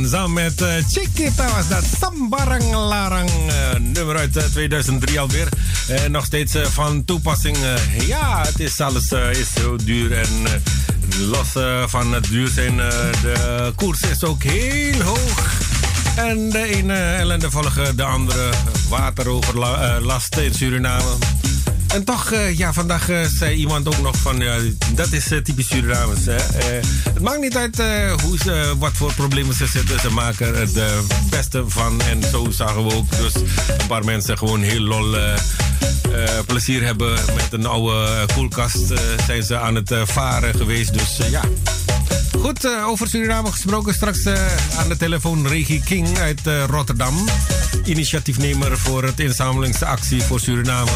Danza 0.09 0.27
met 0.27 0.61
eh, 0.61 0.73
Chiquita 0.91 1.45
was 1.55 1.67
dat. 1.67 1.83
Sambarang 1.99 2.73
Larang, 2.73 3.29
eh, 3.29 3.79
nummer 3.79 4.17
uit 4.17 4.37
eh, 4.37 4.43
2003 4.43 5.19
alweer. 5.19 5.47
En 5.87 6.11
nog 6.11 6.25
steeds 6.25 6.55
eh, 6.55 6.65
van 6.65 7.05
toepassing. 7.05 7.57
eh, 7.57 8.07
ja, 8.07 8.41
het 8.45 8.59
is 8.59 8.79
alles 8.81 9.11
eh, 9.11 9.31
is 9.31 9.47
zo 9.55 9.75
duur. 9.75 10.11
En 10.17 10.27
eh, 10.43 10.51
los 11.19 11.55
eh, 11.55 11.83
van 11.87 12.13
het 12.13 12.23
duur 12.29 12.47
zijn, 12.47 12.79
eh, 12.79 12.87
de 13.21 13.71
koers 13.75 13.99
is 14.01 14.23
ook 14.23 14.43
heel 14.43 15.01
hoog. 15.01 15.59
En 16.15 16.49
de 16.49 16.63
ene 16.75 16.93
ellende 16.93 17.51
volgen 17.51 17.95
de 17.97 18.03
andere. 18.03 18.49
Wateroverlast 18.89 20.37
in 20.37 20.53
Suriname. 20.53 21.03
En 21.97 22.03
toch, 22.03 22.31
eh, 22.31 22.57
ja, 22.57 22.73
vandaag 22.73 23.09
eh, 23.09 23.25
zei 23.37 23.55
iemand 23.55 23.87
ook 23.87 24.01
nog 24.01 24.17
van, 24.17 24.43
dat 24.95 25.11
is 25.11 25.31
eh, 25.31 25.37
typisch 25.37 25.67
Surinamers. 25.67 26.25
Het 26.25 27.21
maakt 27.21 27.39
niet 27.39 27.57
uit 27.57 27.81
hoe 28.21 28.37
ze, 28.37 28.73
wat 28.77 28.91
voor 28.93 29.13
problemen 29.13 29.55
ze 29.55 29.67
zitten. 29.67 29.99
Ze 29.99 30.11
maken 30.11 30.47
er 30.47 30.59
het 30.59 30.79
beste 31.29 31.63
van. 31.67 32.01
En 32.01 32.23
zo 32.31 32.47
zagen 32.49 32.87
we 32.87 32.95
ook 32.95 33.17
dus 33.17 33.33
een 33.77 33.87
paar 33.87 34.05
mensen 34.05 34.37
gewoon 34.37 34.61
heel 34.61 34.79
lol 34.79 35.15
plezier 36.45 36.83
hebben. 36.83 37.13
Met 37.13 37.47
een 37.49 37.65
oude 37.65 38.25
koelkast 38.33 38.93
zijn 39.25 39.43
ze 39.43 39.57
aan 39.57 39.75
het 39.75 39.93
varen 40.03 40.55
geweest. 40.55 40.93
Dus 40.93 41.19
ja, 41.29 41.41
Goed, 42.39 42.67
over 42.85 43.07
Suriname 43.07 43.51
gesproken. 43.51 43.93
Straks 43.93 44.25
aan 44.77 44.89
de 44.89 44.97
telefoon 44.97 45.47
Regie 45.47 45.81
King 45.85 46.17
uit 46.17 46.41
Rotterdam. 46.69 47.25
Initiatiefnemer 47.85 48.77
voor 48.77 49.03
het 49.03 49.19
inzamelingsactie 49.19 50.21
voor 50.21 50.39
Suriname. 50.39 50.91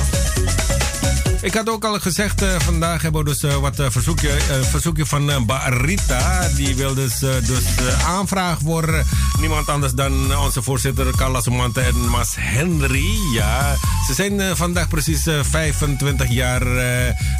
Ik 1.41 1.53
had 1.53 1.69
ook 1.69 1.85
al 1.85 1.99
gezegd, 1.99 2.41
eh, 2.41 2.59
vandaag 2.59 3.01
hebben 3.01 3.23
we 3.23 3.29
dus 3.29 3.43
eh, 3.43 3.55
wat 3.55 3.79
eh, 3.79 3.85
verzoekje, 3.89 4.29
verzoekje 4.61 5.05
van 5.05 5.45
Barita. 5.45 6.47
Die 6.55 6.75
wil 6.75 6.93
dus, 6.93 7.19
dus 7.19 7.63
aanvraag 8.05 8.57
voor 8.63 9.03
niemand 9.39 9.67
anders 9.69 9.93
dan 9.93 10.37
onze 10.37 10.61
voorzitter 10.61 11.15
Carla 11.15 11.41
Sumante 11.41 11.81
en 11.81 12.09
Mas 12.09 12.35
Henry. 12.39 13.15
Ja, 13.33 13.75
ze 14.07 14.13
zijn 14.13 14.55
vandaag 14.55 14.87
precies 14.87 15.27
eh, 15.27 15.39
25 15.49 16.29
jaar 16.29 16.61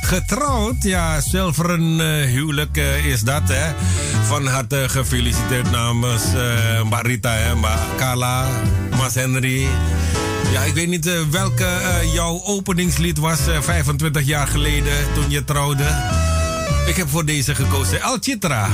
getrouwd. 0.02 0.84
Ja, 0.84 1.22
zilveren 1.22 2.00
huwelijk 2.28 2.78
is 3.04 3.22
dat, 3.22 3.44
hè. 3.46 3.74
Van 4.26 4.48
harte 4.48 4.90
gefeliciteerd 4.90 5.72
namens 5.72 6.24
Barita. 6.90 7.56
Mbak 7.56 7.80
Carla, 7.98 8.48
Mas 8.98 9.16
Henry. 9.16 9.68
Ja, 10.52 10.64
ik 10.64 10.74
weet 10.74 10.88
niet 10.88 11.08
eh, 11.08 11.22
welke 11.30 11.66
eh, 11.66 12.14
jouw 12.14 12.42
openingslied 12.44 13.18
was 13.18 13.48
eh, 13.48 13.62
25 13.62 14.26
jaar 14.26 14.48
geleden 14.48 15.14
toen 15.14 15.30
je 15.30 15.44
trouwde. 15.44 15.84
Ik 16.88 16.96
heb 16.96 17.10
voor 17.10 17.26
deze 17.26 17.56
gekozen. 17.56 18.02
El 18.02 18.18
Chitra. 18.22 18.70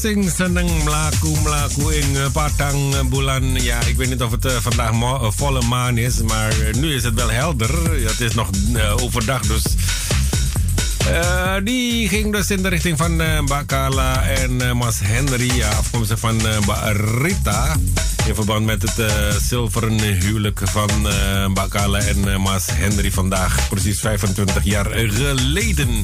Saposing 0.00 0.32
seneng 0.32 0.70
melaku-melaku 0.88 1.92
in 1.92 2.16
eh, 2.16 2.32
Padang 2.32 2.94
eh, 2.96 3.04
bulan. 3.04 3.56
Ik 3.84 3.96
weet 3.96 4.08
niet 4.08 4.22
of 4.22 4.30
het 4.30 4.44
eh, 4.44 4.56
vandaag 4.56 4.96
volle 5.36 5.62
maan 5.62 5.98
is, 5.98 6.22
maar 6.22 6.52
nu 6.72 6.94
is 6.94 7.04
het 7.04 7.14
wel 7.14 7.30
helder. 7.30 7.68
Het 8.08 8.20
is 8.20 8.34
nog 8.34 8.48
overdag, 8.96 9.40
dus 9.40 9.62
die 11.64 12.08
ging 12.08 12.32
dus 12.32 12.50
in 12.50 12.62
de 12.62 12.68
richting 12.68 12.96
van 12.98 13.42
Mbak 13.42 13.66
Carla 13.66 14.22
en 14.22 14.76
Mas 14.76 14.98
Henry, 15.02 15.56
ja, 15.56 15.68
afkomstig 15.68 16.18
van 16.18 16.40
Rita. 17.20 17.76
In 18.30 18.36
verband 18.36 18.66
met 18.66 18.82
het 18.82 18.98
eh, 18.98 19.30
zilveren 19.40 20.00
huwelijk 20.00 20.60
van 20.64 21.08
eh 21.08 21.46
Mbak 21.46 21.70
Carla 21.70 21.98
en 21.98 22.32
eh, 22.32 22.38
Mas 22.38 22.66
Henry 22.72 23.10
vandaag, 23.10 23.68
precies 23.68 24.00
25 24.00 24.64
jaar 24.64 24.86
geleden. 24.86 26.02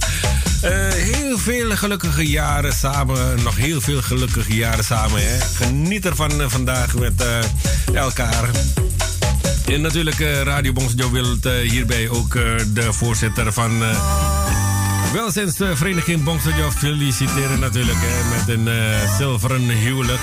Eh, 0.62 0.70
heel 0.88 1.38
veel 1.38 1.70
gelukkige 1.76 2.26
jaren 2.26 2.72
samen, 2.72 3.42
nog 3.42 3.56
heel 3.56 3.80
veel 3.80 4.02
gelukkige 4.02 4.54
jaren 4.54 4.84
samen. 4.84 5.20
Hè? 5.22 5.40
Geniet 5.40 6.06
ervan 6.06 6.40
eh, 6.40 6.48
vandaag 6.48 6.94
met 6.94 7.22
eh, 7.22 7.38
elkaar. 7.94 8.50
En 9.66 9.80
natuurlijk, 9.80 10.20
eh, 10.20 10.42
Radio 10.42 10.72
Bonsjo 10.72 11.10
wil 11.10 11.36
eh, 11.42 11.70
hierbij 11.70 12.08
ook 12.08 12.34
eh, 12.34 12.42
de 12.68 12.92
voorzitter 12.92 13.52
van 13.52 13.82
eh 13.82 14.34
Welzijnsvereniging 15.12 16.24
Bonsjo 16.24 16.70
feliciteren 16.70 17.60
natuurlijk. 17.60 17.98
Hè, 18.00 18.36
met 18.36 18.58
een 18.58 18.68
eh, 18.68 19.16
zilveren 19.16 19.68
huwelijk. 19.68 20.20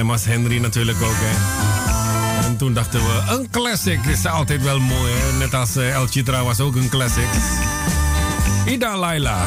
En 0.00 0.06
Mas 0.06 0.24
Henry 0.24 0.58
natuurlijk 0.58 1.02
ook. 1.02 1.16
Hè. 1.16 2.46
En 2.46 2.56
toen 2.56 2.72
dachten 2.72 3.00
we, 3.00 3.22
een 3.28 3.50
classic 3.50 4.04
is 4.04 4.26
altijd 4.26 4.62
wel 4.62 4.78
mooi. 4.78 5.12
Hè? 5.12 5.38
Net 5.38 5.54
als 5.54 5.76
eh, 5.76 5.94
El 5.94 6.06
Chitra 6.06 6.44
was 6.44 6.60
ook 6.60 6.74
een 6.76 6.88
classic. 6.88 7.28
Ida 8.66 8.96
Laila. 8.96 9.46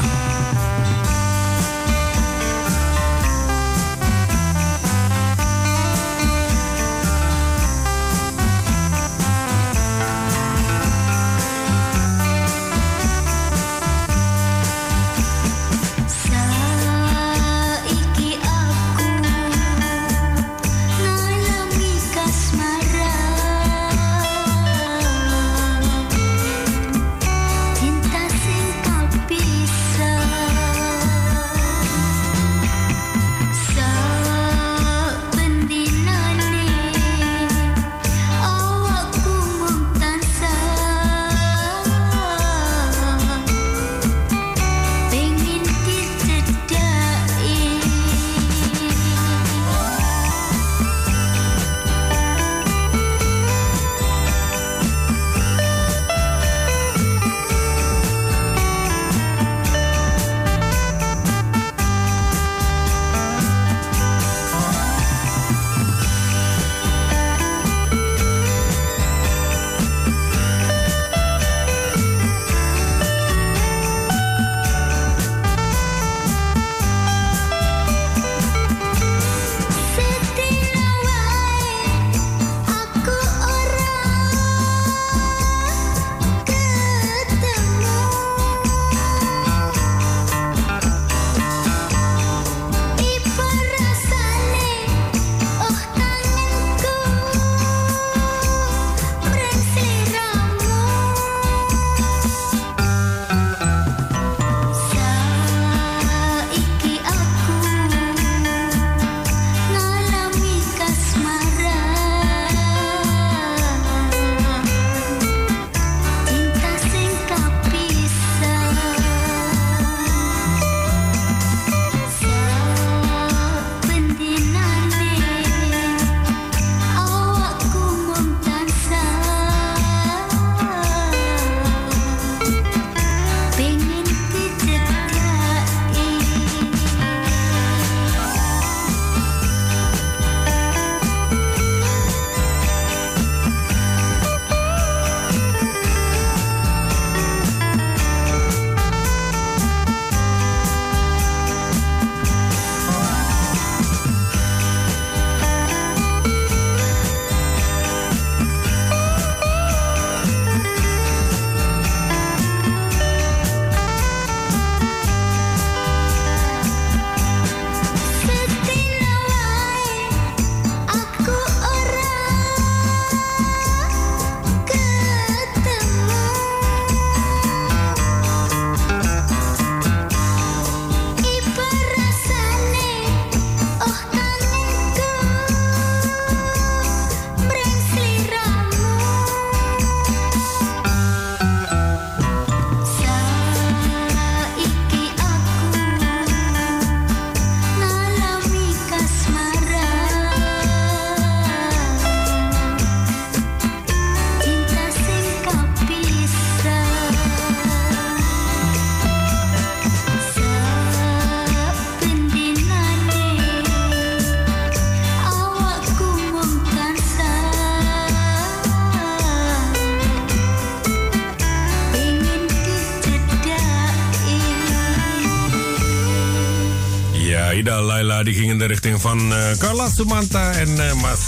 Die 228.24 228.34
ging 228.34 228.50
in 228.50 228.58
de 228.58 228.64
richting 228.64 229.00
van 229.00 229.34
eh, 229.34 229.56
Carla 229.58 229.88
Sumanta 229.88 230.52
en 230.52 230.88
eh, 230.88 230.94
Mas 230.94 231.20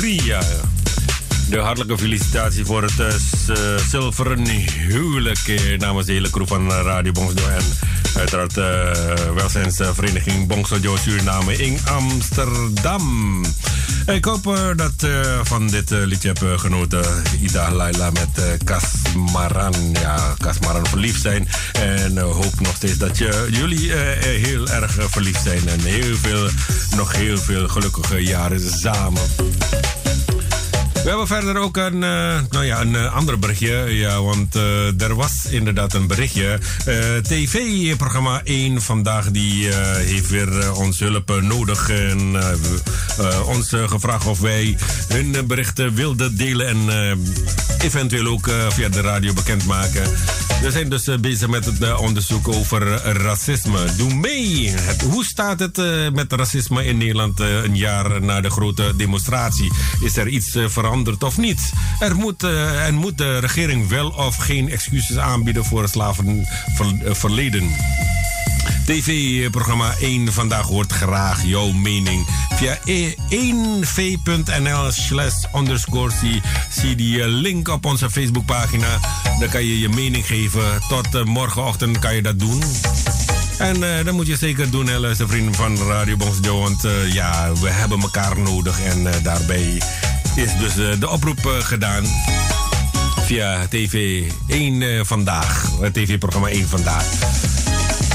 Ria. 0.00 0.40
De 1.48 1.58
hartelijke 1.58 1.98
felicitatie 1.98 2.64
voor 2.64 2.82
het 2.82 3.22
zilveren 3.90 4.46
huwelijk 4.88 5.60
namens 5.78 6.06
de 6.06 6.12
hele 6.12 6.30
crew 6.30 6.46
van 6.46 6.70
Radio 6.70 7.12
Bongso 7.12 7.48
en 7.48 7.64
uiteraard 8.14 8.56
uh, 8.56 9.34
welzijnsvereniging 9.34 10.46
Bongso 10.46 10.96
Suriname 10.96 11.56
in 11.56 11.78
Amsterdam. 11.84 13.44
Ik 14.10 14.24
hoop 14.24 14.46
eh, 14.46 14.68
dat 14.76 14.92
uh, 15.04 15.40
van 15.42 15.66
dit 15.66 15.90
uh, 15.90 16.04
liedje 16.04 16.28
heb 16.28 16.58
genoten. 16.60 17.04
Ida 17.40 17.72
Laila 17.72 18.10
met 18.10 18.58
Kasmaran. 18.64 19.74
Ja, 19.92 20.34
Kasmaran 20.38 20.86
verliefd 20.86 21.20
zijn. 21.20 21.48
En 21.72 22.18
hoop 22.18 22.60
nog 22.60 22.76
steeds 22.76 22.98
dat 22.98 23.18
je, 23.18 23.46
jullie 23.50 23.92
heel 23.92 24.68
erg 24.68 24.96
verliefd 25.10 25.42
zijn. 25.42 25.68
En 25.68 25.80
heel 25.80 26.16
veel, 26.16 26.48
nog 26.96 27.16
heel 27.16 27.38
veel 27.38 27.68
gelukkige 27.68 28.22
jaren 28.22 28.70
samen. 28.70 29.22
We 31.02 31.08
hebben 31.08 31.26
verder 31.26 31.56
ook 31.56 31.76
een, 31.76 31.94
uh, 31.94 32.40
nou 32.50 32.64
ja, 32.64 32.80
een 32.80 32.92
uh, 32.92 33.14
ander 33.14 33.38
berichtje. 33.38 33.74
Ja, 33.88 34.22
want 34.22 34.56
uh, 34.56 35.02
er 35.02 35.14
was 35.14 35.46
inderdaad 35.50 35.94
een 35.94 36.06
berichtje. 36.06 36.58
TV-programma 37.22 38.40
1 38.44 38.82
vandaag 38.82 39.30
die 39.30 39.74
heeft 39.74 40.28
weer 40.28 40.74
ons 40.74 40.98
hulp 40.98 41.40
nodig. 41.40 41.90
En 41.90 42.36
ons 43.46 43.68
gevraagd 43.86 44.26
of 44.26 44.40
wij 44.40 44.76
hun 45.08 45.46
berichten 45.46 45.94
wilden 45.94 46.36
delen. 46.36 46.66
En 46.66 47.18
eventueel 47.78 48.26
ook 48.26 48.50
via 48.68 48.88
de 48.88 49.00
radio 49.00 49.32
bekendmaken. 49.32 50.02
We 50.62 50.70
zijn 50.70 50.88
dus 50.88 51.20
bezig 51.20 51.48
met 51.48 51.64
het 51.64 51.96
onderzoek 51.96 52.48
over 52.48 52.82
racisme. 53.02 53.94
Doe 53.96 54.14
mee! 54.14 54.74
Hoe 55.10 55.24
staat 55.24 55.58
het 55.58 55.76
met 56.12 56.32
racisme 56.32 56.84
in 56.84 56.96
Nederland 56.96 57.40
een 57.40 57.76
jaar 57.76 58.22
na 58.22 58.40
de 58.40 58.50
grote 58.50 58.92
demonstratie? 58.96 59.72
Is 60.00 60.16
er 60.16 60.28
iets 60.28 60.56
veranderd? 60.66 61.22
of 61.22 61.38
niet. 61.38 61.72
Er 61.98 62.16
moet, 62.16 62.42
en 62.84 62.94
moet 62.94 63.18
de 63.18 63.38
regering 63.38 63.88
wel 63.88 64.08
of 64.08 64.36
geen 64.36 64.70
excuses 64.70 65.16
aanbieden 65.16 65.64
voor 65.64 65.82
het 65.82 65.90
slavenverleden. 65.90 67.70
TV-programma 68.90 69.94
1 70.00 70.32
vandaag 70.32 70.66
hoort 70.66 70.92
graag 70.92 71.44
jouw 71.44 71.72
mening. 71.72 72.26
Via 72.54 72.78
1v.nl 73.28 74.90
slash 74.90 75.34
underscore 75.54 76.12
zie 76.70 76.94
die 76.94 77.28
link 77.28 77.68
op 77.68 77.84
onze 77.84 78.10
Facebookpagina. 78.10 78.98
Dan 79.38 79.48
kan 79.48 79.64
je 79.64 79.80
je 79.80 79.88
mening 79.88 80.26
geven. 80.26 80.62
Tot 80.88 81.14
uh, 81.14 81.24
morgenochtend 81.24 81.98
kan 81.98 82.14
je 82.14 82.22
dat 82.22 82.38
doen. 82.38 82.62
En 83.58 83.76
uh, 83.76 84.04
dat 84.04 84.14
moet 84.14 84.26
je 84.26 84.36
zeker 84.36 84.70
doen, 84.70 84.86
hè, 84.86 85.16
vrienden 85.16 85.54
van 85.54 85.78
Radio 85.78 86.16
Bons 86.16 86.38
Joe. 86.40 86.60
Want 86.60 86.86
ja, 87.12 87.52
we 87.52 87.68
hebben 87.68 88.00
elkaar 88.00 88.38
nodig. 88.38 88.80
En 88.80 89.22
daarbij 89.22 89.82
is 90.34 90.56
dus 90.58 90.98
de 90.98 91.08
oproep 91.08 91.58
gedaan. 91.62 92.04
Via 93.24 93.66
TV 93.68 94.22
1 94.46 95.06
vandaag. 95.06 95.70
TV-programma 95.92 96.48
1 96.48 96.68
vandaag. 96.68 97.29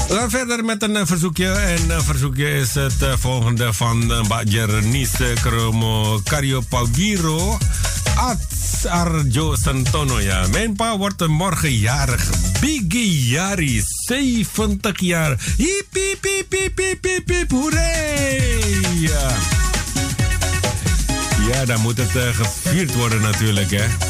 We 0.08 0.14
gaan 0.14 0.30
verder 0.30 0.64
met 0.64 0.82
een 0.82 1.06
verzoekje. 1.06 1.48
En 1.48 1.90
een 1.90 2.02
verzoekje 2.02 2.50
is 2.50 2.74
het 2.74 3.06
volgende 3.18 3.72
van 3.72 4.24
Bajer 4.28 4.82
Nice 4.82 5.32
Kromo 5.40 6.20
Cario 6.24 6.60
Paviro. 6.68 7.58
Ats 8.14 8.86
Arjo 8.86 9.54
Santono, 9.62 10.20
ja. 10.20 10.46
Mijn 10.46 10.74
pa 10.76 10.98
wordt 10.98 11.26
morgen 11.26 11.72
jarig. 11.72 12.30
Biggie 12.60 13.26
Jari, 13.28 13.82
70 14.06 15.00
jaar. 15.00 15.36
Hip, 15.56 15.86
hip, 15.90 17.26
hip, 17.26 17.50
hoeree! 17.50 18.80
Ja. 21.46 21.64
dan 21.64 21.80
moet 21.80 21.96
het 21.96 22.34
gevierd 22.34 22.94
worden 22.94 23.20
natuurlijk, 23.20 23.70
hè. 23.70 24.05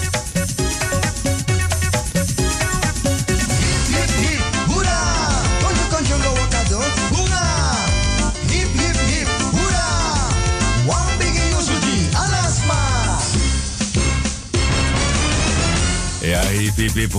Hip 16.56 16.94
hip. 16.94 17.12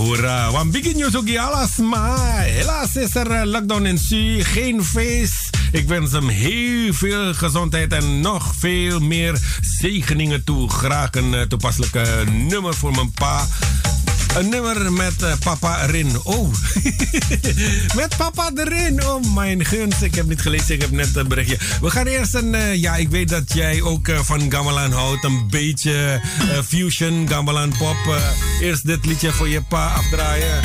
Want 0.52 0.70
begin 0.70 0.96
je 0.96 1.10
zo 1.10 1.38
alles 1.40 1.76
maar. 1.76 2.42
Helaas 2.42 2.96
is 2.96 3.14
er 3.14 3.46
lockdown 3.46 3.86
in 3.86 3.98
Su, 3.98 4.44
geen 4.44 4.84
feest. 4.84 5.50
Ik 5.72 5.88
wens 5.88 6.12
hem 6.12 6.28
heel 6.28 6.92
veel 6.92 7.34
gezondheid 7.34 7.92
en 7.92 8.20
nog 8.20 8.54
veel 8.58 9.00
meer 9.00 9.38
zegeningen 9.60 10.44
toe. 10.44 10.70
Graag 10.70 11.10
een 11.12 11.48
toepasselijke 11.48 12.24
nummer 12.30 12.74
voor 12.74 12.90
mijn 12.90 13.12
pa. 13.12 13.46
Een 14.36 14.48
nummer 14.48 14.92
met 14.92 15.22
uh, 15.22 15.32
papa 15.44 15.82
erin. 15.86 16.10
Oh, 16.22 16.54
met 18.00 18.16
papa 18.16 18.50
erin. 18.54 19.06
Oh, 19.06 19.34
mijn 19.34 19.64
gunst. 19.64 20.02
Ik 20.02 20.14
heb 20.14 20.28
niet 20.28 20.40
gelezen, 20.40 20.74
ik 20.74 20.80
heb 20.80 20.90
net 20.90 21.16
een 21.16 21.28
berichtje. 21.28 21.58
We 21.80 21.90
gaan 21.90 22.06
eerst 22.06 22.34
een... 22.34 22.54
Uh, 22.54 22.74
ja, 22.74 22.96
ik 22.96 23.08
weet 23.08 23.28
dat 23.28 23.52
jij 23.54 23.82
ook 23.82 24.08
uh, 24.08 24.18
van 24.18 24.52
gamelan 24.52 24.92
houdt. 24.92 25.24
Een 25.24 25.48
beetje 25.50 26.20
fusion, 26.66 27.28
gamelan 27.28 27.72
pop. 27.78 28.18
eerst 28.60 28.86
dit 28.86 29.06
liedje 29.06 29.32
voor 29.32 29.48
je 29.48 29.62
pa 29.62 29.86
afdraaien. 29.86 30.60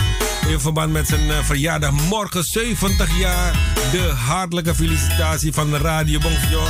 In 0.48 0.60
verband 0.60 0.92
met 0.92 1.08
zijn 1.08 1.44
verjaardag. 1.44 1.92
Morgen 1.92 2.44
70 2.44 3.18
jaar. 3.20 3.52
De 3.92 4.14
hartelijke 4.28 4.76
felicitatie 4.76 5.54
van 5.54 5.70
de 5.70 5.78
Radio 5.78 6.20
Bongjo. 6.20 6.64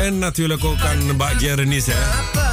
En 0.00 0.18
natuurlijk 0.18 0.64
ook 0.64 0.80
aan 0.80 1.12
Mbak 1.12 1.40
Jerenis, 1.40 1.86
hè. 1.86 2.47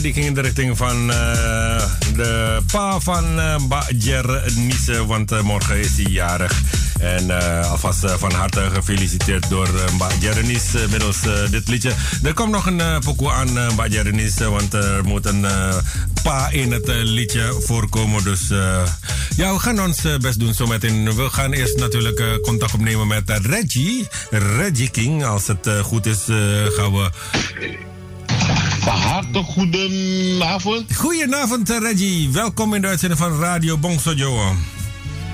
Die 0.00 0.12
ging 0.12 0.26
in 0.26 0.34
de 0.34 0.40
richting 0.40 0.76
van 0.76 1.10
eh, 1.10 1.82
de 2.14 2.62
pa 2.72 3.00
van 3.00 3.40
eh 3.40 3.56
Bajer 3.68 4.52
Nice, 4.56 5.06
want 5.06 5.32
eh, 5.32 5.40
morgen 5.40 5.80
is 5.80 5.96
hij 5.96 6.04
jarig. 6.04 6.62
En 7.00 7.30
eh, 7.40 7.70
alvast 7.70 8.04
eh, 8.04 8.14
van 8.18 8.32
harte 8.32 8.68
gefeliciteerd 8.72 9.48
door 9.48 9.68
uh, 9.68 9.84
eh, 10.24 10.90
middels 10.90 11.26
eh, 11.26 11.50
dit 11.50 11.68
liedje. 11.68 11.92
Er 12.22 12.34
komt 12.34 12.50
nog 12.52 12.66
een 12.66 12.78
uh, 12.78 12.98
pokoe 12.98 13.30
aan 13.30 13.58
uh, 13.58 14.48
want 14.50 14.74
er 14.74 15.04
moet 15.04 15.26
een 15.26 15.44
eh, 15.44 15.76
pa 16.22 16.48
in 16.50 16.72
het 16.72 16.88
eh, 16.88 16.96
liedje 17.02 17.56
voorkomen. 17.60 18.24
Dus 18.24 18.50
eh, 18.50 18.82
ja, 19.36 19.52
we 19.52 19.58
gaan 19.58 19.80
ons 19.80 20.04
eh, 20.04 20.16
best 20.16 20.38
doen 20.40 20.54
zometeen. 20.54 21.16
We 21.16 21.30
gaan 21.30 21.52
eerst 21.52 21.76
natuurlijk 21.78 22.18
eh, 22.18 22.26
contact 22.42 22.74
opnemen 22.74 23.06
met 23.06 23.30
eh, 23.30 23.36
Reggie. 23.42 24.08
Reggie 24.30 24.90
King. 24.90 25.24
Als 25.24 25.46
het 25.46 25.66
eh, 25.66 25.78
goed 25.78 26.06
is, 26.06 26.28
eh, 26.28 26.36
gaan 26.76 26.92
we 26.92 27.10
Harte 29.32 29.52
goedenavond. 29.52 30.96
Goedenavond, 30.96 31.70
eh, 31.70 31.78
Reggie. 31.78 32.30
Welkom 32.30 32.74
in 32.74 32.80
de 32.80 32.86
uitzending 32.86 33.20
van 33.20 33.38
Radio 33.40 33.78
Bongso 33.78 34.12
Joe. 34.12 34.52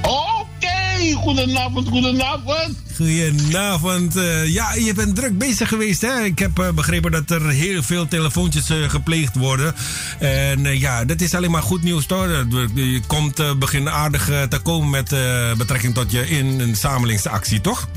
Oké, 0.03 1.13
goedenavond, 1.15 1.89
goedenavond. 1.89 2.77
Goedenavond. 2.97 4.17
eh, 4.17 4.53
ja, 4.53 4.75
je 4.75 4.95
bent 4.95 5.17
druk 5.17 5.39
bezig 5.39 5.69
geweest, 5.69 6.01
hè? 6.01 6.25
Ik 6.25 6.39
heb 6.39 6.59
eh, 6.59 6.71
begrepen 6.71 7.11
dat 7.11 7.31
er 7.31 7.49
heel 7.49 7.83
veel 7.83 8.09
telefoontjes 8.09 8.67
gepleegd 8.89 9.37
worden. 9.37 9.75
En 10.19 10.79
ja, 10.79 11.05
dat 11.05 11.21
is 11.21 11.35
alleen 11.35 11.51
maar 11.51 11.63
goed 11.63 11.83
nieuws, 11.83 12.07
toch? 12.07 12.27
Je 12.75 13.01
komt 13.07 13.59
begin 13.59 13.91
aardig 13.91 14.25
te 14.49 14.59
komen 14.63 14.91
met 14.91 15.15
betrekking 15.59 15.95
tot 15.95 16.11
je 16.13 16.29
inzamelingsactie, 16.29 17.61
toch? 17.61 17.89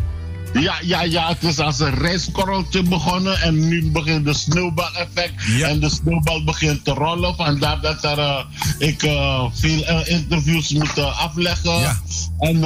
Ja, 0.54 0.76
ja, 0.82 1.02
ja, 1.02 1.28
het 1.28 1.44
is 1.44 1.60
als 1.60 1.80
een 1.80 1.94
rijstkorreltje 1.94 2.84
begonnen 2.84 3.42
en 3.42 3.68
nu 3.68 3.92
begint 3.92 4.26
de 4.26 4.34
sneeuwbaleffect. 4.34 5.34
Ja. 5.58 5.68
En 5.68 5.80
de 5.80 5.90
sneeuwbal 5.90 6.44
begint 6.44 6.84
te 6.84 6.92
rollen. 6.92 7.36
Vandaar 7.36 7.82
dat 7.82 8.04
er, 8.04 8.20
eh, 8.20 8.44
ik 8.78 9.04
eh, 9.04 9.46
veel 9.54 9.84
eh, 9.84 10.08
interviews 10.08 10.74
moet 10.74 11.00
afleggen. 11.00 11.80
Ja. 11.80 12.00
En 12.40 12.60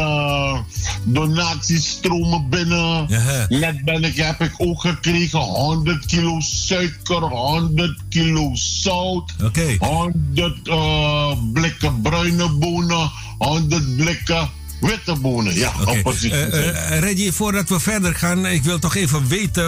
donaties 1.04 1.90
stromen 1.90 2.50
binnen. 2.50 3.06
Ja. 3.08 3.46
Net 3.50 3.84
ben 3.84 4.04
ik, 4.04 4.16
heb 4.16 4.42
ik 4.42 4.54
ook 4.58 4.82
gekregen 4.82 5.40
100 5.40 6.06
kilo 6.06 6.40
suiker, 6.40 7.22
100 7.22 8.00
kilo 8.10 8.52
zout. 8.54 9.34
Oké. 9.44 9.76
100 9.80 10.68
eh, 10.68 11.32
blikken 11.54 12.02
bruine 12.02 12.50
bonen, 12.50 13.12
100 13.38 13.96
blikken 13.96 14.50
witte 14.84 15.16
bonen. 15.16 15.56
Ja, 15.56 15.74
Oké. 15.82 15.90
op 15.92 16.02
precies. 16.04 16.32
Eh, 16.32 16.70
eh, 16.70 17.00
Reggie, 17.00 17.32
voordat 17.32 17.70
we 17.70 17.80
verder 17.80 18.16
gaan, 18.16 18.46
ik 18.46 18.64
wil 18.64 18.80
toch 18.80 18.96
even 18.96 19.28
weten, 19.28 19.64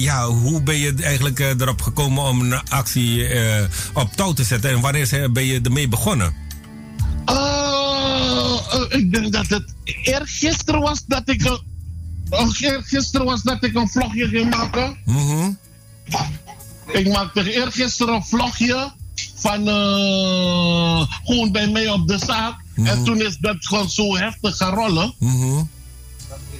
ja, 0.00 0.26
hoe 0.26 0.62
ben 0.62 0.78
je 0.78 0.94
eigenlijk 1.00 1.40
eh, 1.40 1.48
erop 1.48 1.82
gekomen 1.82 2.22
om 2.24 2.40
een 2.40 2.68
actie 2.68 3.28
op 3.92 4.12
touw 4.12 4.32
te 4.32 4.44
zetten 4.44 4.70
en 4.70 4.80
wanneer 4.80 5.32
ben 5.32 5.44
je 5.44 5.60
ermee 5.62 5.88
begonnen? 5.88 6.34
Ik 8.88 9.12
denk 9.12 9.32
dat 9.32 9.46
het 9.46 9.74
eergisteren 10.02 10.80
was 10.80 11.04
dat 11.06 11.28
ik 11.28 11.44
een. 11.44 11.60
Oh, 12.30 12.60
eergisteren 12.60 13.26
was 13.26 13.42
dat 13.42 13.64
ik 13.64 13.74
een 13.74 13.88
vlogje 13.88 14.28
ging 14.28 14.50
maken. 14.50 14.96
Mhm. 15.04 15.50
Ik 16.86 17.08
maakte 17.08 17.52
eergisteren 17.52 18.14
een 18.14 18.24
vlogje 18.24 18.92
van 19.34 19.68
eh, 19.68 21.06
gewoon 21.24 21.52
bij 21.52 21.68
mij 21.68 21.90
op 21.90 22.08
de 22.08 22.18
zaak. 22.18 22.64
En 22.84 23.04
toen 23.04 23.20
is 23.20 23.36
dat 23.40 23.56
gewoon 23.60 23.90
zo 23.90 24.16
heftig 24.16 24.56
gaan 24.56 24.74
rollen. 24.74 25.14
Mhm. 25.18 25.62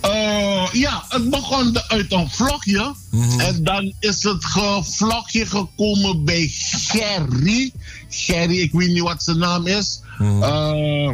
Eh, 0.00 0.64
ja, 0.72 1.04
het 1.08 1.30
begon 1.30 1.78
uit 1.88 2.12
een 2.12 2.30
vlogje. 2.30 2.94
En 3.38 3.64
dan 3.64 3.92
is 4.00 4.22
het 4.22 4.44
ge- 4.44 4.80
vlogje 4.84 5.46
gekomen 5.46 6.24
bij 6.24 6.46
Gerry. 6.52 7.72
Gerry, 8.08 8.58
ik 8.60 8.72
weet 8.72 8.88
niet 8.88 9.02
wat 9.02 9.22
zijn 9.22 9.38
naam 9.38 9.66
is. 9.66 10.00
Eh, 10.18 11.10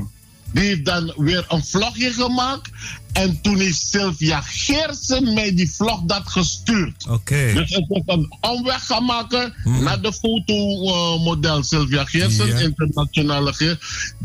die 0.52 0.64
heeft 0.64 0.84
dan 0.84 1.12
weer 1.16 1.44
een 1.48 1.64
vlogje 1.64 2.12
gemaakt. 2.12 2.70
En 3.12 3.40
toen 3.40 3.56
heeft 3.56 3.86
Sylvia 3.86 4.40
Geersen 4.40 5.34
mij 5.34 5.54
die 5.54 5.70
vlog 5.70 6.02
dat 6.02 6.22
gestuurd. 6.24 7.06
Oké. 7.08 7.52
Dus 7.54 7.70
ik 7.70 7.84
heb 7.88 8.02
een 8.08 8.36
omweg 8.40 8.86
gaan 8.86 9.04
maken 9.04 9.54
naar 9.64 10.00
de 10.00 10.12
fotomodel 10.12 11.62
Sylvia 11.62 12.04
Geersen, 12.04 12.58
internationale 12.60 13.52
Geer. 13.52 13.78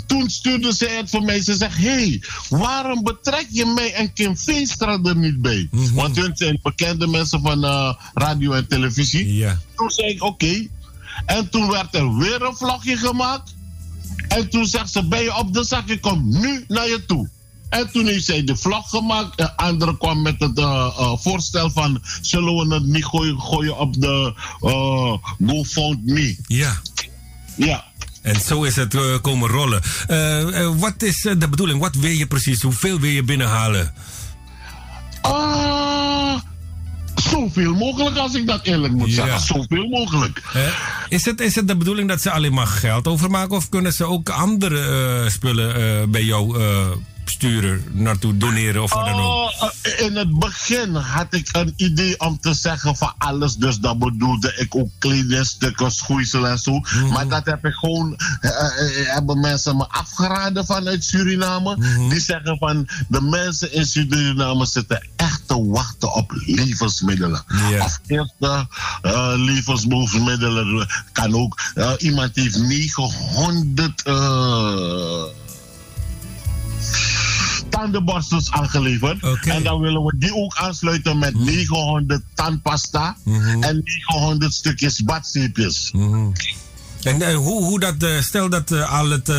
Toen 0.06 0.30
stuurde 0.30 0.74
ze 0.74 0.86
het 0.86 1.10
voor 1.10 1.24
mij. 1.24 1.41
Ze 1.41 1.56
zegt, 1.56 1.78
hey, 1.78 2.22
waarom 2.49 3.04
betrek 3.04 3.45
je 3.49 3.66
mij 3.66 3.94
en 3.94 4.14
Kim 4.14 4.38
Veenstra 4.38 4.99
er 5.04 5.18
niet 5.18 5.41
bij? 5.41 5.70
Want 5.94 6.16
hun 6.16 6.36
zijn 6.36 6.60
bekende 6.62 7.08
mensen 7.08 7.41
van 7.41 7.64
eh, 7.64 7.94
radio 8.14 8.52
en 8.52 8.68
televisie. 8.68 9.36
Ja. 9.36 9.60
Toen 9.76 9.90
zei 9.90 10.10
ik, 10.10 10.24
oké. 10.24 10.68
En 11.26 11.49
toen 11.49 11.70
werd 11.72 11.95
er 11.95 12.18
weer 12.18 12.41
een 12.41 12.56
vlogje 12.56 12.98
gemaakt. 12.98 13.56
En 14.28 14.49
toen 14.49 14.66
zegt 14.66 14.91
ze, 14.91 15.08
ben 15.08 15.24
je 15.24 15.36
op 15.36 15.54
de 15.54 15.64
zak? 15.64 15.88
Ik 15.88 16.02
kom 16.02 16.30
nu 16.41 16.66
naar 16.68 16.88
je 16.88 17.06
toe. 17.06 17.30
En 17.70 17.91
toen 17.91 18.06
heeft 18.06 18.26
zij 18.26 18.44
de 18.44 18.56
vlog 18.56 18.90
gemaakt. 18.90 19.40
Een 19.40 19.56
andere 19.56 19.98
kwam 19.98 20.22
met 20.22 20.36
het 20.40 20.58
eh, 20.58 20.64
eh, 20.98 21.14
voorstel 21.18 21.70
van... 21.70 22.02
zullen 22.22 22.68
we 22.68 22.74
het 22.74 22.86
niet 22.86 23.06
gooien, 23.06 23.40
gooien 23.40 23.78
op 23.78 24.02
de 24.02 24.34
uh, 24.62 25.14
GoFundMe? 25.48 26.38
Ja. 26.48 26.82
Ja. 27.56 27.86
En 28.22 28.41
zo 28.41 28.64
is 28.64 28.76
het 28.76 29.22
komen 29.22 29.49
rollen. 29.49 29.82
Wat 30.80 31.04
is 31.04 31.22
de 31.22 31.48
bedoeling? 31.49 31.80
Wat 31.80 31.95
wil 31.95 32.12
je 32.12 32.28
precies? 32.28 32.62
Hoeveel 32.62 32.99
wil 32.99 33.10
je 33.10 33.24
binnenhalen? 33.24 33.94
Ah, 35.22 36.07
zoveel 37.30 37.74
mogelijk 37.74 38.18
als 38.18 38.34
ik 38.36 38.48
dat 38.48 38.60
eerlijk 38.64 38.94
moet 38.94 39.10
Ja. 39.10 39.14
zeggen. 39.16 39.40
Zoveel 39.40 39.88
mogelijk. 39.90 40.41
Eh, 40.54 40.62
is, 41.10 41.26
het, 41.26 41.40
is 41.41 41.56
het 41.56 41.68
de 41.68 41.76
bedoeling 41.76 42.10
dat 42.10 42.22
ze 42.22 42.32
alleen 42.32 42.54
maar 42.54 42.68
geld 42.68 43.08
overmaken? 43.08 43.56
Of 43.56 43.70
kunnen 43.70 43.94
ze 43.94 44.06
ook 44.06 44.30
andere 44.30 44.80
eh, 45.24 45.30
spullen 45.32 45.76
eh, 45.76 46.08
bij 46.08 46.24
jou 46.24 46.60
eh, 46.62 46.86
sturen, 47.30 47.84
naartoe 47.91 48.38
doneren 48.38 48.84
of 48.84 48.94
wat 48.94 49.06
dan 49.06 49.14
ook? 49.14 49.24
Oh, 49.24 49.70
eh, 49.82 49.99
in 49.99 50.16
het 50.16 50.40
begin 50.40 50.95
had 50.95 51.34
ik 51.34 51.49
een 51.52 51.74
idee 51.76 52.20
om 52.20 52.40
te 52.40 52.54
zeggen 52.54 52.95
van 52.95 53.14
alles. 53.18 53.56
Dus 53.56 53.78
dat 53.78 53.99
bedoelde 53.99 54.54
ik 54.56 54.76
ook 54.76 54.90
kledingstukken, 54.99 55.91
schoeisel 55.91 56.48
en 56.48 56.58
zo. 56.58 56.82
Maar 57.10 57.28
dat 57.28 57.45
heb 57.45 57.66
ik 57.66 57.74
gewoon, 57.74 58.18
eh, 58.41 58.49
eh, 58.49 59.14
hebben 59.14 59.40
mensen 59.40 59.78
me 59.78 59.88
afgeraden 59.90 60.66
vanuit 60.66 61.04
Suriname. 61.04 61.78
Die 62.10 62.20
zeggen 62.20 62.58
van 62.58 62.88
de 63.08 63.22
mensen 63.22 63.74
in 63.74 63.86
Suriname 63.86 64.66
zitten 64.66 65.08
echt 65.16 65.41
te 65.45 65.66
wachten 65.66 66.14
op 66.14 66.32
levensmiddelen. 66.45 67.44
Ja. 67.70 67.84
Of 67.84 67.99
eerste 68.08 68.68
eh 69.02 69.34
levensmiddelen 69.36 70.88
kan 71.12 71.36
ook. 71.36 71.60
Eh, 71.74 71.91
iemand 71.98 72.36
heeft 72.36 72.58
900 72.58 74.02
eh 74.04 75.24
tandenborstels 77.69 78.52
aangeleverd. 78.52 79.45
En 79.45 79.64
dan 79.64 79.80
willen 79.81 80.03
we 80.03 80.14
die 80.18 80.35
ook 80.35 80.56
aansluiten 80.56 81.18
met 81.18 81.39
900 81.39 82.22
tandpasta 82.34 83.18
en 83.60 83.81
900 83.84 84.53
stukjes 84.53 85.03
badzeepjes. 85.03 85.91
En 87.03 87.22
eh, 87.22 87.35
hoe, 87.35 87.64
hoe 87.64 87.80
dat, 87.80 88.03
eh, 88.03 88.22
stel 88.22 88.49
dat 88.49 88.72
eh, 88.72 88.99
al 88.99 89.10
het 89.10 89.31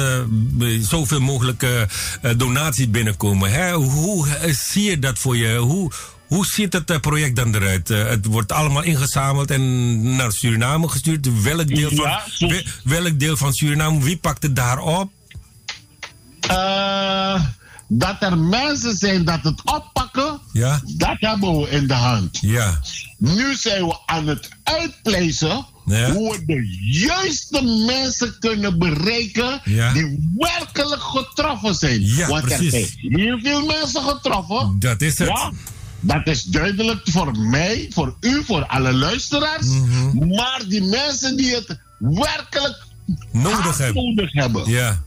zoveel 0.81 1.21
mogelijke 1.21 1.89
donaties 2.37 2.91
binnenkomen, 2.91 3.51
hè? 3.51 3.73
hoe 3.73 4.27
zie 4.51 4.91
je 4.91 4.99
dat 4.99 5.19
voor 5.19 5.37
je? 5.37 5.57
Hoe, 5.57 5.91
hoe 6.27 6.47
ziet 6.47 6.73
het 6.73 7.01
project 7.01 7.37
dan 7.37 7.55
eruit? 7.55 7.89
Het 7.89 8.27
wordt 8.27 8.53
allemaal 8.53 8.83
ingezameld 8.83 9.51
en 9.51 10.17
naar 10.17 10.33
Suriname 10.33 10.89
gestuurd. 10.89 11.43
Welk 11.43 11.69
deel, 11.69 11.91
van, 11.95 12.49
Ja, 12.49 12.63
welk 12.85 13.19
deel 13.19 13.37
van 13.37 13.53
Suriname, 13.53 14.03
wie 14.03 14.17
pakt 14.17 14.43
het 14.43 14.57
daar 14.57 14.79
op? 14.79 15.11
Eh, 16.49 17.45
dat 17.89 18.17
er 18.21 18.39
mensen 18.39 18.97
zijn 18.97 19.25
dat 19.25 19.43
het 19.43 19.61
oppakken, 19.65 20.39
Ja? 20.53 20.81
dat 20.97 21.17
hebben 21.19 21.61
we 21.61 21.71
in 21.71 21.87
de 21.87 21.95
hand. 21.95 22.39
Ja. 22.41 22.81
Nu 23.19 23.55
zijn 23.55 23.85
we 23.87 23.99
aan 24.07 24.27
het 24.27 24.49
uitplezen 24.63 25.67
Ja. 25.87 26.13
hoe 26.13 26.31
we 26.33 26.45
de 26.47 26.67
juiste 27.07 27.63
mensen 27.87 28.37
kunnen 28.39 28.79
bereiken 28.79 29.61
die 29.93 30.33
werkelijk 30.37 31.03
getroffen 31.03 31.75
zijn. 31.75 32.01
Ja, 32.05 32.27
Want 32.29 32.45
precies. 32.45 32.73
er 32.73 32.81
zijn 33.01 33.19
heel 33.21 33.39
veel 33.43 33.67
mensen 33.67 34.03
getroffen. 34.03 34.77
Dat 34.79 35.01
is 35.01 35.19
het. 35.19 35.51
Dat 36.01 36.27
is 36.27 36.43
duidelijk 36.43 37.01
voor 37.05 37.39
mij, 37.39 37.87
voor 37.91 38.17
u, 38.21 38.45
voor 38.45 38.67
alle 38.67 38.93
luisteraars. 38.93 39.67
Mhm. 39.67 40.27
Maar 40.29 40.63
die 40.69 40.83
mensen 40.83 41.37
die 41.37 41.55
het 41.55 41.79
werkelijk 41.99 42.87
Nodig 43.33 43.79
hebben. 43.79 44.05
nodig 44.05 44.33
hebben, 44.33 44.71
Ja. 44.71 45.03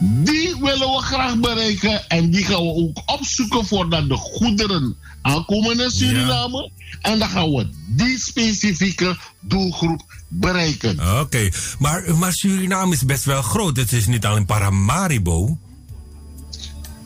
Die 0.00 0.56
willen 0.60 0.92
we 0.92 1.00
graag 1.02 1.36
bereiken. 1.40 2.08
En 2.08 2.30
die 2.30 2.44
gaan 2.44 2.62
we 2.62 2.72
ook 2.74 3.02
opzoeken 3.06 3.66
voordat 3.66 4.08
de 4.08 4.16
goederen 4.16 4.96
aankomen 5.22 5.80
in 5.80 5.90
Suriname. 5.90 6.70
En 7.00 7.18
dan 7.18 7.28
gaan 7.28 7.50
we 7.50 7.68
die 7.88 8.18
specifieke 8.18 9.16
doelgroep 9.40 10.02
bereiken. 10.28 11.20
Oké. 11.20 11.48
Maar, 11.78 12.16
maar 12.16 12.32
Suriname 12.32 12.92
is 12.94 13.04
best 13.04 13.24
wel 13.24 13.42
groot. 13.42 13.76
Het 13.76 13.92
is 13.92 14.06
niet 14.06 14.24
alleen 14.26 14.46
Paramaribo. 14.46 15.58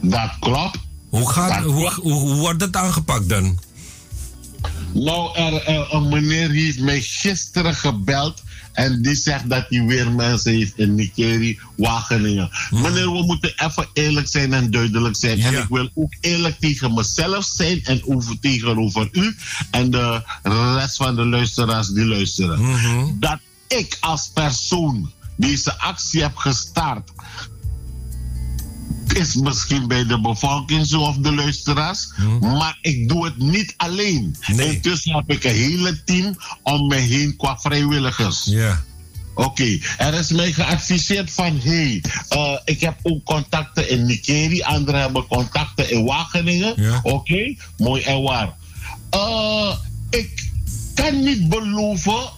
Dat 0.01 0.31
klopt. 0.41 0.79
Hoe, 1.09 1.31
gaat, 1.31 1.49
Maar- 1.49 1.63
hoe, 1.63 1.91
hoe, 1.93 2.13
hoe 2.13 2.35
wordt 2.35 2.61
het 2.61 2.77
aangepakt 2.77 3.29
dan? 3.29 3.59
Nou, 4.93 5.37
er, 5.37 5.65
er- 5.67 5.95
een 5.95 6.09
meneer 6.09 6.51
heeft 6.51 6.81
mij 6.81 7.01
gisteren 7.01 7.75
gebeld. 7.75 8.43
En 8.79 9.03
die 9.03 9.15
zegt 9.15 9.51
dat 9.51 9.65
hij 9.69 9.85
weer 9.85 10.13
mensen 10.13 10.53
heeft 10.53 10.79
in 10.79 10.95
Nikeri, 10.95 11.59
Wageningen. 11.77 12.51
Meneer, 12.71 13.13
we 13.13 13.23
moeten 13.27 13.53
even 13.57 13.87
eerlijk 13.93 14.29
zijn 14.29 14.53
en 14.53 14.71
duidelijk 14.71 15.17
zijn. 15.17 15.41
En 15.41 15.53
Ja. 15.53 15.63
ik 15.63 15.69
wil 15.69 15.89
ook 15.95 16.13
eerlijk 16.21 16.59
tegen 16.59 16.95
mezelf 16.95 17.45
zijn 17.45 17.85
en 17.85 18.01
over, 18.05 18.39
tegenover 18.41 19.09
u 19.13 19.37
en 19.71 19.91
de 19.91 20.23
rest 20.75 20.97
van 20.97 21.17
de 21.17 21.27
luisteraars 21.27 21.89
die 21.89 22.05
luisteren. 22.05 23.17
Dat 23.21 23.39
ik 23.69 23.97
als 24.01 24.31
persoon 24.35 25.11
deze 25.37 25.79
actie 25.79 26.23
heb 26.23 26.37
gestart, 26.37 27.11
is 29.15 29.35
misschien 29.35 29.89
bij 29.89 30.06
de 30.06 30.20
bevolking 30.20 30.86
zo 30.86 31.01
of 31.01 31.16
de 31.16 31.35
luisteraars. 31.35 32.12
Maar 32.40 32.78
ik 32.81 33.09
doe 33.09 33.24
het 33.24 33.39
niet 33.39 33.74
alleen. 33.77 34.36
Nee. 34.47 34.74
Intussen 34.74 35.15
heb 35.15 35.31
ik 35.31 35.44
een 35.44 35.55
hele 35.55 36.05
team 36.05 36.36
om 36.62 36.86
me 36.86 36.97
heen 36.97 37.36
qua 37.36 37.59
vrijwilligers. 37.59 38.44
Ja. 38.44 38.82
Oké, 39.35 39.78
er 39.98 40.15
is 40.15 40.31
mij 40.31 40.52
geadviseerd 40.52 41.31
van 41.31 41.60
hey, 41.62 42.02
eh, 42.28 42.52
ik 42.65 42.81
heb 42.81 42.98
ook 43.02 43.24
contacten 43.24 43.90
in 43.90 44.06
Nikeri, 44.06 44.62
anderen 44.62 45.01
hebben 45.01 45.27
contacten 45.27 45.90
in 45.90 46.05
Wageningen. 46.05 47.02
Oké, 47.02 47.55
mooi 47.77 48.02
en 48.02 48.23
waar. 48.23 48.56
Eh, 49.10 49.73
ik 50.10 50.51
kan 50.94 51.23
niet 51.23 51.48
beloven 51.48 52.31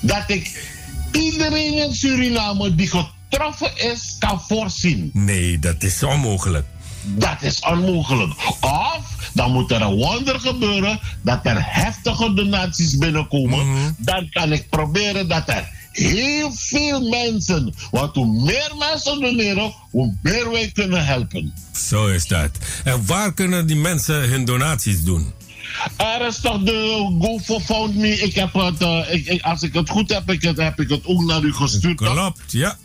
dat 0.00 0.24
ik 0.26 0.70
iedereen 1.12 1.74
in 1.74 1.94
Suriname 1.94 2.74
die 2.74 2.88
getroffen 3.30 3.90
is, 3.92 4.16
kan 4.18 4.40
voorzien. 4.48 5.10
Nee, 5.12 5.58
dat 5.58 5.82
is 5.82 6.02
onmogelijk. 6.02 6.66
Dat 7.02 7.36
is 7.42 7.60
onmogelijk. 7.60 8.32
Of 8.60 9.04
dan 9.32 9.52
moet 9.52 9.70
er 9.70 9.80
een 9.82 9.94
wonder 9.94 10.40
gebeuren 10.40 11.00
dat 11.22 11.40
er 11.46 11.56
heftige 11.74 12.34
donaties 12.34 12.98
binnenkomen. 12.98 13.94
Dan 13.98 14.28
kan 14.30 14.52
ik 14.52 14.68
proberen 14.68 15.28
dat 15.28 15.42
er 15.48 15.68
heel 15.92 16.52
veel 16.52 17.08
mensen, 17.08 17.74
want 17.90 18.14
hoe 18.14 18.42
meer 18.44 18.72
mensen 18.78 19.20
doneren, 19.20 19.72
hoe 19.90 20.14
meer 20.22 20.50
wij 20.50 20.70
kunnen 20.74 21.04
helpen. 21.06 21.54
Zo 21.88 22.06
is 22.06 22.26
dat. 22.26 22.50
En 22.84 23.06
waar 23.06 23.34
kunnen 23.34 23.66
die 23.66 23.76
mensen 23.76 24.28
hun 24.28 24.44
donaties 24.44 25.02
doen? 25.04 25.32
Er 25.96 26.26
is 26.26 26.40
toch 26.40 26.62
de 26.62 27.16
GoFundMe. 27.46 28.08
Ik 28.20 28.34
heb 28.34 28.52
het, 28.52 28.80
eh, 28.80 29.00
ik, 29.14 29.26
ik- 29.26 29.42
als 29.42 29.62
ik 29.62 29.74
het 29.74 29.88
goed 29.90 30.12
heb, 30.12 30.30
ik 30.30 30.42
het, 30.42 30.56
heb 30.56 30.80
ik 30.80 30.88
het 30.88 31.06
ook 31.06 31.22
naar 31.22 31.42
u 31.42 31.52
gestuurd. 31.52 31.96
Klopt, 31.96 32.52
ja. 32.52 32.76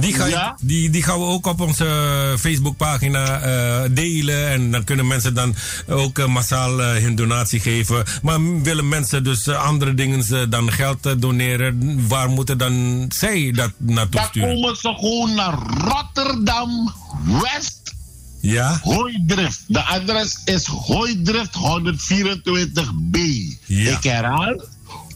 Die, 0.00 0.12
ga, 0.14 0.26
Ja? 0.26 0.56
die, 0.60 0.90
die 0.90 1.02
gaan 1.02 1.18
we 1.18 1.24
ook 1.24 1.46
op 1.46 1.60
onze 1.60 2.34
Facebookpagina 2.38 3.40
eh, 3.40 3.90
delen. 3.90 4.48
En 4.48 4.70
dan 4.70 4.84
kunnen 4.84 5.06
mensen 5.06 5.34
dan 5.34 5.54
ook 5.88 6.18
eh, 6.18 6.26
massaal 6.26 6.82
eh, 6.82 7.02
hun 7.02 7.14
donatie 7.14 7.60
geven. 7.60 8.04
Maar 8.22 8.62
willen 8.62 8.88
mensen 8.88 9.24
dus 9.24 9.46
eh, 9.46 9.62
andere 9.64 9.94
dingen 9.94 10.20
eh, 10.30 10.40
dan 10.48 10.72
geld 10.72 11.06
eh, 11.06 11.12
doneren? 11.18 12.08
Waar 12.08 12.28
moeten 12.28 12.58
dan 12.58 13.04
zij 13.14 13.50
dat 13.54 13.70
naartoe 13.76 14.20
Dan 14.20 14.28
sturen? 14.28 14.54
komen 14.54 14.76
ze 14.76 14.94
gewoon 14.98 15.34
naar 15.34 15.54
Rotterdam 15.78 16.94
West. 17.42 17.94
Ja? 18.40 18.80
Hooidrift. 18.82 19.64
De 19.66 19.80
adres 19.82 20.40
is 20.44 20.66
Hooidrift 20.66 21.54
124B. 21.54 23.18
Ja. 23.66 23.96
Ik 23.96 24.02
herhaal. 24.02 24.60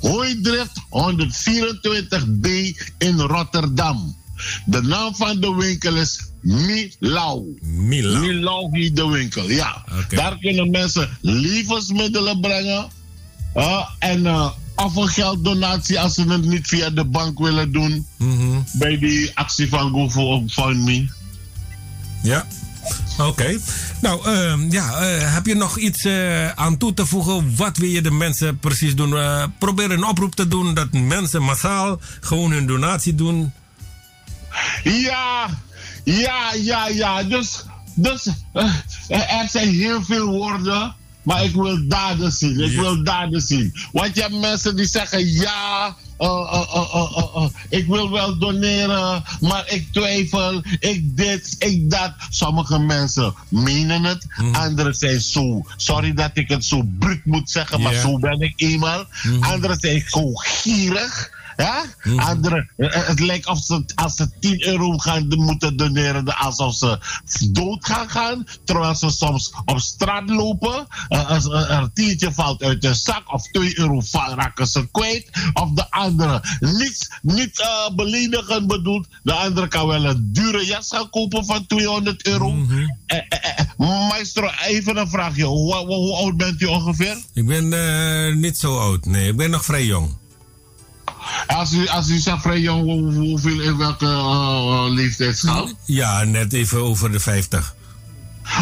Hooidrift 0.00 0.80
124B 0.88 2.48
in 2.98 3.20
Rotterdam. 3.20 4.18
De 4.64 4.82
naam 4.82 5.14
van 5.14 5.40
de 5.40 5.54
winkel 5.54 5.96
is 5.96 6.20
Milau. 6.42 7.58
Mila. 7.60 8.18
Milau 8.18 8.68
heet 8.78 8.96
de 8.96 9.08
winkel, 9.08 9.50
ja. 9.50 9.84
Daar 10.08 10.38
kunnen 10.38 10.70
mensen 10.70 11.08
levensmiddelen 11.20 12.40
brengen. 12.40 12.88
eh, 13.54 13.88
en 13.98 14.26
eh, 14.26 14.50
of 14.76 14.96
een 14.96 15.08
gelddonatie 15.08 16.00
als 16.00 16.14
ze 16.14 16.22
het 16.28 16.44
niet 16.44 16.68
via 16.68 16.90
de 16.90 17.04
bank 17.04 17.38
willen 17.38 17.72
doen. 17.72 18.06
Mhm. 18.18 18.58
Bij 18.72 18.98
die 18.98 19.30
actie 19.34 19.68
van 19.68 19.90
GoFundMe. 20.10 21.08
Ja. 22.22 22.46
Oké. 23.18 23.58
Nou, 24.00 24.24
ehm, 24.26 24.70
ja, 24.70 24.92
eh, 24.98 25.34
heb 25.34 25.46
je 25.46 25.54
nog 25.54 25.78
iets 25.78 26.06
aan 26.54 26.76
toe 26.76 26.94
te 26.94 27.06
voegen? 27.06 27.56
Wat 27.56 27.76
wil 27.76 27.88
je 27.88 28.02
de 28.02 28.10
mensen 28.10 28.58
precies 28.58 28.94
doen? 28.96 29.14
Probeer 29.58 29.90
een 29.90 30.04
oproep 30.04 30.34
te 30.34 30.48
doen 30.48 30.74
dat 30.74 30.92
mensen 30.92 31.42
massaal 31.42 32.00
gewoon 32.20 32.52
hun 32.52 32.66
donatie 32.66 33.14
doen. 33.14 33.52
Ja, 34.82 35.48
ja, 36.04 36.52
ja, 36.54 36.88
ja. 36.88 37.22
Dus, 37.22 37.64
dus 37.94 38.26
eh, 38.52 39.40
er 39.40 39.48
zijn 39.48 39.68
heel 39.74 40.02
veel 40.02 40.26
woorden. 40.26 40.94
Maar 41.22 41.44
ik 41.44 41.54
wil 41.54 41.88
daden 41.88 42.32
zien. 42.32 42.60
Ik 42.60 42.80
wil 42.80 43.04
daden 43.04 43.40
zien. 43.40 43.74
Want 43.92 44.14
je 44.14 44.20
hebt 44.20 44.40
mensen 44.40 44.76
die 44.76 44.86
zeggen 44.86 45.32
ja. 45.32 45.96
eh, 46.18 46.64
eh, 47.34 47.44
ik 47.68 47.86
wil 47.86 48.10
wel 48.10 48.38
doneren, 48.38 49.24
maar 49.40 49.64
ik 49.68 49.92
twijfel. 49.92 50.62
Ik 50.78 51.16
dit, 51.16 51.56
ik 51.58 51.90
dat. 51.90 52.12
Sommige 52.30 52.78
mensen 52.78 53.34
menen 53.48 54.04
het, 54.04 54.26
anderen 54.52 54.94
zijn 54.94 55.20
zo. 55.20 55.62
Sorry 55.76 56.14
dat 56.14 56.30
ik 56.34 56.48
het 56.48 56.64
zo 56.64 56.82
bruut 56.98 57.24
moet 57.24 57.50
zeggen, 57.50 57.80
maar 57.80 57.94
zo 57.94 58.18
ben 58.18 58.40
ik 58.40 58.52
eenmaal. 58.56 59.04
Anderen 59.40 59.80
zijn 59.80 60.04
zo 60.06 60.32
gierig. 60.34 61.30
Ja? 61.60 61.84
Anderen, 62.16 62.70
eh, 62.76 62.96
eh, 62.96 63.06
het 63.06 63.20
lijkt 63.20 63.46
of 63.46 63.58
ze 63.64 63.84
als 63.94 64.14
ze 64.16 64.38
10 64.40 64.66
euro 64.66 64.98
gaan 64.98 65.28
de- 65.28 65.36
moeten 65.36 65.76
doneren, 65.76 66.24
de- 66.24 66.36
alsof 66.36 66.74
ze 66.74 66.98
dood 67.50 67.86
gaan 67.86 68.10
gaan. 68.10 68.44
Terwijl 68.64 68.94
ze 68.94 69.10
soms 69.10 69.52
op 69.64 69.78
straat 69.80 70.30
lopen. 70.30 70.86
eh, 71.08 71.30
als 71.30 71.44
er 71.44 71.70
een 71.70 71.90
tientje 71.92 72.32
valt 72.32 72.62
uit 72.62 72.82
hun 72.82 72.94
zak 72.94 73.32
of 73.32 73.42
2 73.50 73.78
euro 73.78 74.02
raken 74.34 74.66
ze 74.66 74.88
kwijt. 74.90 75.30
Of 75.52 75.70
de 75.70 75.90
andere. 75.90 76.42
Niets, 76.60 77.10
niet 77.22 77.60
eh, 77.60 77.94
beledigend 77.96 78.66
bedoeld. 78.66 79.06
De 79.22 79.32
andere 79.32 79.68
kan 79.68 79.86
wel 79.86 80.04
een 80.04 80.28
dure 80.32 80.64
jas 80.66 80.88
gaan 80.88 81.10
kopen 81.10 81.44
van 81.44 81.66
200 81.66 82.26
euro. 82.26 82.54
Eh, 83.06 83.18
eh, 83.28 83.58
eh, 83.58 83.66
maestro, 84.08 84.50
even 84.66 84.96
een 84.96 85.08
vraagje. 85.08 85.44
Hoe, 85.44 85.76
hoe, 85.76 85.86
hoe 85.94 86.14
oud 86.16 86.36
bent 86.36 86.60
u 86.60 86.64
ongeveer? 86.66 87.16
Ik 87.34 87.46
ben 87.46 88.40
niet 88.40 88.58
zo 88.58 88.78
oud. 88.78 89.04
Nee, 89.04 89.28
ik 89.28 89.36
ben 89.36 89.50
nog 89.50 89.64
vrij 89.64 89.84
jong. 89.84 90.18
Als 91.46 91.72
u, 91.72 91.86
als 91.86 92.08
u 92.08 92.18
zegt 92.18 92.42
vrij 92.42 92.60
jong, 92.60 92.82
hoe- 92.84 93.14
hoeveel 93.14 93.60
in 93.60 93.76
welke 93.76 94.04
uh, 94.06 94.84
leeftijdschaal? 94.88 95.68
Ja, 95.84 96.24
net 96.24 96.52
even 96.52 96.82
over 96.82 97.12
de 97.12 97.20
50. 97.20 97.74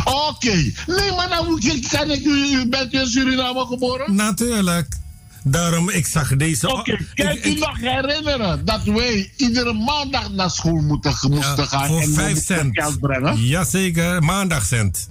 Oké. 0.04 0.54
Nee, 0.86 1.12
maar 1.16 1.28
dan 1.28 1.46
moet 1.46 1.64
ik- 1.64 1.88
kan 1.90 2.10
ik 2.10 2.24
u, 2.24 2.52
u 2.60 2.68
bent 2.68 2.92
in 2.92 3.06
Suriname 3.06 3.66
geboren? 3.66 4.14
Natuurlijk. 4.14 4.96
Daarom, 5.44 5.90
ik 5.90 6.06
zag 6.06 6.36
deze... 6.36 6.68
Oké, 6.72 6.96
kan 7.14 7.28
ik- 7.30 7.44
u 7.46 7.54
nog 7.54 7.78
herinneren 7.80 8.64
dat 8.64 8.82
wij 8.82 9.32
iedere 9.36 9.72
maandag 9.72 10.30
naar 10.30 10.50
school 10.50 10.80
moeten, 10.80 11.10
moesten 11.30 11.56
ja, 11.56 11.64
gaan 11.66 11.86
voor 11.86 12.00
en 12.00 12.08
we 12.08 12.14
5 12.14 12.34
moesten 12.34 12.56
cent. 12.56 12.78
geld 12.80 13.00
brengen? 13.00 13.44
Jazeker, 13.44 14.22
maandagcent. 14.22 15.08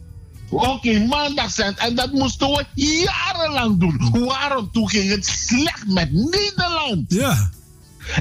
Oké, 0.50 1.00
maandagcent. 1.06 1.78
En 1.78 1.96
dat 1.96 2.12
moesten 2.12 2.48
we 2.48 2.66
jarenlang 2.76 3.80
doen. 3.80 4.26
Waarom? 4.26 4.72
Toen 4.72 4.90
ging 4.90 5.10
het 5.10 5.26
slecht 5.26 5.88
met 5.88 6.14
Nederland. 6.14 7.14
Ja. 7.14 7.50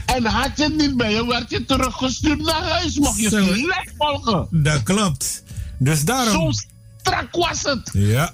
En 0.06 0.24
had 0.24 0.50
je 0.56 0.62
het 0.62 0.76
niet 0.76 0.96
bij 0.96 1.12
je, 1.12 1.26
werd 1.26 1.50
je 1.50 1.64
teruggestuurd 1.64 2.42
naar 2.42 2.62
huis. 2.62 2.98
Mocht 2.98 3.20
je 3.20 3.28
Zo. 3.28 3.54
slecht 3.54 3.92
volgen. 3.98 4.48
Dat 4.50 4.82
klopt. 4.82 5.42
Dus 5.78 5.98
Zo 5.98 6.04
daarom... 6.04 6.52
strak 6.52 7.28
was 7.36 7.62
het. 7.62 7.90
Ja. 7.92 8.32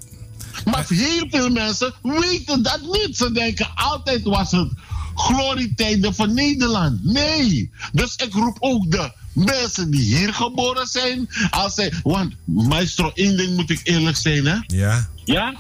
Maar 0.64 0.84
heel 0.88 1.26
veel 1.30 1.50
mensen 1.50 1.94
weten 2.02 2.62
dat 2.62 2.80
niet. 2.80 3.16
Ze 3.16 3.32
denken 3.32 3.68
altijd 3.74 4.22
was 4.22 4.50
het 4.50 4.70
glorietijden 5.14 6.14
van 6.14 6.34
Nederland. 6.34 7.04
Nee. 7.04 7.70
Dus 7.92 8.16
ik 8.16 8.32
roep 8.32 8.56
ook 8.60 8.90
de 8.90 9.12
mensen 9.32 9.90
die 9.90 10.16
hier 10.16 10.34
geboren 10.34 10.86
zijn. 10.86 11.28
Als 11.50 11.74
zij, 11.74 11.92
want 12.02 12.34
maestro, 12.44 13.10
één 13.14 13.36
ding 13.36 13.56
moet 13.56 13.70
ik 13.70 13.80
eerlijk 13.82 14.16
zijn, 14.16 14.46
hè? 14.46 14.56
Ja. 14.66 15.08
Ja? 15.24 15.54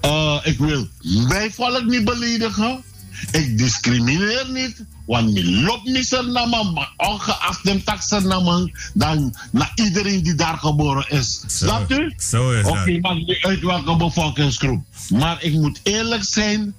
Eh, 0.00 0.38
ik 0.42 0.58
wil 0.58 0.88
mijn 1.28 1.52
volk 1.52 1.84
niet 1.84 2.04
beledigen. 2.04 2.82
Ik 3.32 3.58
discrimineer 3.58 4.46
niet. 4.52 4.84
Want 5.06 5.36
ik 5.36 5.44
loop 5.44 5.84
niet 5.84 6.06
zijn 6.06 6.32
namen, 6.32 6.72
maar 6.72 6.92
ongeacht 6.96 7.64
de 7.64 7.82
taxen 7.82 8.26
namen, 8.26 8.72
dan 8.94 9.34
naar 9.52 9.72
iedereen 9.74 10.22
die 10.22 10.34
daar 10.34 10.56
geboren 10.58 11.04
is. 11.08 11.42
Snapt 11.46 11.90
u? 11.90 12.12
Zo 12.16 12.50
is 12.50 12.66
Oké, 12.66 12.92
dat. 12.92 13.00
maakt 13.00 13.26
niet 13.26 13.38
uit 13.40 13.60
welke 13.60 13.96
bevolkingsgroep. 13.96 14.84
Maar 15.08 15.42
ik 15.42 15.52
moet 15.52 15.80
eerlijk 15.82 16.24
zijn. 16.24 16.74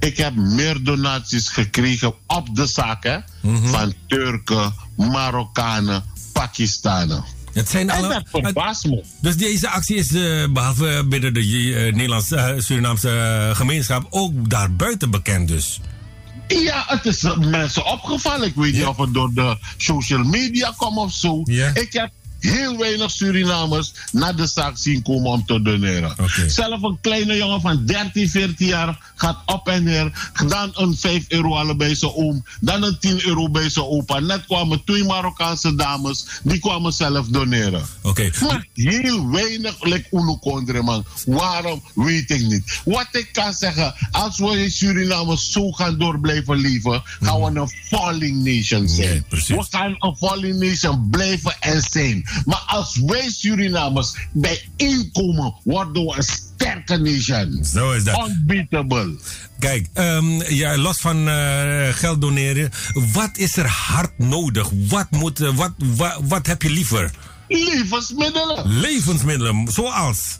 Ik 0.00 0.16
heb 0.16 0.34
meer 0.34 0.82
donaties 0.82 1.48
gekregen 1.48 2.14
op 2.26 2.56
de 2.56 2.66
zaak 2.66 3.02
hè, 3.04 3.18
Mhm. 3.42 3.66
van 3.66 3.94
Turken, 4.06 4.74
Marokkanen, 4.96 6.04
Pakistanen. 6.32 7.24
Het 7.52 7.68
zijn 7.68 7.90
En 7.90 8.02
dat 8.02 8.22
verbaast 8.30 8.84
me. 8.86 9.04
Dus 9.20 9.36
deze 9.36 9.68
actie 9.68 9.96
is 9.96 10.14
eh, 10.14 10.52
behalve 10.52 11.06
binnen 11.08 11.34
de 11.34 11.40
eh, 11.40 11.94
Nederlandse, 11.94 12.36
eh, 12.36 12.60
Surinaamse 12.60 13.50
gemeenschap 13.54 14.06
ook 14.10 14.50
daarbuiten 14.50 15.10
bekend 15.10 15.48
dus. 15.48 15.80
Ja, 16.48 16.84
het 16.86 17.04
is 17.06 17.22
mensen 17.38 17.86
opgevallen. 17.86 18.46
Ik 18.48 18.54
weet 18.54 18.72
niet 18.72 18.86
of 18.86 18.96
het 18.96 19.14
door 19.14 19.30
de 19.34 19.58
social 19.76 20.24
media 20.24 20.74
komt 20.76 20.96
of 20.96 21.12
zo. 21.12 21.40
Ja. 21.44 21.70
Ik 21.74 21.92
heb 21.92 22.10
heel 22.50 22.76
weinig 22.76 23.10
Surinamers 23.10 23.92
naar 24.12 24.36
de 24.36 24.46
zaak 24.46 24.76
zien 24.76 25.02
komen 25.02 25.30
om 25.30 25.46
te 25.46 25.62
doneren. 25.62 26.10
Oké. 26.10 26.48
Zelf 26.48 26.82
een 26.82 26.98
kleine 27.00 27.36
jongen 27.36 27.60
van 27.60 27.86
13, 27.86 28.28
14 28.30 28.66
jaar 28.66 29.12
gaat 29.14 29.38
op 29.46 29.68
en 29.68 29.84
neer. 29.84 30.30
Dan 30.46 30.70
een 30.74 30.96
5 30.96 31.24
euro 31.28 31.76
bij 31.76 31.94
zijn 31.94 32.12
oom. 32.14 32.44
Dan 32.60 32.82
een 32.82 32.98
10 32.98 33.26
euro 33.26 33.50
bij 33.50 33.70
zijn 33.70 33.84
opa. 33.84 34.18
Net 34.18 34.46
kwamen 34.46 34.84
twee 34.84 35.04
Marokkaanse 35.04 35.74
dames. 35.74 36.26
Die 36.42 36.58
kwamen 36.58 36.92
zelf 36.92 37.26
doneren. 37.26 37.86
Oké. 38.02 38.30
Maar 38.40 38.66
heel 38.74 39.30
weinig 39.30 39.82
like 39.82 40.06
Uno 40.10 40.36
Kondre, 40.36 40.82
man. 40.82 41.04
Waarom 41.26 41.82
weet 41.94 42.30
ik 42.30 42.40
niet. 42.40 42.80
Wat 42.84 43.08
ik 43.12 43.28
kan 43.32 43.52
zeggen, 43.52 43.94
als 44.10 44.38
we 44.38 44.62
in 44.62 44.70
Suriname 44.70 45.38
zo 45.38 45.72
gaan 45.72 45.98
door 45.98 46.20
blijven 46.20 46.56
leven, 46.56 47.02
gaan 47.20 47.40
we 47.42 47.60
een 47.60 47.68
falling 47.68 48.44
nation 48.44 48.88
zijn. 48.88 49.24
Precies. 49.28 49.56
we 49.56 49.66
gaan 49.70 49.96
een 49.98 50.16
falling 50.16 50.58
nation 50.58 51.08
blijven 51.10 51.56
en 51.60 51.82
zijn. 51.90 52.24
Maar 52.44 52.62
als 52.66 53.00
wij 53.06 53.30
Surinamers 53.30 54.16
bijeenkomen, 54.32 55.54
worden 55.64 56.04
we 56.04 56.14
een 56.16 56.22
sterke 56.22 56.96
nation. 56.96 57.64
Zo 57.64 57.92
is 57.92 58.04
dat. 58.04 58.28
Unbeatable. 58.28 59.18
Kijk, 59.58 59.88
ehm, 59.92 60.42
ja, 60.52 60.76
los 60.76 60.98
van 60.98 61.28
eh, 61.28 61.88
geld 61.88 62.20
doneren, 62.20 62.70
wat 63.12 63.30
is 63.36 63.56
er 63.56 63.66
hard 63.66 64.18
nodig? 64.18 64.70
Wat, 64.88 65.10
moet, 65.10 65.40
eh, 65.40 65.54
wat, 65.54 65.72
wat, 65.76 66.20
wat 66.22 66.46
heb 66.46 66.62
je 66.62 66.70
liever? 66.70 67.10
Levensmiddelen. 67.48 68.80
Levensmiddelen, 68.80 69.68
zoals. 69.72 70.38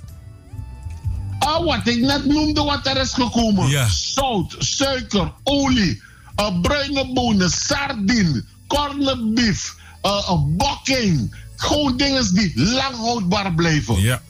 Ah, 1.38 1.64
wat 1.64 1.86
ik 1.86 2.00
net 2.00 2.24
noemde, 2.24 2.62
wat 2.62 2.86
er 2.86 2.96
is 2.96 3.12
gekomen. 3.12 3.68
Ja. 3.68 3.88
Zout, 3.88 4.56
suiker, 4.58 5.32
olie, 5.42 6.02
uh, 6.40 6.60
bruine 6.60 7.12
bonen, 7.12 7.50
sardine, 7.50 8.44
corned 8.66 9.34
beef, 9.34 9.74
uh, 10.02 10.10
uh, 10.10 10.40
bokking. 10.56 11.34
Gewoon 11.65 11.97
dingen 11.97 12.35
die 12.35 12.53
lang 12.57 12.97
houdbaar 12.97 13.55
blijven. 13.55 14.01
Ja. 14.01 14.23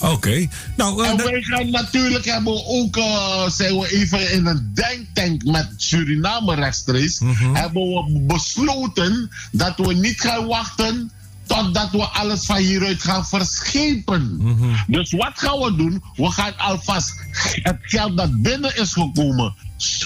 Oké. 0.00 0.46
Nou, 0.76 1.04
eh, 1.04 1.10
En 1.10 1.16
wij 1.16 1.42
gaan 1.42 1.70
natuurlijk 1.70 2.24
hebben 2.24 2.66
ook, 2.66 2.96
eh, 2.96 3.48
zijn 3.50 3.78
we 3.78 3.92
even 3.92 4.32
in 4.32 4.46
een 4.46 4.70
denktank 4.74 5.44
met 5.44 5.68
Suriname 5.76 6.54
rechtstreeks, 6.54 7.18
Mhm. 7.18 7.54
hebben 7.54 7.82
we 7.82 8.20
besloten 8.26 9.30
dat 9.52 9.76
we 9.76 9.94
niet 9.94 10.20
gaan 10.20 10.46
wachten 10.46 11.10
totdat 11.46 11.90
we 11.90 12.04
alles 12.04 12.46
van 12.46 12.56
hieruit 12.56 13.02
gaan 13.02 13.26
verschepen. 13.26 14.36
Mhm. 14.36 14.74
Dus 14.86 15.12
wat 15.12 15.32
gaan 15.34 15.58
we 15.58 15.74
doen? 15.76 16.02
We 16.14 16.30
gaan 16.30 16.58
alvast 16.58 17.14
het 17.62 17.78
geld 17.82 18.16
dat 18.16 18.42
binnen 18.42 18.76
is 18.76 18.92
gekomen 18.92 19.54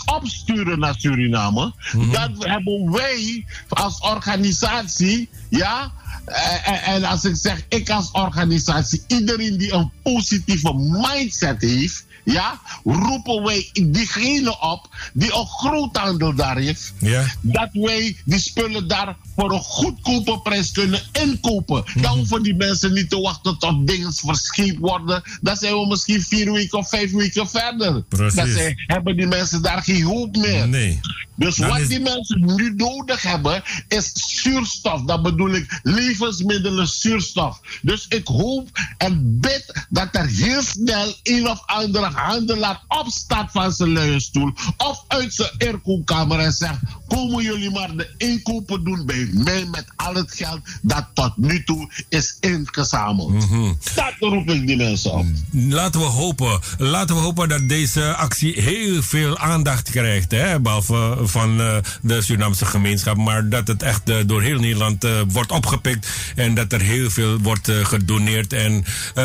opsturen 0.05 0.79
naar 0.79 0.95
Suriname. 0.99 1.73
Mhm. 1.93 2.11
Dat 2.11 2.31
hebben 2.39 2.91
wij 2.91 3.45
als 3.69 4.01
organisatie, 4.01 5.29
ja, 5.49 5.93
eh, 6.25 6.69
en, 6.69 6.83
en 6.83 7.05
als 7.05 7.25
ik 7.25 7.37
zeg 7.37 7.65
ik 7.69 7.91
als 7.91 8.11
organisatie, 8.11 9.03
iedereen 9.07 9.59
die 9.59 9.73
een 9.73 9.91
positieve 10.03 10.75
mindset 10.75 11.61
heeft, 11.61 12.07
ja, 12.33 12.61
roepen 12.85 13.43
wij 13.43 13.71
diegene 13.73 14.61
op 14.61 14.89
die 15.13 15.35
een 15.35 15.47
groothandel 15.47 16.35
daar 16.35 16.57
heeft. 16.57 16.93
Ja. 16.99 17.35
Dat 17.41 17.69
wij 17.73 18.17
die 18.25 18.39
spullen 18.39 18.89
daar 18.89 19.17
voor 19.37 19.53
een 19.53 19.61
goedkope 19.61 20.41
prijs 20.41 20.73
kunnen 20.73 21.01
inkopen. 21.13 21.83
Mhm. 21.87 22.03
Dan 22.03 22.17
hoeven 22.17 22.43
die 22.43 22.55
mensen 22.55 22.93
niet 22.93 23.11
te 23.11 23.21
wachten 23.21 23.59
tot 23.59 23.87
dingen 23.87 24.13
verscheept 24.13 24.79
worden. 24.79 25.23
Dan 25.41 25.57
zijn 25.57 25.75
we 25.75 25.87
misschien 25.87 26.23
vier 26.23 26.53
weken 26.53 26.79
of 26.79 26.89
vijf 26.89 27.13
weken 27.13 27.49
verder. 27.49 28.03
Precies. 28.03 28.35
Dan 28.35 28.49
zijn, 28.49 28.85
hebben 28.87 29.17
die 29.17 29.27
mensen 29.27 29.63
daar 29.63 29.83
geen 29.83 30.03
hoop 30.03 30.37
meer. 30.37 30.69
Nee. 30.69 31.01
Dus 31.39 31.57
Dan 31.57 31.69
wat 31.69 31.79
is- 31.79 31.89
die 31.89 32.01
mensen 32.01 32.55
nu 32.57 32.75
nodig 32.77 33.23
hebben, 33.23 33.63
is 33.89 34.13
zuurstof. 34.15 35.03
Dat 35.03 35.23
bedoel 35.23 35.51
ik 35.55 35.81
levensmiddelen 35.83 36.89
zuurstof. 36.89 37.61
Dus 37.83 38.07
ik 38.09 38.27
hoop 38.27 38.69
en 38.99 39.41
bid 39.41 39.87
dat 39.89 40.09
er 40.13 40.27
heel 40.27 40.63
snel 40.63 41.15
een 41.23 41.49
of 41.49 41.63
andere 41.67 42.11
handelaar 42.15 42.83
opstaat 42.89 43.51
van 43.53 43.73
zijn 43.73 43.91
luie 43.93 44.21
stoel 44.21 44.53
of 44.77 45.05
uit 45.09 45.35
zijn 45.35 45.51
airco-kamer 45.59 46.39
en 46.39 46.53
zegt: 46.53 46.79
Komen 47.09 47.43
jullie 47.45 47.71
maar 47.71 47.97
de 47.97 48.09
inkopen 48.17 48.85
doen 48.85 49.07
bij 49.07 49.29
mij 49.33 49.65
met 49.65 49.85
al 49.97 50.15
het 50.15 50.35
geld 50.35 50.61
dat 50.83 51.07
tot 51.15 51.37
nu 51.37 51.65
toe 51.65 51.91
is 52.09 52.37
ingezameld. 52.41 53.31
Mhm. 53.33 53.73
Dat 53.95 54.13
roep 54.19 54.51
ik 54.51 54.67
die 54.67 54.77
mensen 54.77 55.13
op. 55.13 55.27
Laten 55.53 56.01
we 56.01 56.07
hopen. 56.07 56.61
Laten 56.79 57.15
we 57.15 57.21
hopen 57.21 57.49
dat 57.49 57.69
deze 57.69 58.15
actie 58.15 58.61
heel 58.63 59.03
veel 59.03 59.39
aandacht 59.39 59.91
krijgt. 59.91 60.31
Hè? 60.31 60.61
Behalve 60.61 61.17
van 61.29 61.61
eh, 61.61 61.77
de 62.03 62.23
Surinaamse 62.23 62.65
gemeenschap. 62.65 63.17
Maar 63.17 63.49
dat 63.49 63.69
het 63.69 63.83
echt 63.83 64.09
eh, 64.09 64.17
door 64.27 64.43
heel 64.43 64.61
Nederland 64.61 65.05
eh, 65.05 65.21
wordt 65.29 65.53
opgepikt. 65.53 66.09
En 66.37 66.55
dat 66.55 66.73
er 66.73 66.81
heel 66.81 67.11
veel 67.11 67.39
wordt 67.39 67.71
gedoneerd. 67.83 68.53
En 68.53 68.85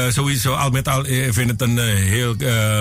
sowieso, 0.10 0.54
al 0.54 0.70
met 0.70 0.88
al, 0.88 1.08
ik 1.08 1.34
vind 1.34 1.50
het 1.50 1.62
een 1.62 1.78
heel 1.98 2.36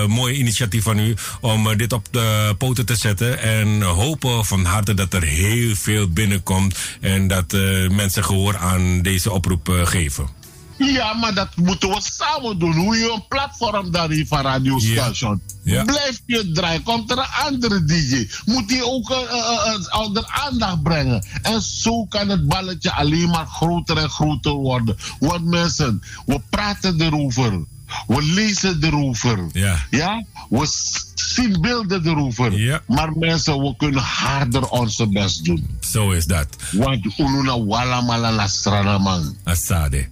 mooi 0.07 0.35
initiatief 0.35 0.83
van 0.83 0.99
u. 0.99 1.15
Om 1.41 1.77
dit 1.77 1.93
op 1.93 2.07
de 2.11 2.55
poten 2.57 2.85
te 2.85 2.95
zetten. 2.95 3.39
En 3.39 3.81
hopen 3.81 4.45
van 4.45 4.65
harte 4.65 4.93
dat 4.93 5.13
er 5.13 5.23
heel 5.23 5.75
veel 5.75 6.09
binnenkomt. 6.09 6.77
En 7.01 7.27
dat 7.27 7.51
mensen 7.91 8.23
gehoor 8.23 8.57
aan 8.57 9.01
deze 9.01 9.31
oproep 9.31 9.69
geven. 9.83 10.42
Ja, 10.77 11.13
maar 11.13 11.33
dat 11.33 11.55
moeten 11.55 11.89
we 11.89 12.01
samen 12.01 12.59
doen. 12.59 12.75
Hoe 12.75 12.95
je 12.97 13.11
een 13.13 13.27
platform 13.27 13.91
daar 13.91 14.09
heeft 14.09 14.27
van 14.27 14.41
Radio 14.41 14.77
Ja. 14.79 15.03
Station. 15.03 15.41
Ja. 15.63 15.83
Blijf 15.83 16.21
je 16.25 16.51
draaien. 16.51 16.83
Komt 16.83 17.11
er 17.11 17.17
een 17.17 17.45
andere 17.45 17.83
DJ. 17.83 18.29
Moet 18.45 18.67
die 18.67 18.85
ook 18.85 19.09
uh, 19.09 19.17
uh, 19.17 19.77
uh, 19.91 20.01
onder 20.01 20.25
aandacht 20.27 20.83
brengen. 20.83 21.25
En 21.41 21.61
zo 21.61 22.05
kan 22.05 22.29
het 22.29 22.47
balletje 22.47 22.93
alleen 22.93 23.29
maar 23.29 23.45
groter 23.47 23.97
en 23.97 24.09
groter 24.09 24.51
worden. 24.51 24.97
Want 25.19 25.45
mensen, 25.45 26.01
we 26.25 26.41
praten 26.49 27.01
erover. 27.01 27.65
We 28.07 28.23
lezen 28.23 28.83
erover. 28.83 29.45
Ja. 29.51 29.85
Ja? 29.89 30.23
We 30.49 30.67
zien 31.15 31.61
beelden 31.61 32.07
erover. 32.07 32.81
Maar 32.87 33.11
mensen, 33.17 33.59
we 33.61 33.75
kunnen 33.77 34.01
harder 34.01 34.67
onze 34.69 35.07
best 35.07 35.45
doen. 35.45 35.77
Zo 35.79 36.11
is 36.11 36.25
dat. 36.25 36.47
Want 36.71 37.19
ununa 37.19 37.63
wala 37.63 38.01
malala 38.01 38.47
strana 38.47 38.97
man. 38.97 39.35
Assade. 39.43 40.07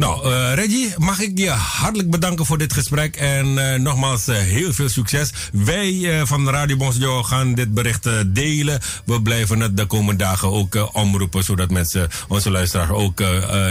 Nou, 0.00 0.32
eh, 0.32 0.54
Reggie, 0.54 0.92
mag 0.96 1.20
ik 1.20 1.38
je 1.38 1.50
hartelijk 1.50 2.10
bedanken 2.10 2.46
voor 2.46 2.58
dit 2.58 2.72
gesprek. 2.72 3.16
En 3.16 3.72
eh, 3.72 3.80
nogmaals, 3.80 4.28
eh, 4.28 4.36
heel 4.36 4.72
veel 4.72 4.88
succes. 4.88 5.32
Wij 5.52 6.20
van 6.26 6.48
Radio 6.48 6.76
Bonsjo 6.76 7.22
gaan 7.22 7.54
dit 7.54 7.74
bericht 7.74 8.08
delen. 8.26 8.80
We 9.04 9.22
blijven 9.22 9.60
het 9.60 9.76
de 9.76 9.86
komende 9.86 10.24
dagen 10.24 10.50
ook 10.50 10.90
omroepen. 10.92 11.44
Zodat 11.44 11.70
mensen, 11.70 12.08
onze 12.28 12.50
luisteraars 12.50 12.90
ook 12.90 13.18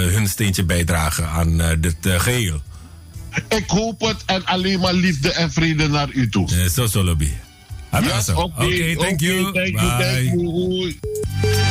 hun 0.10 0.27
steentje 0.27 0.64
bijdragen 0.64 1.30
aan 1.30 1.77
dit 1.80 2.06
eh, 2.06 2.19
geheel. 2.19 2.61
Ik 3.47 3.64
hoop 3.68 3.99
het 3.99 4.23
en 4.26 4.45
alleen 4.45 4.80
maar 4.80 4.93
liefde 4.93 5.31
en 5.31 5.51
vrede 5.51 5.88
naar 5.88 6.10
u 6.11 6.30
toe. 6.30 6.69
Zo 6.89 7.03
we. 7.03 7.31
Yes, 8.01 8.30
Oké, 8.30 8.95
thank 8.97 9.11
oké, 9.11 9.26
you. 9.26 9.53
Thank 9.53 9.80
you, 9.80 9.97
Bye. 9.97 10.06
thank 10.06 10.39
you. 11.43 11.69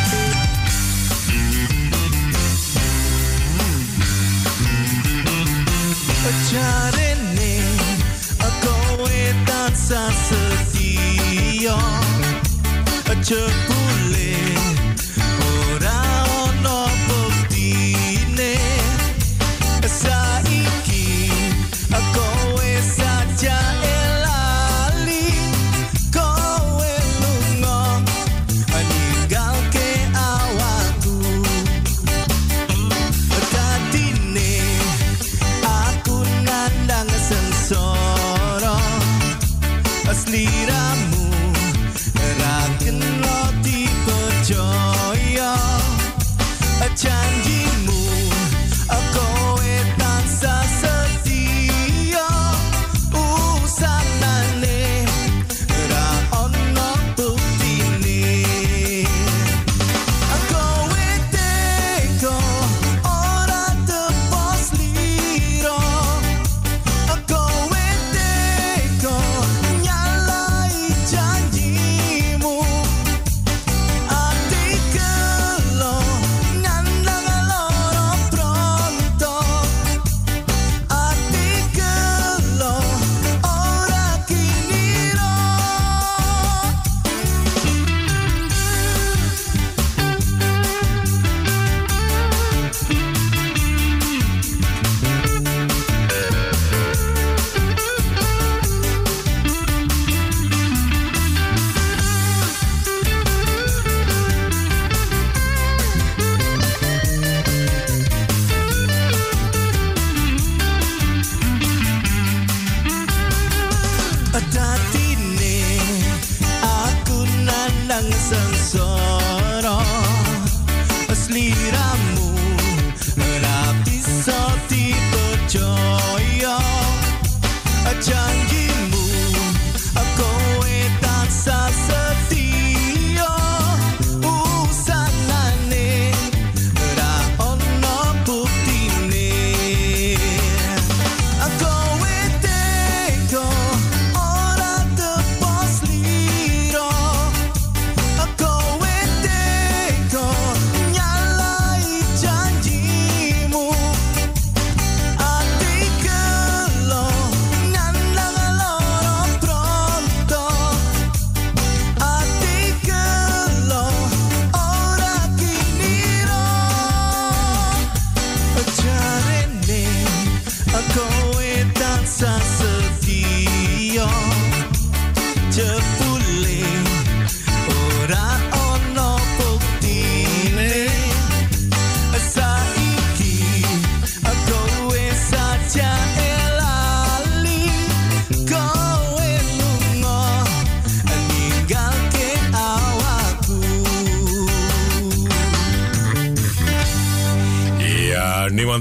Cepule 13.29 14.48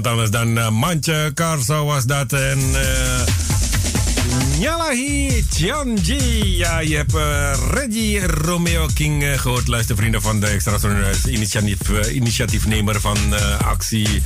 anders 0.08 0.30
dan 0.30 0.58
uh, 0.58 0.70
Mantje 0.70 1.30
Karso 1.34 1.84
was 1.84 2.04
dat. 2.04 2.32
En 2.32 2.58
uh, 2.58 2.78
Nyalahi 4.58 5.44
Tianji. 5.48 6.56
Ja, 6.56 6.78
je 6.78 6.96
hebt 6.96 7.14
uh, 7.14 7.52
Reggie 7.70 8.26
Romeo 8.26 8.86
King 8.94 9.40
gehoord. 9.40 9.68
Luister 9.68 9.96
vrienden 9.96 10.22
van 10.22 10.40
de 10.40 10.46
extraordinaire 10.46 11.30
initiatief, 11.30 11.78
initiatiefnemer 12.10 13.00
van 13.00 13.16
actie. 13.64 14.22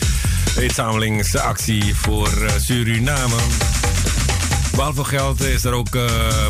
Inzamelingsactie 0.60 1.94
voor 1.94 2.30
Suriname. 2.60 3.36
Behalve 4.74 5.04
geld 5.04 5.42
is 5.42 5.64
er 5.64 5.72
ook 5.72 5.98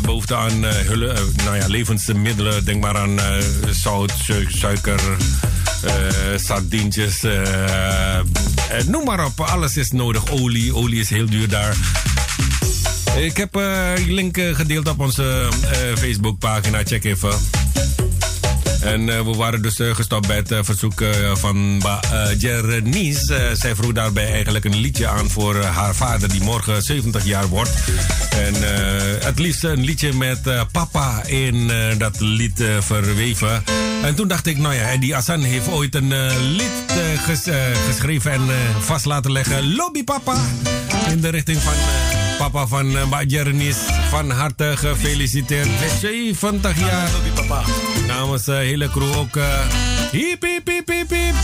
behoefte 0.01 0.35
aan 0.35 0.63
hulle, 0.63 1.15
nou 1.43 1.57
ja, 1.57 1.67
levensmiddelen. 1.67 2.65
Denk 2.65 2.81
maar 2.81 2.97
aan 2.97 3.19
zout, 3.71 4.13
su 4.23 4.45
suiker, 4.49 5.01
sardientjes. 6.35 7.21
Uh, 8.73 8.83
noem 8.83 9.05
maar 9.05 9.25
op, 9.25 9.39
alles 9.39 9.77
is 9.77 9.91
nodig. 9.91 10.31
Olie, 10.31 10.75
olie 10.75 10.99
is 10.99 11.09
heel 11.09 11.29
duur 11.29 11.49
daar. 11.49 11.75
Ik 13.17 13.37
heb 13.37 13.57
uh, 13.57 13.91
link 14.07 14.37
gedeeld 14.37 14.87
op 14.87 14.99
onze 14.99 15.49
Facebookpagina. 15.95 16.81
Check 16.83 17.03
even. 17.03 17.62
En 18.83 19.07
uh, 19.07 19.21
we 19.21 19.33
waren 19.35 19.61
dus 19.61 19.79
uh, 19.79 19.95
gestopt 19.95 20.27
bij 20.27 20.35
het 20.35 20.51
uh, 20.51 20.59
verzoek 20.61 21.03
van 21.33 21.83
Jernice. 22.37 23.49
zij 23.53 23.75
vroeg 23.75 23.91
daarbij 23.91 24.31
eigenlijk 24.31 24.65
een 24.65 24.75
liedje 24.75 25.07
aan 25.07 25.29
voor 25.29 25.63
haar 25.63 25.95
vader, 25.95 26.29
die 26.29 26.41
morgen 26.41 26.83
70 26.83 27.25
jaar 27.25 27.47
wordt. 27.47 27.71
En 28.29 28.53
het 29.25 29.39
liefst 29.39 29.63
een 29.63 29.83
liedje 29.83 30.13
met 30.13 30.41
papa 30.71 31.25
in 31.25 31.71
dat 31.97 32.19
lied 32.19 32.63
verweven. 32.79 33.63
En 34.03 34.15
toen 34.15 34.27
dacht 34.27 34.47
ik, 34.47 34.57
nou 34.57 34.73
ja, 34.73 34.97
die 34.97 35.15
Assan 35.15 35.41
heeft 35.41 35.67
ooit 35.67 35.95
een 35.95 36.13
lied 36.55 36.93
ges 37.17 37.43
geschreven 37.87 38.31
en 38.31 38.41
vast 38.79 39.05
laten 39.05 39.31
leggen. 39.31 39.75
Lobby 39.75 40.03
papa! 40.03 40.35
In 41.09 41.21
de 41.21 41.29
richting 41.29 41.61
van 41.61 41.73
papa 42.49 42.67
van 42.67 42.91
uh, 42.91 43.05
Mbak 43.05 43.23
Jernis. 43.27 43.77
Van 44.09 44.29
harte 44.29 44.71
gefeliciteerd. 44.75 45.69
70 45.99 46.79
jaar. 46.79 47.09
Namens 48.07 48.43
de 48.43 48.53
hele 48.53 48.89
crew 48.89 49.17
ook. 49.17 49.35
Uh, 49.35 49.43
hiep, 50.11 50.43
hiep, 50.43 50.67
hiep, 50.67 50.89
hiep, 50.89 51.35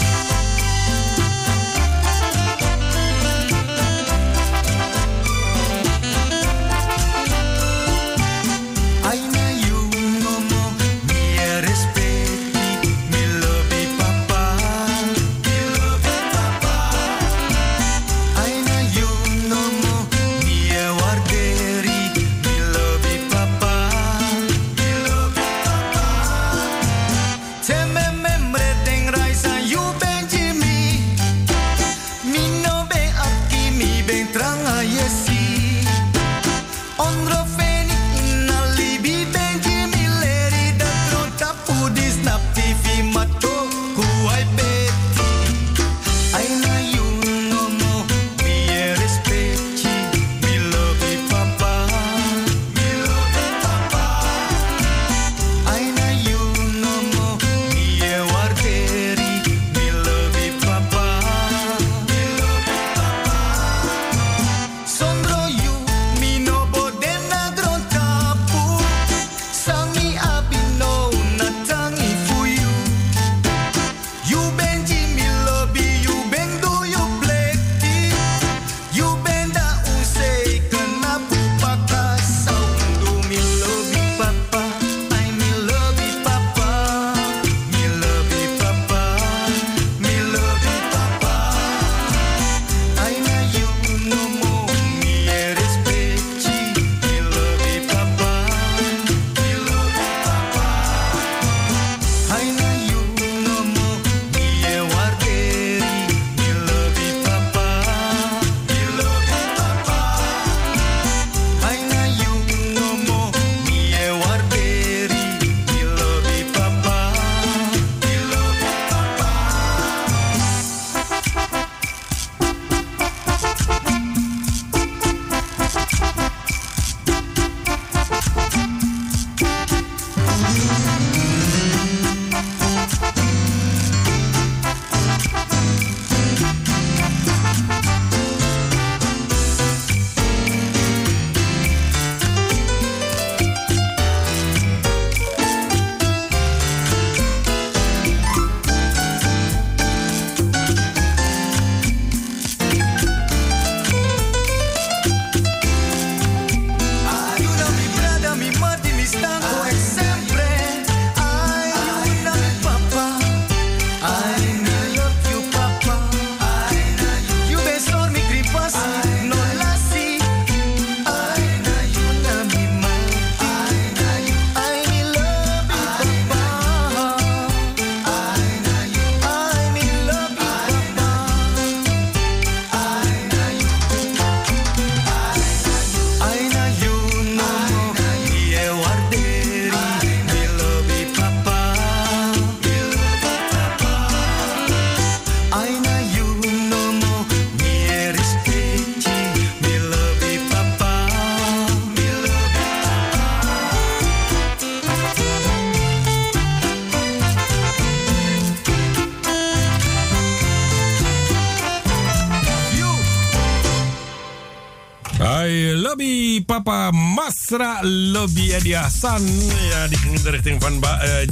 Masra 217.49 217.79
Lobby 217.81 218.51
Edi 218.53 218.75
Hassan. 218.75 219.21
Ja, 219.69 219.87
die 219.87 219.97
ging 219.97 220.15
in 220.15 220.23
de 220.23 220.29
richting 220.29 220.61
van 220.61 220.79
ba- 220.79 220.99
eh. 221.01 221.27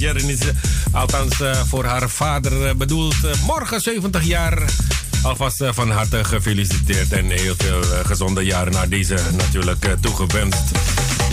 Althans, 0.91 1.41
eh, 1.41 1.61
voor 1.68 1.85
haar 1.85 2.10
vader 2.10 2.68
eh, 2.68 2.76
bedoeld. 2.76 3.15
Eh, 3.23 3.31
morgen 3.45 3.81
70 3.81 4.23
jaar. 4.23 4.61
Alvast 5.23 5.61
eh, 5.61 5.69
van 5.73 5.91
harte 5.91 6.23
gefeliciteerd 6.23 7.11
en 7.11 7.30
heel 7.30 7.53
veel 7.57 7.81
eh, 7.81 8.06
gezonde 8.06 8.41
jaren 8.41 8.73
naar 8.73 8.89
deze 8.89 9.15
natuurlijk 9.31 9.85
eh, 9.85 9.91
toegewenst. 10.02 10.64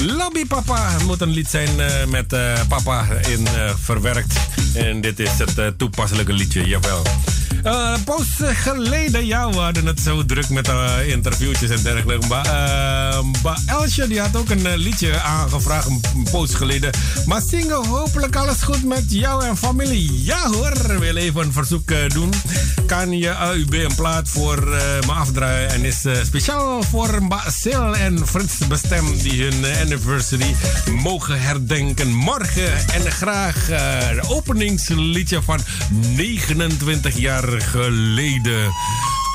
Lobby 0.06 0.46
Papa 0.46 0.96
moet 1.06 1.20
een 1.20 1.30
lied 1.30 1.48
zijn 1.50 1.80
eh, 1.80 2.06
met 2.06 2.32
eh, 2.32 2.52
papa 2.68 3.06
in 3.28 3.46
eh, 3.46 3.70
verwerkt. 3.82 4.34
En 4.74 5.00
dit 5.00 5.18
is 5.20 5.30
het 5.38 5.58
eh, 5.58 5.66
toepasselijke 5.76 6.32
liedje, 6.32 6.66
jawel. 6.68 7.02
Eh, 7.62 7.94
poos 8.04 8.26
geleden, 8.42 9.26
ja, 9.26 9.50
we 9.50 9.56
hadden 9.56 9.86
het 9.86 10.00
zo 10.00 10.24
druk 10.24 10.48
met 10.48 10.68
eh, 10.68 11.08
interviewtjes 11.08 11.70
en 11.70 11.82
dergelijke. 11.82 12.26
Maar, 12.26 12.44
eh, 12.44 13.24
maar 13.42 13.58
Elsje 13.66 14.08
die 14.08 14.20
had 14.20 14.36
ook 14.36 14.50
een 14.50 14.66
eh, 14.66 14.76
liedje 14.76 15.20
aangevraagd 15.20 15.86
een 15.86 16.26
poos 16.30 16.54
geleden. 16.54 16.90
Maar 17.26 17.40
zingen, 17.48 17.86
hopelijk 17.86 18.36
alles 18.36 18.62
goed 18.62 18.84
met 18.84 19.04
jou 19.08 19.44
en 19.44 19.56
familie. 19.56 20.24
Ja 20.24 20.50
hoor, 20.50 20.98
wil 20.98 21.16
even 21.16 21.40
een 21.40 21.52
verzoek 21.52 21.90
eh, 21.90 22.08
doen. 22.08 22.32
Kan 22.86 23.18
je 23.18 23.34
AUB 23.34 23.72
een 23.72 23.94
plaat 23.94 24.28
voor 24.28 24.64
me 25.06 25.12
afdraaien. 25.12 25.70
En 25.70 25.84
is 25.84 26.04
speciaal 26.22 26.82
voor 26.82 27.20
Sil 27.60 27.96
en 27.96 28.26
Frits 28.26 28.66
bestemd 28.68 29.22
die 29.22 29.42
hun 29.42 29.64
anniversary 29.80 30.54
mogen 31.02 31.40
herdenken 31.40 32.12
morgen. 32.12 32.88
En 32.88 33.12
graag 33.12 33.66
het 33.66 34.28
openingsliedje 34.28 35.42
van 35.42 35.60
29 36.16 37.18
jaar 37.18 37.60
geleden. 37.60 38.23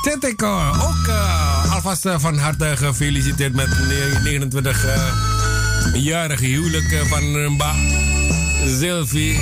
Teteko, 0.02 0.60
ook 0.82 1.08
eh, 1.08 1.74
alvast 1.74 2.06
eh, 2.06 2.16
van 2.20 2.38
harte 2.38 2.74
gefeliciteerd 2.78 3.54
met 3.54 3.68
29-jarige 3.68 6.46
huwelijk 6.46 6.92
eh, 6.92 7.02
van 7.02 7.36
eh, 7.36 7.58
Ba 7.58 7.74
Sylvie 8.66 9.40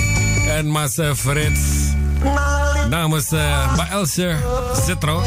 en 0.49 0.67
Mas 0.67 0.97
eh, 0.97 1.13
Frits. 1.13 1.61
Namens 2.89 3.31
uh, 3.31 3.75
Ba 3.75 3.89
Else 3.89 4.35
Zitro. 4.85 5.23